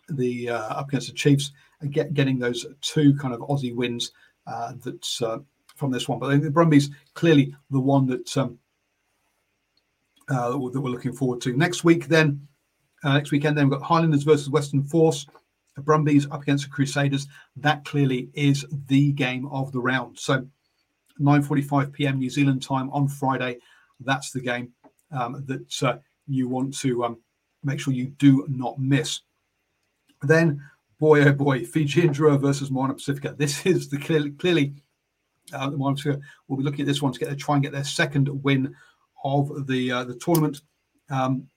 the 0.09 0.49
uh, 0.49 0.76
up 0.76 0.88
against 0.89 1.07
the 1.07 1.13
Chiefs, 1.13 1.51
get, 1.89 2.13
getting 2.13 2.38
those 2.38 2.65
two 2.82 3.15
kind 3.15 3.34
of 3.34 3.41
Aussie 3.41 3.76
wins 3.76 4.11
uh, 4.47 4.73
uh, 5.21 5.39
from 5.76 5.91
this 5.91 6.07
one. 6.07 6.19
But 6.19 6.41
the 6.41 6.51
Brumbies 6.51 6.91
clearly 7.15 7.55
the 7.71 7.80
one 7.80 8.05
that 8.07 8.38
um, 8.38 8.59
uh, 10.30 10.51
that 10.51 10.82
we're 10.82 10.91
looking 10.91 11.13
forward 11.13 11.41
to 11.41 11.57
next 11.57 11.84
week. 11.84 12.07
Then 12.07 12.47
next 13.03 13.32
weekend, 13.32 13.57
then 13.57 13.69
we've 13.69 13.80
got 13.80 13.86
Highlanders 13.86 14.23
versus 14.23 14.49
Western 14.49 14.84
Force. 14.84 15.26
The 15.76 15.82
Brumbies 15.82 16.26
up 16.32 16.41
against 16.41 16.65
the 16.65 16.71
Crusaders. 16.71 17.28
That 17.57 17.84
clearly 17.86 18.30
is 18.34 18.65
the 18.88 19.11
game 19.11 19.45
of 19.47 19.71
the 19.71 19.80
round. 19.80 20.17
So 20.17 20.47
9:45 21.19 21.93
p.m. 21.93 22.19
New 22.19 22.30
Zealand 22.30 22.61
time 22.61 22.89
on 22.91 23.07
Friday. 23.07 23.57
That's 23.99 24.32
the 24.32 24.41
game 24.41 24.73
um, 25.11 25.43
that 25.47 25.84
uh, 25.84 25.97
you 26.28 26.49
want 26.49 26.78
to 26.80 27.03
um, 27.05 27.17
make 27.63 27.80
sure 27.80 27.93
you 27.93 28.07
do 28.07 28.45
not 28.49 28.80
miss. 28.80 29.21
Then, 30.21 30.61
boy, 30.99 31.23
oh 31.23 31.34
boy, 31.34 31.65
Fijian 31.65 32.13
Drua 32.13 32.39
versus 32.39 32.71
Moana 32.71 32.93
Pacifica. 32.93 33.36
This 33.38 33.65
is 33.65 33.89
the 33.89 33.97
clearly, 33.97 34.32
clearly 34.32 34.73
uh, 35.53 35.69
the 35.69 35.78
Moana 35.78 35.95
Pacifica 35.95 36.21
will 36.47 36.57
be 36.57 36.63
looking 36.63 36.82
at 36.82 36.88
this 36.88 37.01
one 37.01 37.13
to 37.13 37.19
get 37.19 37.38
try 37.38 37.55
and 37.55 37.63
get 37.63 37.71
their 37.71 37.84
second 37.84 38.30
win 38.43 38.76
of 39.23 39.67
the 39.67 39.91
uh, 39.91 40.03
the 40.03 40.15
tournament. 40.15 40.61
Um, 41.09 41.47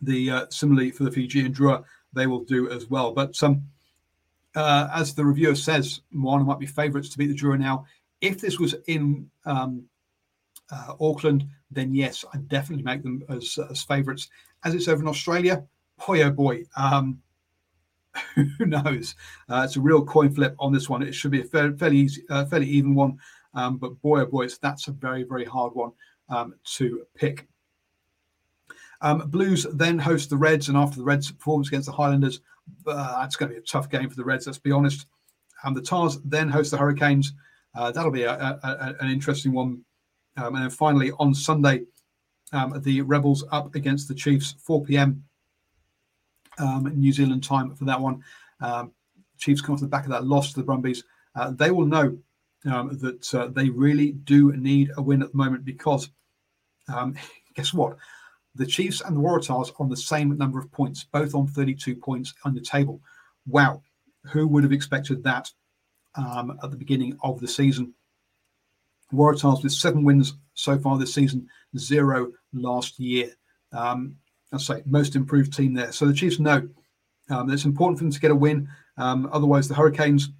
the 0.00 0.30
uh, 0.30 0.46
similarly 0.50 0.90
for 0.90 1.04
the 1.04 1.10
Fijian 1.10 1.52
Drua, 1.52 1.84
they 2.14 2.26
will 2.26 2.44
do 2.44 2.70
as 2.70 2.88
well. 2.88 3.12
But 3.12 3.40
um, 3.42 3.62
uh, 4.54 4.88
as 4.94 5.14
the 5.14 5.24
reviewer 5.24 5.54
says, 5.54 6.00
Moana 6.10 6.44
might 6.44 6.58
be 6.58 6.66
favourites 6.66 7.08
to 7.10 7.18
beat 7.18 7.26
the 7.26 7.34
Drua 7.34 7.58
now. 7.58 7.86
If 8.20 8.40
this 8.40 8.58
was 8.58 8.74
in 8.86 9.28
um, 9.44 9.84
uh, 10.70 10.94
Auckland, 11.00 11.46
then 11.70 11.94
yes, 11.94 12.24
I'd 12.32 12.48
definitely 12.48 12.84
make 12.84 13.02
them 13.02 13.22
as, 13.28 13.58
as 13.70 13.82
favourites. 13.82 14.28
As 14.64 14.74
it's 14.74 14.88
over 14.88 15.02
in 15.02 15.08
Australia, 15.08 15.64
boy 16.06 16.22
oh 16.22 16.30
boy, 16.30 16.64
um, 16.76 17.20
who 18.34 18.66
knows? 18.66 19.14
Uh, 19.48 19.62
it's 19.64 19.76
a 19.76 19.80
real 19.80 20.04
coin 20.04 20.32
flip 20.32 20.54
on 20.58 20.72
this 20.72 20.88
one. 20.88 21.02
It 21.02 21.14
should 21.14 21.32
be 21.32 21.42
a 21.42 21.44
fairly, 21.44 21.76
fairly 21.76 21.98
easy, 21.98 22.22
uh, 22.30 22.44
fairly 22.46 22.68
even 22.68 22.94
one, 22.94 23.18
um, 23.54 23.76
but 23.76 24.00
boy 24.00 24.20
oh 24.20 24.26
boy, 24.26 24.44
it's, 24.44 24.58
that's 24.58 24.88
a 24.88 24.92
very 24.92 25.24
very 25.24 25.44
hard 25.44 25.74
one 25.74 25.92
um, 26.28 26.54
to 26.76 27.04
pick. 27.14 27.48
Um, 29.04 29.18
Blues 29.28 29.66
then 29.74 29.98
host 29.98 30.30
the 30.30 30.36
Reds, 30.38 30.68
and 30.68 30.78
after 30.78 30.96
the 30.96 31.04
Reds' 31.04 31.30
performance 31.30 31.68
against 31.68 31.86
the 31.86 31.92
Highlanders, 31.92 32.40
uh, 32.86 33.22
it's 33.26 33.36
going 33.36 33.50
to 33.50 33.54
be 33.54 33.60
a 33.60 33.62
tough 33.62 33.90
game 33.90 34.08
for 34.08 34.16
the 34.16 34.24
Reds. 34.24 34.46
Let's 34.46 34.58
be 34.58 34.72
honest. 34.72 35.06
Um, 35.62 35.74
the 35.74 35.82
Tahs 35.82 36.18
then 36.24 36.48
host 36.48 36.70
the 36.70 36.78
Hurricanes. 36.78 37.34
Uh, 37.74 37.92
that'll 37.92 38.10
be 38.10 38.22
a, 38.22 38.32
a, 38.32 38.58
a, 38.62 38.94
an 39.04 39.10
interesting 39.10 39.52
one. 39.52 39.84
Um, 40.38 40.54
and 40.54 40.64
then 40.64 40.70
finally 40.70 41.12
on 41.18 41.34
Sunday, 41.34 41.82
um, 42.54 42.80
the 42.82 43.02
Rebels 43.02 43.44
up 43.52 43.74
against 43.74 44.08
the 44.08 44.14
Chiefs, 44.14 44.54
4 44.64 44.82
p.m. 44.84 45.22
Um, 46.58 46.90
New 46.96 47.12
Zealand 47.12 47.44
time 47.44 47.74
for 47.74 47.84
that 47.84 48.00
one. 48.00 48.24
Um, 48.62 48.92
Chiefs 49.36 49.60
come 49.60 49.74
off 49.74 49.82
the 49.82 49.86
back 49.86 50.04
of 50.04 50.10
that 50.12 50.24
loss 50.24 50.54
to 50.54 50.60
the 50.60 50.64
Brumbies. 50.64 51.04
Uh, 51.36 51.50
they 51.50 51.70
will 51.70 51.86
know 51.86 52.16
that 52.64 53.34
uh, 53.34 53.48
they 53.48 53.68
really 53.68 54.12
do 54.12 54.50
need 54.52 54.92
a 54.96 55.02
win 55.02 55.22
at 55.22 55.30
the 55.32 55.36
moment 55.36 55.66
because 55.66 56.08
guess 57.54 57.74
what? 57.74 57.98
The 58.56 58.66
Chiefs 58.66 59.00
and 59.00 59.16
the 59.16 59.20
Waratahs 59.20 59.72
on 59.80 59.88
the 59.88 59.96
same 59.96 60.36
number 60.36 60.58
of 60.58 60.70
points, 60.70 61.04
both 61.04 61.34
on 61.34 61.46
32 61.46 61.96
points 61.96 62.34
on 62.44 62.54
the 62.54 62.60
table. 62.60 63.00
Wow, 63.46 63.82
who 64.24 64.46
would 64.46 64.62
have 64.62 64.72
expected 64.72 65.22
that 65.24 65.50
um, 66.14 66.58
at 66.62 66.70
the 66.70 66.76
beginning 66.76 67.18
of 67.22 67.40
the 67.40 67.48
season? 67.48 67.92
Waratahs 69.12 69.62
with 69.62 69.72
seven 69.72 70.04
wins 70.04 70.34
so 70.54 70.78
far 70.78 70.98
this 70.98 71.14
season, 71.14 71.48
zero 71.76 72.32
last 72.52 72.98
year. 72.98 73.30
Um, 73.72 74.16
I 74.52 74.58
say 74.58 74.82
most 74.86 75.16
improved 75.16 75.52
team 75.52 75.74
there. 75.74 75.92
So 75.92 76.06
the 76.06 76.14
Chiefs 76.14 76.38
know 76.38 76.68
um, 77.30 77.50
it's 77.50 77.64
important 77.64 77.98
for 77.98 78.04
them 78.04 78.12
to 78.12 78.20
get 78.20 78.30
a 78.30 78.36
win. 78.36 78.68
Um, 78.96 79.28
otherwise, 79.32 79.68
the 79.68 79.74
Hurricanes 79.74 80.30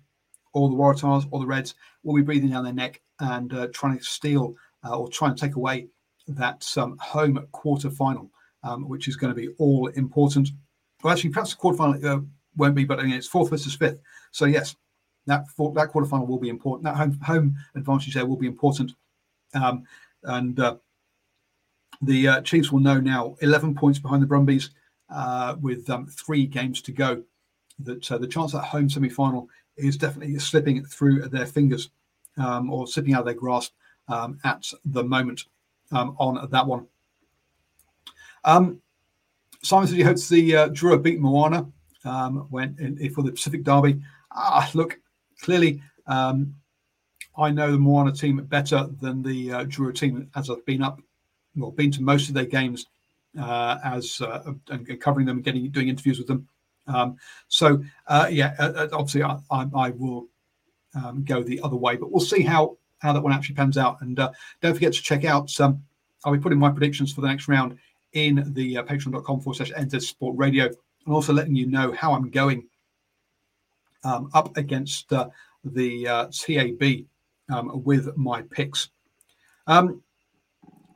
or 0.52 0.68
the 0.68 0.76
Waratahs 0.76 1.26
or 1.30 1.40
the 1.40 1.46
Reds 1.46 1.74
will 2.02 2.14
be 2.14 2.22
breathing 2.22 2.50
down 2.50 2.64
their 2.64 2.72
neck 2.72 3.00
and 3.20 3.52
uh, 3.52 3.68
trying 3.72 3.98
to 3.98 4.04
steal 4.04 4.54
uh, 4.84 4.96
or 4.96 5.08
try 5.08 5.28
and 5.28 5.38
take 5.38 5.56
away 5.56 5.88
that 6.28 6.66
um, 6.76 6.96
home 6.98 7.46
quarter 7.52 7.90
final, 7.90 8.30
um, 8.62 8.88
which 8.88 9.08
is 9.08 9.16
going 9.16 9.34
to 9.34 9.40
be 9.40 9.48
all 9.58 9.88
important. 9.88 10.50
Well, 11.02 11.12
actually, 11.12 11.30
perhaps 11.30 11.50
the 11.50 11.56
quarter 11.56 11.78
final 11.78 12.06
uh, 12.06 12.20
won't 12.56 12.74
be, 12.74 12.84
but 12.84 12.98
I 12.98 13.04
mean, 13.04 13.14
it's 13.14 13.26
fourth 13.26 13.50
versus 13.50 13.74
fifth. 13.74 14.00
So, 14.32 14.46
yes, 14.46 14.76
that 15.26 15.48
for, 15.48 15.72
that 15.74 15.92
quarterfinal 15.92 16.26
will 16.26 16.38
be 16.38 16.48
important. 16.48 16.84
That 16.84 16.96
home 16.96 17.18
home 17.20 17.56
advantage 17.74 18.14
there 18.14 18.26
will 18.26 18.36
be 18.36 18.46
important, 18.46 18.92
um, 19.54 19.84
and 20.22 20.58
uh, 20.58 20.76
the 22.02 22.28
uh, 22.28 22.40
Chiefs 22.42 22.72
will 22.72 22.80
know 22.80 23.00
now, 23.00 23.36
11 23.40 23.74
points 23.74 23.98
behind 23.98 24.22
the 24.22 24.26
Brumbies, 24.26 24.70
uh, 25.10 25.56
with 25.60 25.88
um, 25.90 26.06
three 26.06 26.46
games 26.46 26.82
to 26.82 26.92
go. 26.92 27.22
That 27.80 28.04
the 28.04 28.28
chance 28.28 28.54
at 28.54 28.64
home 28.64 28.88
semi 28.88 29.08
final 29.08 29.48
is 29.76 29.96
definitely 29.96 30.38
slipping 30.38 30.84
through 30.84 31.28
their 31.28 31.46
fingers, 31.46 31.90
um, 32.36 32.70
or 32.70 32.86
slipping 32.86 33.14
out 33.14 33.20
of 33.20 33.26
their 33.26 33.34
grasp 33.34 33.72
um, 34.08 34.38
at 34.44 34.70
the 34.84 35.02
moment 35.02 35.44
um, 35.92 36.16
on 36.18 36.48
that 36.50 36.66
one. 36.66 36.86
Um, 38.44 38.80
Simon 39.62 39.88
said 39.88 39.96
he 39.96 40.02
hopes 40.02 40.28
the 40.28 40.56
uh, 40.56 40.68
Drua 40.68 41.02
beat 41.02 41.20
Moana 41.20 41.66
um, 42.04 42.46
when 42.50 42.76
in, 42.78 43.10
for 43.14 43.22
the 43.22 43.32
Pacific 43.32 43.64
Derby. 43.64 44.00
Ah, 44.32 44.70
look, 44.74 44.98
clearly, 45.40 45.82
um, 46.06 46.54
I 47.36 47.50
know 47.50 47.72
the 47.72 47.78
Moana 47.78 48.12
team 48.12 48.44
better 48.44 48.88
than 49.00 49.22
the 49.22 49.52
uh, 49.52 49.64
Drua 49.64 49.94
team 49.94 50.30
as 50.36 50.50
I've 50.50 50.64
been 50.66 50.82
up, 50.82 51.00
well, 51.56 51.70
been 51.70 51.90
to 51.92 52.02
most 52.02 52.28
of 52.28 52.34
their 52.34 52.44
games 52.44 52.86
uh, 53.40 53.78
as 53.84 54.20
uh, 54.20 54.52
and 54.68 55.00
covering 55.00 55.26
them, 55.26 55.38
and 55.38 55.44
getting 55.44 55.70
doing 55.70 55.88
interviews 55.88 56.18
with 56.18 56.28
them. 56.28 56.46
Um, 56.86 57.16
so 57.48 57.82
uh, 58.06 58.28
yeah, 58.30 58.54
uh, 58.58 58.72
uh, 58.76 58.88
obviously 58.92 59.22
I, 59.22 59.38
I, 59.50 59.66
I 59.74 59.90
will 59.90 60.26
um, 60.94 61.24
go 61.24 61.42
the 61.42 61.60
other 61.62 61.76
way, 61.76 61.96
but 61.96 62.12
we'll 62.12 62.20
see 62.20 62.42
how 62.42 62.76
how 63.04 63.12
that 63.12 63.22
one 63.22 63.32
actually 63.32 63.54
pans 63.54 63.76
out. 63.76 64.00
And 64.00 64.18
uh, 64.18 64.32
don't 64.62 64.74
forget 64.74 64.94
to 64.94 65.02
check 65.02 65.24
out. 65.24 65.60
Um, 65.60 65.82
I'll 66.24 66.32
be 66.32 66.38
putting 66.38 66.58
my 66.58 66.70
predictions 66.70 67.12
for 67.12 67.20
the 67.20 67.28
next 67.28 67.48
round 67.48 67.76
in 68.14 68.52
the 68.54 68.78
uh, 68.78 68.82
patreon.com 68.82 69.40
forward 69.40 69.56
slash 69.56 69.72
NZ 69.72 70.02
Sport 70.02 70.36
Radio, 70.38 70.64
and 70.64 71.14
also 71.14 71.32
letting 71.32 71.54
you 71.54 71.66
know 71.66 71.92
how 71.92 72.14
I'm 72.14 72.30
going 72.30 72.66
um, 74.04 74.30
up 74.32 74.56
against 74.56 75.12
uh, 75.12 75.28
the 75.64 76.08
uh, 76.08 76.26
TAB 76.32 77.04
um, 77.50 77.82
with 77.84 78.16
my 78.16 78.42
picks. 78.42 78.88
Um, 79.66 80.02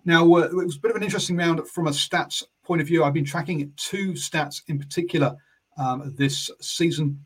now, 0.05 0.25
uh, 0.35 0.39
it 0.39 0.55
was 0.55 0.77
a 0.77 0.81
bit 0.81 0.93
of 0.93 0.97
an 0.97 1.03
interesting 1.03 1.37
round 1.37 1.69
from 1.69 1.89
a 1.89 1.91
stats 1.91 2.43
point 2.65 2.81
of 2.81 2.87
view. 2.87 3.05
I've 3.05 3.13
been 3.13 3.25
tracking 3.25 3.71
two 3.77 4.13
stats 4.13 4.63
in 4.69 4.79
particular 4.79 5.37
um, 5.77 6.15
this 6.17 6.51
season. 6.61 7.25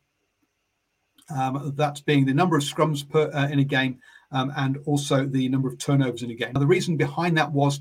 Um, 1.31 1.73
that 1.77 2.03
being 2.05 2.27
the 2.27 2.35
number 2.35 2.57
of 2.57 2.65
scrums 2.65 3.09
per 3.09 3.31
uh, 3.33 3.49
in 3.49 3.61
a 3.61 3.65
game 3.65 4.01
um, 4.33 4.53
and 4.57 4.79
also 4.87 5.27
the 5.27 5.49
number 5.49 5.69
of 5.69 5.79
turnovers 5.79 6.23
in 6.23 6.31
a 6.31 6.35
game. 6.35 6.53
Now, 6.55 6.61
the 6.61 6.67
reason 6.67 6.97
behind 6.97 7.37
that 7.39 7.51
was 7.51 7.81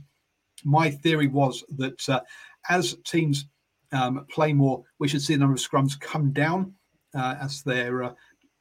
my 0.63 0.89
theory 0.89 1.27
was 1.27 1.63
that 1.77 2.07
uh, 2.09 2.21
as 2.69 2.95
teams 3.05 3.45
um, 3.91 4.25
play 4.29 4.53
more, 4.53 4.83
we 4.99 5.07
should 5.07 5.21
see 5.21 5.33
the 5.33 5.39
number 5.39 5.55
of 5.55 5.59
scrums 5.59 5.99
come 5.99 6.31
down 6.31 6.73
uh, 7.15 7.35
as 7.41 7.63
their 7.63 8.03
uh, 8.03 8.13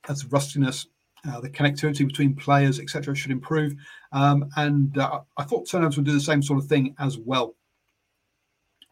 as 0.09 0.25
rustiness, 0.27 0.87
uh, 1.29 1.41
the 1.41 1.51
connectivity 1.51 2.07
between 2.07 2.35
players, 2.35 2.81
etc., 2.81 3.15
should 3.15 3.31
improve. 3.31 3.75
Um, 4.13 4.49
and 4.57 4.97
uh, 4.97 5.21
I 5.37 5.45
thought 5.45 5.69
turnovers 5.69 5.97
would 5.97 6.07
do 6.07 6.13
the 6.13 6.21
same 6.21 6.43
sort 6.43 6.59
of 6.59 6.67
thing 6.67 6.95
as 6.99 7.19
well. 7.19 7.55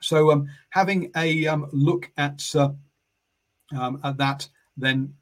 So 0.01 0.31
um, 0.31 0.49
having 0.71 1.11
a 1.17 1.47
um, 1.47 1.69
look 1.73 2.11
at 2.17 2.45
uh, 2.55 2.71
um, 3.77 4.01
at 4.05 4.17
that, 4.19 4.49
then 4.77 5.15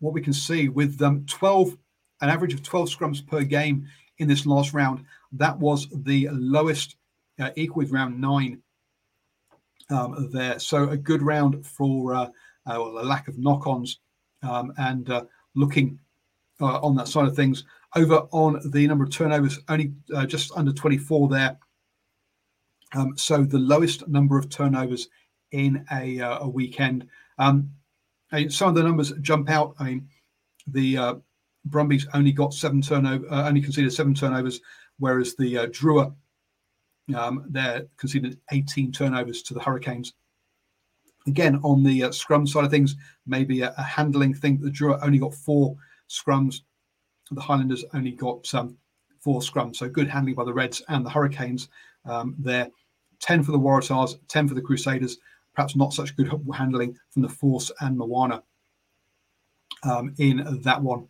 what 0.00 0.14
we 0.14 0.20
can 0.20 0.32
see 0.32 0.68
with 0.68 1.00
um, 1.00 1.24
12, 1.26 1.76
an 2.22 2.30
average 2.30 2.54
of 2.54 2.62
12 2.62 2.88
scrums 2.88 3.26
per 3.26 3.42
game 3.42 3.86
in 4.18 4.28
this 4.28 4.46
last 4.46 4.72
round, 4.72 5.04
that 5.32 5.58
was 5.58 5.88
the 5.92 6.28
lowest, 6.32 6.96
uh, 7.38 7.50
equal 7.56 7.82
with 7.82 7.90
round 7.90 8.18
nine 8.18 8.62
um, 9.90 10.30
there. 10.32 10.58
So 10.58 10.88
a 10.88 10.96
good 10.96 11.22
round 11.22 11.66
for 11.66 12.14
uh, 12.14 12.26
uh, 12.66 12.78
well, 12.78 12.98
a 12.98 13.04
lack 13.04 13.28
of 13.28 13.38
knock-ons 13.38 13.98
um, 14.42 14.72
and 14.78 15.10
uh, 15.10 15.24
looking 15.54 15.98
uh, 16.60 16.78
on 16.80 16.94
that 16.96 17.08
side 17.08 17.26
of 17.26 17.36
things. 17.36 17.64
Over 17.94 18.26
on 18.30 18.60
the 18.70 18.86
number 18.86 19.04
of 19.04 19.10
turnovers, 19.10 19.58
only 19.68 19.92
uh, 20.14 20.24
just 20.24 20.52
under 20.56 20.72
24 20.72 21.28
there. 21.28 21.58
Um, 22.94 23.16
so 23.16 23.42
the 23.42 23.58
lowest 23.58 24.06
number 24.08 24.38
of 24.38 24.48
turnovers 24.48 25.08
in 25.50 25.84
a, 25.92 26.20
uh, 26.20 26.38
a 26.40 26.48
weekend. 26.48 27.06
Um, 27.38 27.70
some 28.48 28.70
of 28.70 28.74
the 28.74 28.82
numbers 28.82 29.12
jump 29.20 29.50
out. 29.50 29.74
I 29.78 29.84
mean, 29.84 30.08
the 30.66 31.20
Brumbies 31.64 32.06
only 32.14 32.32
got 32.32 32.54
seven 32.54 32.82
turnover, 32.82 33.26
uh, 33.30 33.48
only 33.48 33.60
conceded 33.60 33.92
seven 33.92 34.14
turnovers, 34.14 34.60
whereas 34.98 35.34
the 35.36 35.58
uh, 35.58 35.66
Drua 35.66 36.14
um, 37.14 37.44
they're 37.48 37.86
conceded 37.96 38.38
18 38.50 38.92
turnovers 38.92 39.42
to 39.42 39.54
the 39.54 39.60
Hurricanes. 39.60 40.14
Again, 41.26 41.60
on 41.62 41.82
the 41.82 42.04
uh, 42.04 42.12
scrum 42.12 42.46
side 42.46 42.64
of 42.64 42.70
things, 42.70 42.96
maybe 43.26 43.62
a, 43.62 43.74
a 43.76 43.82
handling 43.82 44.34
thing. 44.34 44.60
The 44.60 44.70
Drua 44.70 44.98
only 45.02 45.18
got 45.18 45.34
four 45.34 45.76
scrums. 46.08 46.60
The 47.30 47.40
Highlanders 47.40 47.84
only 47.94 48.12
got 48.12 48.52
um, 48.54 48.76
four 49.20 49.40
scrums. 49.40 49.76
So 49.76 49.88
good 49.88 50.08
handling 50.08 50.34
by 50.34 50.44
the 50.44 50.52
Reds 50.52 50.82
and 50.88 51.04
the 51.04 51.10
Hurricanes 51.10 51.68
um, 52.04 52.34
there. 52.38 52.68
10 53.20 53.44
for 53.44 53.52
the 53.52 53.58
Waratahs, 53.58 54.18
10 54.28 54.48
for 54.48 54.54
the 54.54 54.60
Crusaders. 54.60 55.18
Perhaps 55.54 55.76
not 55.76 55.92
such 55.92 56.16
good 56.16 56.32
handling 56.52 56.96
from 57.10 57.22
the 57.22 57.28
Force 57.28 57.70
and 57.80 57.96
Moana 57.96 58.42
um, 59.84 60.14
in 60.18 60.60
that 60.62 60.82
one 60.82 61.06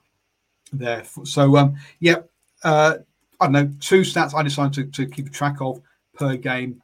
there. 0.72 1.04
So, 1.24 1.56
um, 1.56 1.76
yeah, 2.00 2.16
uh, 2.64 2.98
I 3.40 3.46
don't 3.46 3.52
know, 3.52 3.72
two 3.80 4.02
stats 4.02 4.34
I 4.34 4.42
decided 4.42 4.92
to, 4.94 5.04
to 5.04 5.10
keep 5.10 5.32
track 5.32 5.56
of 5.60 5.80
per 6.14 6.36
game 6.36 6.82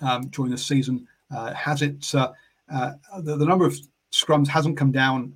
um, 0.00 0.28
during 0.28 0.50
the 0.50 0.58
season. 0.58 1.06
Uh, 1.34 1.52
has 1.54 1.82
it, 1.82 2.14
uh, 2.14 2.32
uh, 2.72 2.92
the, 3.20 3.36
the, 3.36 3.46
number 3.46 3.64
of 3.64 3.78
scrums 4.12 4.48
hasn't 4.48 4.76
come 4.76 4.92
down 4.92 5.34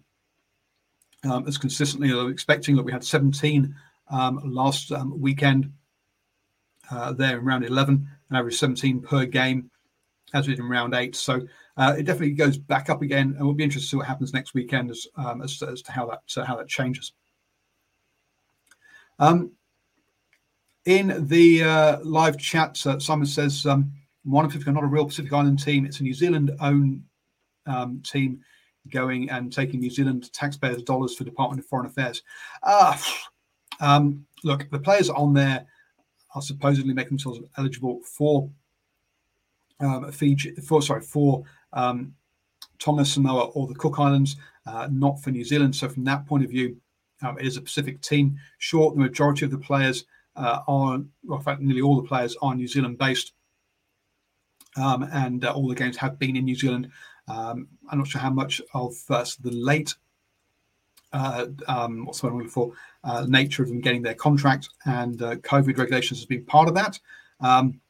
um, 1.25 1.47
as 1.47 1.57
consistently 1.57 2.09
as 2.11 2.17
I 2.17 2.23
was 2.25 2.33
expecting. 2.33 2.77
Look, 2.77 2.87
we 2.87 2.93
had 2.93 3.05
17 3.05 3.75
um, 4.11 4.41
last 4.45 4.93
um, 4.93 5.19
weekend 5.21 5.73
uh, 6.91 7.13
there 7.13 7.39
in 7.39 7.45
round 7.45 7.65
11, 7.65 8.09
an 8.31 8.37
average 8.37 8.57
17 8.57 9.01
per 9.01 9.25
game, 9.25 9.71
as 10.35 10.47
we 10.47 10.55
did 10.55 10.61
in 10.61 10.69
round 10.69 10.95
eight. 10.95 11.17
So 11.17 11.41
uh, 11.77 11.95
it 11.99 12.05
definitely 12.05 12.33
goes 12.33 12.59
back 12.59 12.91
up 12.91 13.03
again, 13.03 13.35
and 13.37 13.45
we'll 13.45 13.55
be 13.55 13.65
interested 13.65 13.87
to 13.87 13.91
see 13.91 13.97
what 13.97 14.07
happens 14.07 14.33
next 14.33 14.55
weekend 14.55 14.91
as, 14.91 15.07
um, 15.17 15.43
as, 15.43 15.63
as, 15.63 15.83
to 15.83 15.93
how 15.93 16.07
that 16.07 16.23
uh, 16.37 16.45
how 16.45 16.57
that 16.57 16.69
changes. 16.69 17.13
Um, 19.19 19.53
in 20.85 21.27
the 21.27 21.65
uh, 21.65 21.99
live 22.05 22.39
chat, 22.39 22.85
uh, 22.87 22.99
Simon 22.99 23.27
says 23.27 23.67
um, 23.67 23.93
Moana 24.25 24.49
Pacific 24.49 24.69
are 24.69 24.73
not 24.73 24.85
a 24.85 24.89
real 24.89 25.07
Pacific 25.07 25.33
Island 25.33 25.63
team; 25.63 25.85
it's 25.85 26.01
a 26.01 26.03
New 26.03 26.15
Zealand-owned 26.15 27.03
um, 27.67 28.03
team 28.05 28.41
going 28.91 29.29
and 29.31 29.53
taking 29.53 29.81
New 29.81 29.91
Zealand 29.91 30.33
taxpayers' 30.33 30.83
dollars 30.83 31.17
for 31.17 31.25
Department 31.25 31.61
of 31.61 31.67
Foreign 31.67 31.87
Affairs. 31.87 32.23
Uh, 32.63 32.97
um, 33.81 34.25
look, 34.45 34.71
the 34.71 34.79
players 34.79 35.11
on 35.11 35.35
there 35.35 35.67
are 36.35 36.43
supposedly 36.43 36.95
making 36.95 37.11
themselves 37.11 37.41
eligible 37.59 38.01
for 38.05 38.49
um, 39.81 40.11
Fiji, 40.13 40.53
for 40.57 40.81
sorry, 40.83 41.01
for 41.01 41.45
um, 41.73 42.15
Tonga, 42.79 43.05
Samoa, 43.05 43.47
or 43.47 43.67
the 43.67 43.75
Cook 43.75 43.99
Islands, 43.99 44.37
uh, 44.67 44.89
not 44.91 45.21
for 45.21 45.31
New 45.31 45.45
Zealand. 45.45 45.75
So 45.75 45.89
from 45.89 46.05
that 46.05 46.27
point 46.27 46.45
of 46.45 46.51
view, 46.51 46.77
um, 47.23 47.39
it 47.39 47.47
is 47.47 47.57
a 47.57 47.63
Pacific 47.63 48.01
team. 48.01 48.39
Short, 48.59 48.95
the 48.95 49.01
majority 49.01 49.45
of 49.45 49.51
the 49.51 49.59
players 49.59 50.05
uh, 50.37 50.61
are, 50.69 51.01
well, 51.25 51.39
in 51.39 51.45
fact, 51.45 51.61
nearly 51.61 51.81
all 51.81 52.01
the 52.01 52.09
players 52.09 52.37
are 52.43 52.55
New 52.55 52.69
Zealand 52.69 52.99
based, 52.99 53.33
um, 54.77 55.05
and 55.13 55.45
uh, 55.45 55.53
all 55.53 55.69
the 55.69 55.75
games 55.75 55.97
have 55.97 56.19
been 56.19 56.37
in 56.37 56.45
New 56.45 56.55
Zealand. 56.57 56.91
Um, 57.29 57.69
I'm 57.91 57.99
not 57.99 58.09
sure 58.09 58.21
how 58.21 58.31
much 58.31 58.61
of 58.75 58.95
uh, 59.09 59.25
the 59.41 59.51
late, 59.51 59.95
uh, 61.13 61.47
um, 61.67 62.05
what's 62.05 62.21
the 62.21 62.29
word 62.29 62.51
for, 62.51 62.73
uh, 63.03 63.27
nature 63.29 63.63
of 63.63 63.69
them 63.69 63.81
getting 63.81 64.03
their 64.03 64.15
contract 64.15 64.69
and 64.85 65.21
uh, 65.23 65.37
COVID 65.37 65.79
regulations 65.79 66.21
has 66.21 66.27
been 66.27 66.45
part 66.45 66.69
of 66.69 66.75
that. 66.75 67.01
Um, 67.41 67.81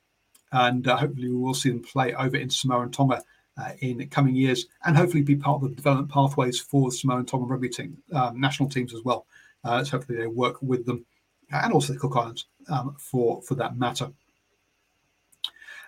and 0.53 0.87
hopefully 0.87 1.29
we 1.29 1.37
will 1.37 1.55
see 1.55 1.70
them 1.70 1.83
play 1.83 2.14
over 2.14 2.37
in 2.37 2.49
Samoa 2.49 2.83
and 2.83 2.93
Tonga 2.93 3.22
uh, 3.59 3.72
in 3.80 4.07
coming 4.09 4.34
years, 4.34 4.66
and 4.84 4.96
hopefully 4.96 5.22
be 5.22 5.36
part 5.36 5.62
of 5.62 5.68
the 5.68 5.76
development 5.76 6.11
pathways 6.11 6.61
for 6.61 6.90
the 6.90 6.96
Samoan 6.96 7.24
Tonga 7.24 7.46
rugby 7.46 7.68
team, 7.68 7.96
um, 8.12 8.40
national 8.40 8.68
teams 8.68 8.94
as 8.94 9.02
well. 9.02 9.26
Uh, 9.64 9.82
so 9.82 9.92
hopefully 9.92 10.18
they 10.18 10.26
work 10.26 10.61
with 10.62 10.84
them, 10.86 11.04
and 11.50 11.72
also 11.72 11.92
the 11.92 11.98
Cook 11.98 12.16
Islands 12.16 12.46
um, 12.68 12.96
for 12.98 13.42
for 13.42 13.54
that 13.54 13.76
matter. 13.76 14.11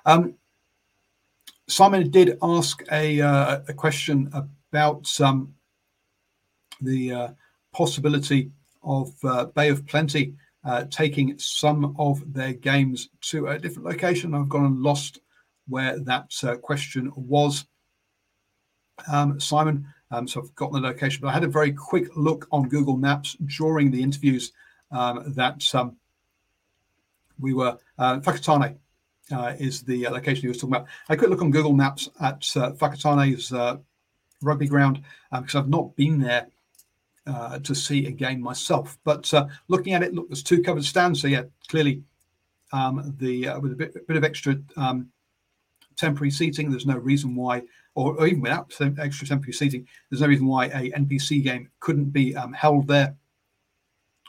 Um, 0.07 0.35
Simon 1.67 2.11
did 2.11 2.39
ask 2.43 2.83
a, 2.91 3.21
uh, 3.21 3.61
a 3.69 3.75
question 3.75 4.31
about 4.33 5.21
um, 5.21 5.55
the 6.81 7.13
uh, 7.13 7.29
possibility 7.73 8.51
of 8.83 9.13
uh, 9.23 9.45
Bay 9.47 9.69
of 9.69 9.87
Plenty 9.87 10.35
uh, 10.65 10.85
taking 10.91 11.39
some 11.39 11.95
of 11.99 12.33
their 12.33 12.55
games 12.55 13.11
to 13.21 13.49
a 13.49 13.59
different 13.59 13.87
location. 13.87 14.35
I've 14.35 14.49
gone 14.49 14.65
and 14.65 14.83
lost 14.83 15.21
where 15.69 15.99
that 16.01 16.33
uh, 16.43 16.57
question 16.57 17.13
was, 17.15 17.67
um, 19.11 19.39
Simon. 19.41 19.87
Um, 20.11 20.27
so 20.27 20.41
I've 20.41 20.55
got 20.55 20.73
the 20.73 20.81
location, 20.81 21.21
but 21.21 21.29
I 21.29 21.33
had 21.33 21.45
a 21.45 21.49
very 21.49 21.73
quick 21.73 22.09
look 22.17 22.49
on 22.51 22.69
Google 22.69 22.97
Maps 22.97 23.37
during 23.45 23.91
the 23.91 24.03
interviews 24.03 24.53
um, 24.91 25.33
that 25.35 25.75
um, 25.75 25.97
we 27.39 27.53
were. 27.53 27.77
Uh, 27.99 28.19
Whakatane 28.21 28.77
uh, 29.31 29.55
is 29.59 29.83
the 29.83 30.07
uh, 30.07 30.11
location 30.11 30.43
he 30.43 30.49
was 30.49 30.59
talking 30.59 30.77
about. 30.77 30.89
I 31.09 31.17
quick 31.17 31.31
look 31.31 31.43
on 31.43 31.51
Google 31.51 31.73
Maps 31.73 32.09
at 32.21 32.51
uh, 32.57 32.73
Whakatane's 32.73 33.53
uh, 33.53 33.77
rugby 34.41 34.67
ground 34.67 35.03
because 35.31 35.55
um, 35.55 35.63
I've 35.63 35.69
not 35.69 35.95
been 35.97 36.21
there 36.21 36.49
uh, 37.27 37.59
to 37.59 37.75
see 37.75 38.07
a 38.07 38.11
game 38.11 38.41
myself. 38.41 38.99
But 39.05 39.33
uh, 39.35 39.49
looking 39.69 39.93
at 39.95 40.03
it, 40.03 40.15
look, 40.15 40.29
there's 40.29 40.43
two 40.43 40.63
covered 40.63 40.85
stands. 40.85 41.21
So 41.21 41.29
yeah, 41.29 41.43
clearly 41.69 42.03
um, 42.73 43.15
the 43.19 43.49
uh, 43.49 43.61
with 43.61 43.73
a 43.73 43.77
bit, 43.77 44.07
bit 44.07 44.17
of 44.17 44.25
extra 44.25 44.57
um, 44.77 45.11
temporary 45.99 46.31
seating. 46.31 46.71
There's 46.71 46.87
no 46.87 46.97
reason 46.97 47.35
why, 47.35 47.63
or, 47.95 48.17
or, 48.17 48.27
even 48.27 48.41
without 48.41 48.73
extra 48.99 49.27
temporary 49.27 49.53
seating, 49.53 49.87
there's 50.09 50.23
no 50.23 50.29
reason 50.29 50.47
why 50.47 50.67
a 50.67 50.91
NPC 50.93 51.43
game 51.43 51.69
couldn't 51.81 52.11
be 52.11 52.35
um, 52.35 52.53
held 52.53 52.89
there. 52.89 53.17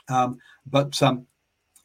Um, 0.08 0.38
but 0.66 1.00
um, 1.02 1.26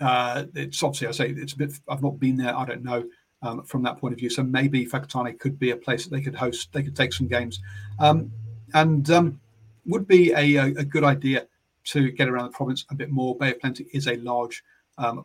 uh, 0.01 0.45
it's 0.55 0.81
obviously, 0.83 1.07
I 1.07 1.11
say 1.11 1.29
it's 1.29 1.53
a 1.53 1.57
bit. 1.57 1.73
I've 1.88 2.01
not 2.01 2.19
been 2.19 2.36
there. 2.36 2.57
I 2.57 2.65
don't 2.65 2.83
know 2.83 3.05
um, 3.41 3.63
from 3.63 3.83
that 3.83 3.97
point 3.97 4.13
of 4.13 4.19
view. 4.19 4.29
So 4.29 4.43
maybe 4.43 4.86
Whakatane 4.86 5.39
could 5.39 5.59
be 5.59 5.71
a 5.71 5.77
place 5.77 6.03
that 6.03 6.09
they 6.09 6.21
could 6.21 6.36
host. 6.36 6.73
They 6.73 6.83
could 6.83 6.95
take 6.95 7.13
some 7.13 7.27
games, 7.27 7.59
um, 7.99 8.31
and 8.73 9.09
um, 9.11 9.39
would 9.86 10.07
be 10.07 10.31
a, 10.33 10.57
a, 10.57 10.83
good 10.83 11.03
idea 11.03 11.45
to 11.86 12.11
get 12.11 12.27
around 12.27 12.45
the 12.45 12.57
province 12.57 12.83
a 12.89 12.95
bit 12.95 13.11
more. 13.11 13.38
Bay 13.38 13.51
of 13.51 13.59
Plenty 13.59 13.86
is 13.93 14.07
a 14.07 14.15
large 14.17 14.63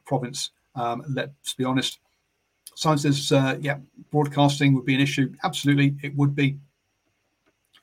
province. 0.04 0.50
let's 0.76 1.54
be 1.56 1.64
honest. 1.64 1.98
Science 2.80 3.02
says, 3.02 3.30
uh, 3.30 3.58
yeah, 3.60 3.76
broadcasting 4.10 4.72
would 4.72 4.86
be 4.86 4.94
an 4.94 5.02
issue. 5.02 5.30
Absolutely, 5.44 5.96
it 6.02 6.16
would 6.16 6.34
be 6.34 6.56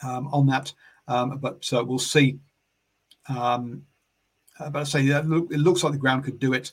um, 0.01 0.27
on 0.29 0.47
that. 0.47 0.73
Um, 1.07 1.37
but 1.37 1.71
uh, 1.71 1.85
we'll 1.85 1.99
see. 1.99 2.39
Um, 3.29 3.83
uh, 4.59 4.71
but 4.71 4.79
I 4.79 4.83
say 4.85 5.11
uh, 5.11 5.21
look, 5.21 5.51
it 5.51 5.59
looks 5.59 5.83
like 5.83 5.93
the 5.93 5.99
ground 5.99 6.23
could 6.23 6.39
do 6.39 6.53
it. 6.53 6.71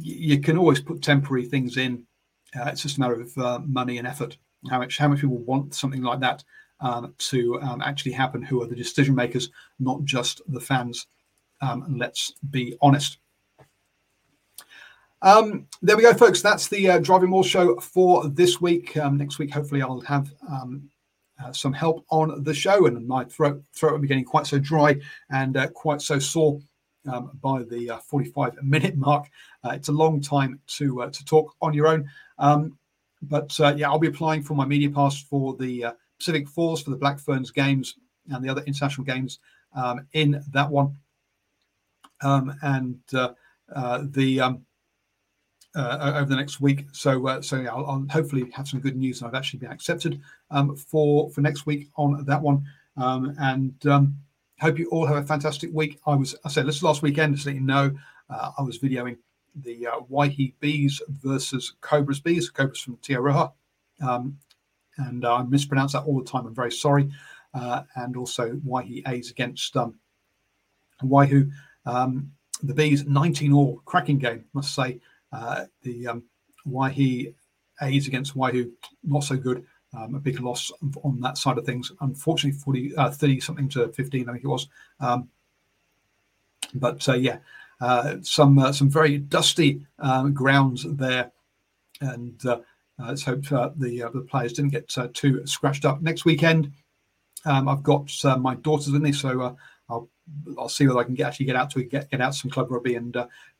You 0.00 0.40
can 0.40 0.58
always 0.58 0.80
put 0.80 1.00
temporary 1.00 1.44
things 1.44 1.76
in. 1.76 2.04
Uh, 2.58 2.70
it's 2.70 2.82
just 2.82 2.96
a 2.96 3.00
matter 3.00 3.20
of 3.20 3.38
uh, 3.38 3.60
money 3.66 3.98
and 3.98 4.06
effort. 4.06 4.36
How 4.68 4.80
much 4.80 4.98
how 4.98 5.06
much 5.06 5.20
people 5.20 5.38
want 5.38 5.76
something 5.76 6.02
like 6.02 6.18
that 6.18 6.42
um, 6.80 7.14
to 7.18 7.60
um, 7.62 7.82
actually 7.82 8.12
happen? 8.12 8.42
Who 8.42 8.60
are 8.62 8.66
the 8.66 8.74
decision 8.74 9.14
makers, 9.14 9.48
not 9.78 10.02
just 10.02 10.42
the 10.48 10.60
fans? 10.60 11.06
Um, 11.60 11.84
let's 11.96 12.32
be 12.50 12.76
honest. 12.80 13.18
Um, 15.22 15.68
there 15.82 15.96
we 15.96 16.02
go, 16.02 16.12
folks. 16.12 16.42
That's 16.42 16.66
the 16.66 16.90
uh, 16.90 16.98
Driving 16.98 17.30
Maul 17.30 17.44
show 17.44 17.76
for 17.76 18.26
this 18.28 18.60
week. 18.60 18.96
Um, 18.96 19.16
next 19.16 19.38
week, 19.38 19.52
hopefully, 19.52 19.80
I'll 19.80 20.00
have 20.00 20.32
um, 20.50 20.90
uh, 21.42 21.52
some 21.52 21.72
help 21.72 22.04
on 22.10 22.42
the 22.42 22.52
show, 22.52 22.86
and 22.86 23.06
my 23.06 23.24
throat 23.24 23.62
throat 23.72 23.92
will 23.92 24.00
be 24.00 24.08
getting 24.08 24.24
quite 24.24 24.48
so 24.48 24.58
dry 24.58 24.98
and 25.30 25.56
uh, 25.56 25.68
quite 25.68 26.02
so 26.02 26.18
sore 26.18 26.60
um, 27.10 27.38
by 27.40 27.62
the 27.62 27.90
uh, 27.90 27.98
45 27.98 28.54
minute 28.64 28.96
mark. 28.96 29.28
Uh, 29.64 29.70
it's 29.70 29.88
a 29.88 29.92
long 29.92 30.20
time 30.20 30.58
to 30.66 31.02
uh, 31.02 31.10
to 31.10 31.24
talk 31.24 31.54
on 31.62 31.72
your 31.72 31.86
own. 31.86 32.10
Um, 32.40 32.76
but 33.22 33.56
yeah, 33.76 33.88
I'll 33.88 34.00
be 34.00 34.08
applying 34.08 34.42
for 34.42 34.54
my 34.54 34.64
media 34.64 34.90
pass 34.90 35.22
for 35.22 35.54
the 35.54 35.94
Pacific 36.18 36.48
Fours 36.48 36.82
for 36.82 36.90
the 36.90 36.96
Black 36.96 37.20
Ferns 37.20 37.52
games 37.52 37.94
and 38.28 38.44
the 38.44 38.48
other 38.48 38.62
international 38.62 39.04
games 39.04 39.38
um, 39.76 40.04
in 40.14 40.42
that 40.50 40.68
one. 40.68 40.96
Um, 42.22 42.56
and 42.62 42.98
uh, 43.14 44.02
the 44.10 44.58
um, 45.74 46.00
over 46.00 46.26
the 46.26 46.36
next 46.36 46.60
week, 46.60 46.86
so 46.92 47.40
so 47.40 47.60
yeah, 47.60 47.70
I'll, 47.70 47.86
I'll, 47.86 48.06
hopefully 48.10 48.50
have 48.52 48.68
some 48.68 48.80
good 48.80 48.96
news. 48.96 49.22
I've 49.22 49.34
actually 49.34 49.60
been 49.60 49.72
accepted 49.72 50.20
um, 50.50 50.76
for 50.76 51.30
for 51.30 51.40
next 51.40 51.66
week 51.66 51.88
on 51.96 52.24
that 52.26 52.42
one, 52.42 52.64
um, 52.96 53.34
and 53.40 53.74
hope 54.62 54.78
you 54.78 54.88
all 54.90 55.06
have 55.06 55.16
a 55.16 55.22
fantastic 55.24 55.70
week. 55.72 55.98
I 56.06 56.14
was, 56.14 56.36
I 56.44 56.48
said 56.48 56.66
this 56.66 56.82
last 56.84 57.02
weekend, 57.02 57.34
just 57.34 57.44
so 57.44 57.50
you 57.50 57.60
know, 57.60 57.90
uh, 58.30 58.52
I 58.56 58.62
was 58.62 58.78
videoing 58.78 59.18
the 59.56 59.88
uh, 59.88 60.00
Waihi 60.10 60.54
Bees 60.60 61.02
versus 61.08 61.74
Cobras 61.80 62.20
Bees, 62.20 62.48
Cobras 62.48 62.80
from 62.80 62.96
Te 62.98 63.14
Aroha. 63.14 63.52
Um, 64.00 64.38
and 64.98 65.24
I 65.24 65.42
mispronounce 65.42 65.92
that 65.92 66.04
all 66.04 66.18
the 66.18 66.30
time. 66.30 66.46
I'm 66.46 66.54
very 66.54 66.72
sorry. 66.72 67.10
Uh, 67.52 67.82
and 67.96 68.16
also 68.16 68.52
Waihi 68.66 69.06
A's 69.08 69.30
against 69.30 69.76
um, 69.76 69.98
Waihou. 71.02 71.50
Um, 71.84 72.30
the 72.62 72.72
Bees, 72.72 73.04
19 73.04 73.52
all, 73.52 73.82
cracking 73.84 74.18
game, 74.18 74.44
must 74.52 74.74
say. 74.74 75.00
Uh, 75.32 75.64
the 75.82 76.06
um, 76.06 76.22
Waihi 76.66 77.34
A's 77.80 78.06
against 78.06 78.36
Waihou, 78.36 78.70
not 79.02 79.24
so 79.24 79.36
good 79.36 79.64
um, 79.94 80.14
a 80.14 80.18
big 80.18 80.40
loss 80.40 80.72
on 81.02 81.20
that 81.20 81.38
side 81.38 81.58
of 81.58 81.66
things. 81.66 81.92
Unfortunately, 82.00 82.58
40, 82.58 82.96
uh, 82.96 83.10
30 83.10 83.40
something 83.40 83.68
to 83.70 83.88
15, 83.88 84.28
I 84.28 84.32
think 84.32 84.44
it 84.44 84.48
was. 84.48 84.68
Um, 85.00 85.28
but 86.74 87.06
uh, 87.08 87.14
yeah, 87.14 87.38
uh, 87.80 88.16
some 88.22 88.58
uh, 88.58 88.72
some 88.72 88.88
very 88.88 89.18
dusty 89.18 89.84
um, 89.98 90.32
grounds 90.32 90.86
there, 90.88 91.32
and 92.00 92.40
uh, 92.46 92.60
uh, 92.98 93.08
let's 93.08 93.24
hope 93.24 93.42
the 93.42 94.10
the 94.14 94.26
players 94.30 94.54
didn't 94.54 94.70
get 94.70 94.88
too 95.12 95.46
scratched 95.46 95.84
up. 95.84 96.00
Next 96.00 96.24
weekend, 96.24 96.72
um, 97.44 97.68
I've 97.68 97.82
got 97.82 98.10
my 98.38 98.54
daughters 98.54 98.90
with 98.90 99.02
me, 99.02 99.12
so 99.12 99.56
I'll 99.90 100.08
I'll 100.56 100.68
see 100.70 100.86
whether 100.86 101.00
I 101.00 101.04
can 101.04 101.14
get, 101.14 101.26
actually 101.26 101.46
get 101.46 101.56
out 101.56 101.70
to 101.72 101.82
get 101.82 102.10
get 102.10 102.22
out 102.22 102.34
some 102.34 102.50
club 102.50 102.70
rugby 102.70 102.94
and 102.94 103.14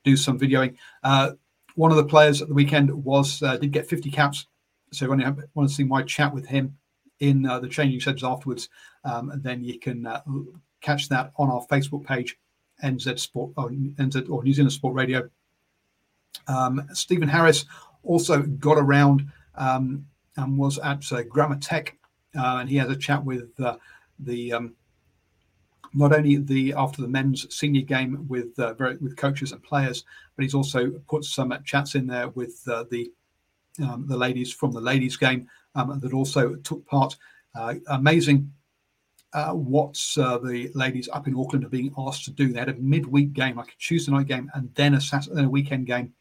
do 0.04 0.16
some 0.16 0.38
videoing. 0.38 0.76
One 1.74 1.90
of 1.90 1.96
the 1.96 2.04
players 2.04 2.42
at 2.42 2.48
the 2.48 2.54
weekend 2.54 2.90
was 3.04 3.38
did 3.38 3.72
get 3.72 3.86
50 3.86 4.10
caps 4.10 4.46
so 4.92 5.08
when 5.08 5.20
you 5.20 5.36
want 5.54 5.68
to 5.68 5.74
see 5.74 5.84
my 5.84 6.02
chat 6.02 6.32
with 6.34 6.46
him 6.46 6.76
in 7.20 7.46
uh, 7.46 7.58
the 7.58 7.68
changing 7.68 8.00
centres 8.00 8.24
afterwards, 8.24 8.68
um, 9.04 9.32
then 9.42 9.64
you 9.64 9.78
can 9.78 10.06
uh, 10.06 10.20
catch 10.80 11.08
that 11.08 11.32
on 11.38 11.48
our 11.48 11.64
Facebook 11.66 12.04
page, 12.04 12.36
NZ 12.84 13.18
Sport 13.18 13.52
or 13.56 13.70
NZ 13.70 14.28
or 14.28 14.44
New 14.44 14.52
Zealand 14.52 14.72
Sport 14.72 14.94
Radio. 14.94 15.28
Um, 16.46 16.86
Stephen 16.92 17.28
Harris 17.28 17.64
also 18.02 18.42
got 18.42 18.76
around 18.78 19.30
um, 19.54 20.06
and 20.36 20.58
was 20.58 20.78
at 20.78 21.10
uh, 21.10 21.22
Grammar 21.22 21.58
Tech, 21.58 21.96
uh, 22.36 22.58
and 22.60 22.68
he 22.68 22.76
has 22.76 22.90
a 22.90 22.96
chat 22.96 23.24
with 23.24 23.48
uh, 23.60 23.76
the 24.18 24.52
um, 24.52 24.74
not 25.94 26.14
only 26.14 26.36
the 26.36 26.74
after 26.76 27.02
the 27.02 27.08
men's 27.08 27.54
senior 27.54 27.82
game 27.82 28.26
with 28.28 28.58
uh, 28.58 28.74
with 29.00 29.16
coaches 29.16 29.52
and 29.52 29.62
players, 29.62 30.04
but 30.36 30.42
he's 30.42 30.54
also 30.54 30.90
put 31.08 31.24
some 31.24 31.56
chats 31.64 31.94
in 31.94 32.06
there 32.06 32.28
with 32.30 32.62
the 32.64 33.10
um, 33.82 34.06
the 34.06 34.16
ladies 34.16 34.52
from 34.52 34.72
the 34.72 34.80
ladies' 34.80 35.16
game 35.16 35.48
um, 35.74 35.98
that 36.00 36.12
also 36.12 36.54
took 36.56 36.84
part. 36.86 37.16
Uh, 37.54 37.74
amazing 37.88 38.50
uh, 39.32 39.52
what 39.52 39.98
uh, 40.18 40.38
the 40.38 40.70
ladies 40.74 41.08
up 41.12 41.26
in 41.26 41.36
Auckland 41.36 41.64
are 41.64 41.70
being 41.70 41.92
asked 41.96 42.24
to 42.24 42.30
do. 42.30 42.52
They 42.52 42.58
had 42.58 42.68
a 42.68 42.74
midweek 42.74 43.32
game, 43.32 43.56
like 43.56 43.68
a 43.68 43.78
Tuesday 43.78 44.12
night 44.12 44.26
game, 44.26 44.50
and 44.54 44.74
then 44.74 44.94
a 44.94 45.00
Saturday, 45.00 45.36
then 45.36 45.44
a 45.46 45.50
weekend 45.50 45.86
game. 45.86 46.12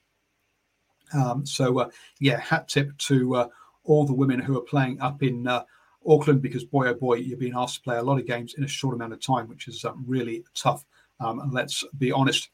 Um, 1.13 1.45
so 1.45 1.79
uh, 1.79 1.89
yeah, 2.19 2.39
hat 2.39 2.69
tip 2.69 2.97
to 2.99 3.35
uh, 3.35 3.47
all 3.83 4.05
the 4.05 4.13
women 4.13 4.39
who 4.39 4.57
are 4.57 4.61
playing 4.63 5.01
up 5.01 5.23
in 5.23 5.47
uh, 5.47 5.63
Auckland 6.07 6.41
because 6.41 6.63
boy 6.63 6.87
oh 6.87 6.93
boy, 6.93 7.15
you're 7.15 7.37
being 7.37 7.55
asked 7.55 7.75
to 7.75 7.81
play 7.81 7.97
a 7.97 8.03
lot 8.03 8.19
of 8.19 8.25
games 8.25 8.55
in 8.55 8.63
a 8.63 8.67
short 8.67 8.95
amount 8.95 9.13
of 9.13 9.21
time, 9.21 9.47
which 9.47 9.67
is 9.67 9.85
um, 9.85 10.03
really 10.07 10.43
tough. 10.55 10.85
Um, 11.19 11.51
let's 11.51 11.83
be 11.97 12.11
honest. 12.11 12.49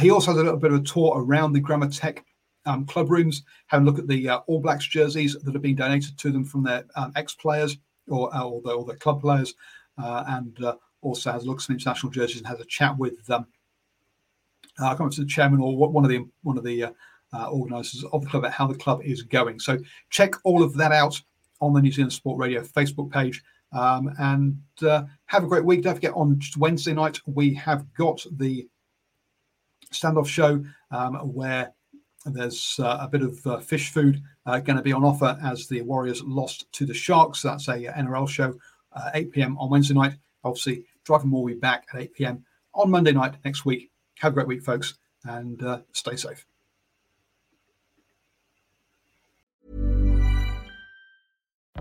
he 0.00 0.10
also 0.10 0.30
has 0.30 0.40
a 0.40 0.44
little 0.44 0.58
bit 0.58 0.72
of 0.72 0.80
a 0.80 0.84
tour 0.84 1.22
around 1.22 1.52
the 1.52 1.60
Grammar 1.60 1.88
Tech 1.88 2.24
um, 2.68 2.84
club 2.84 3.10
rooms, 3.10 3.42
have 3.66 3.82
a 3.82 3.84
look 3.84 3.98
at 3.98 4.06
the 4.06 4.28
uh, 4.28 4.38
All 4.46 4.60
Blacks 4.60 4.86
jerseys 4.86 5.34
that 5.34 5.52
have 5.52 5.62
been 5.62 5.76
donated 5.76 6.18
to 6.18 6.30
them 6.30 6.44
from 6.44 6.62
their 6.62 6.84
um, 6.96 7.12
ex 7.16 7.34
players 7.34 7.78
or, 8.08 8.34
uh, 8.34 8.44
or, 8.44 8.60
the, 8.62 8.70
or 8.70 8.94
club 8.96 9.20
players, 9.20 9.54
uh, 9.96 10.24
and 10.28 10.62
uh, 10.62 10.76
also 11.00 11.32
has 11.32 11.44
a 11.44 11.46
look 11.46 11.58
at 11.58 11.62
some 11.62 11.74
international 11.74 12.12
jerseys 12.12 12.38
and 12.38 12.46
has 12.46 12.60
a 12.60 12.66
chat 12.66 12.96
with 12.98 13.24
them. 13.26 13.46
Um, 14.78 14.86
I 14.86 14.94
come 14.94 15.10
to 15.10 15.20
the 15.20 15.26
chairman 15.26 15.60
or 15.60 15.76
one 15.76 16.04
of 16.04 16.10
the 16.10 16.26
one 16.42 16.58
of 16.58 16.64
the 16.64 16.84
uh, 16.84 16.90
uh, 17.32 17.50
organisers 17.50 18.04
of 18.04 18.22
the 18.22 18.28
club 18.28 18.44
about 18.44 18.54
how 18.54 18.66
the 18.66 18.78
club 18.78 19.00
is 19.02 19.22
going. 19.22 19.58
So 19.58 19.78
check 20.10 20.34
all 20.44 20.62
of 20.62 20.74
that 20.74 20.92
out 20.92 21.20
on 21.60 21.72
the 21.72 21.80
New 21.80 21.92
Zealand 21.92 22.12
Sport 22.12 22.38
Radio 22.38 22.62
Facebook 22.62 23.10
page. 23.10 23.42
Um, 23.72 24.10
and 24.18 24.58
uh, 24.82 25.04
have 25.26 25.44
a 25.44 25.46
great 25.46 25.64
week. 25.64 25.82
Don't 25.82 25.94
forget 25.94 26.14
on 26.14 26.40
Wednesday 26.56 26.94
night 26.94 27.20
we 27.26 27.54
have 27.54 27.92
got 27.94 28.24
the 28.32 28.66
standoff 29.92 30.26
show 30.26 30.64
um, 30.90 31.14
where 31.32 31.72
there's 32.24 32.78
uh, 32.82 32.98
a 33.00 33.08
bit 33.08 33.22
of 33.22 33.46
uh, 33.46 33.58
fish 33.58 33.90
food 33.90 34.22
uh, 34.46 34.58
going 34.60 34.76
to 34.76 34.82
be 34.82 34.92
on 34.92 35.04
offer 35.04 35.38
as 35.42 35.66
the 35.68 35.82
Warriors 35.82 36.22
lost 36.22 36.70
to 36.72 36.86
the 36.86 36.94
Sharks. 36.94 37.42
That's 37.42 37.68
a 37.68 37.78
NRL 37.78 38.28
show, 38.28 38.54
uh, 38.92 39.10
8 39.14 39.32
p.m. 39.32 39.58
on 39.58 39.70
Wednesday 39.70 39.94
night. 39.94 40.14
Obviously, 40.44 40.84
Driving 41.04 41.30
Maul 41.30 41.42
will 41.42 41.54
be 41.54 41.58
back 41.58 41.86
at 41.92 42.00
8 42.00 42.14
p.m. 42.14 42.44
on 42.74 42.90
Monday 42.90 43.12
night 43.12 43.34
next 43.44 43.64
week. 43.64 43.90
Have 44.18 44.32
a 44.32 44.34
great 44.34 44.48
week, 44.48 44.62
folks, 44.62 44.94
and 45.24 45.62
uh, 45.62 45.80
stay 45.92 46.16
safe. 46.16 46.44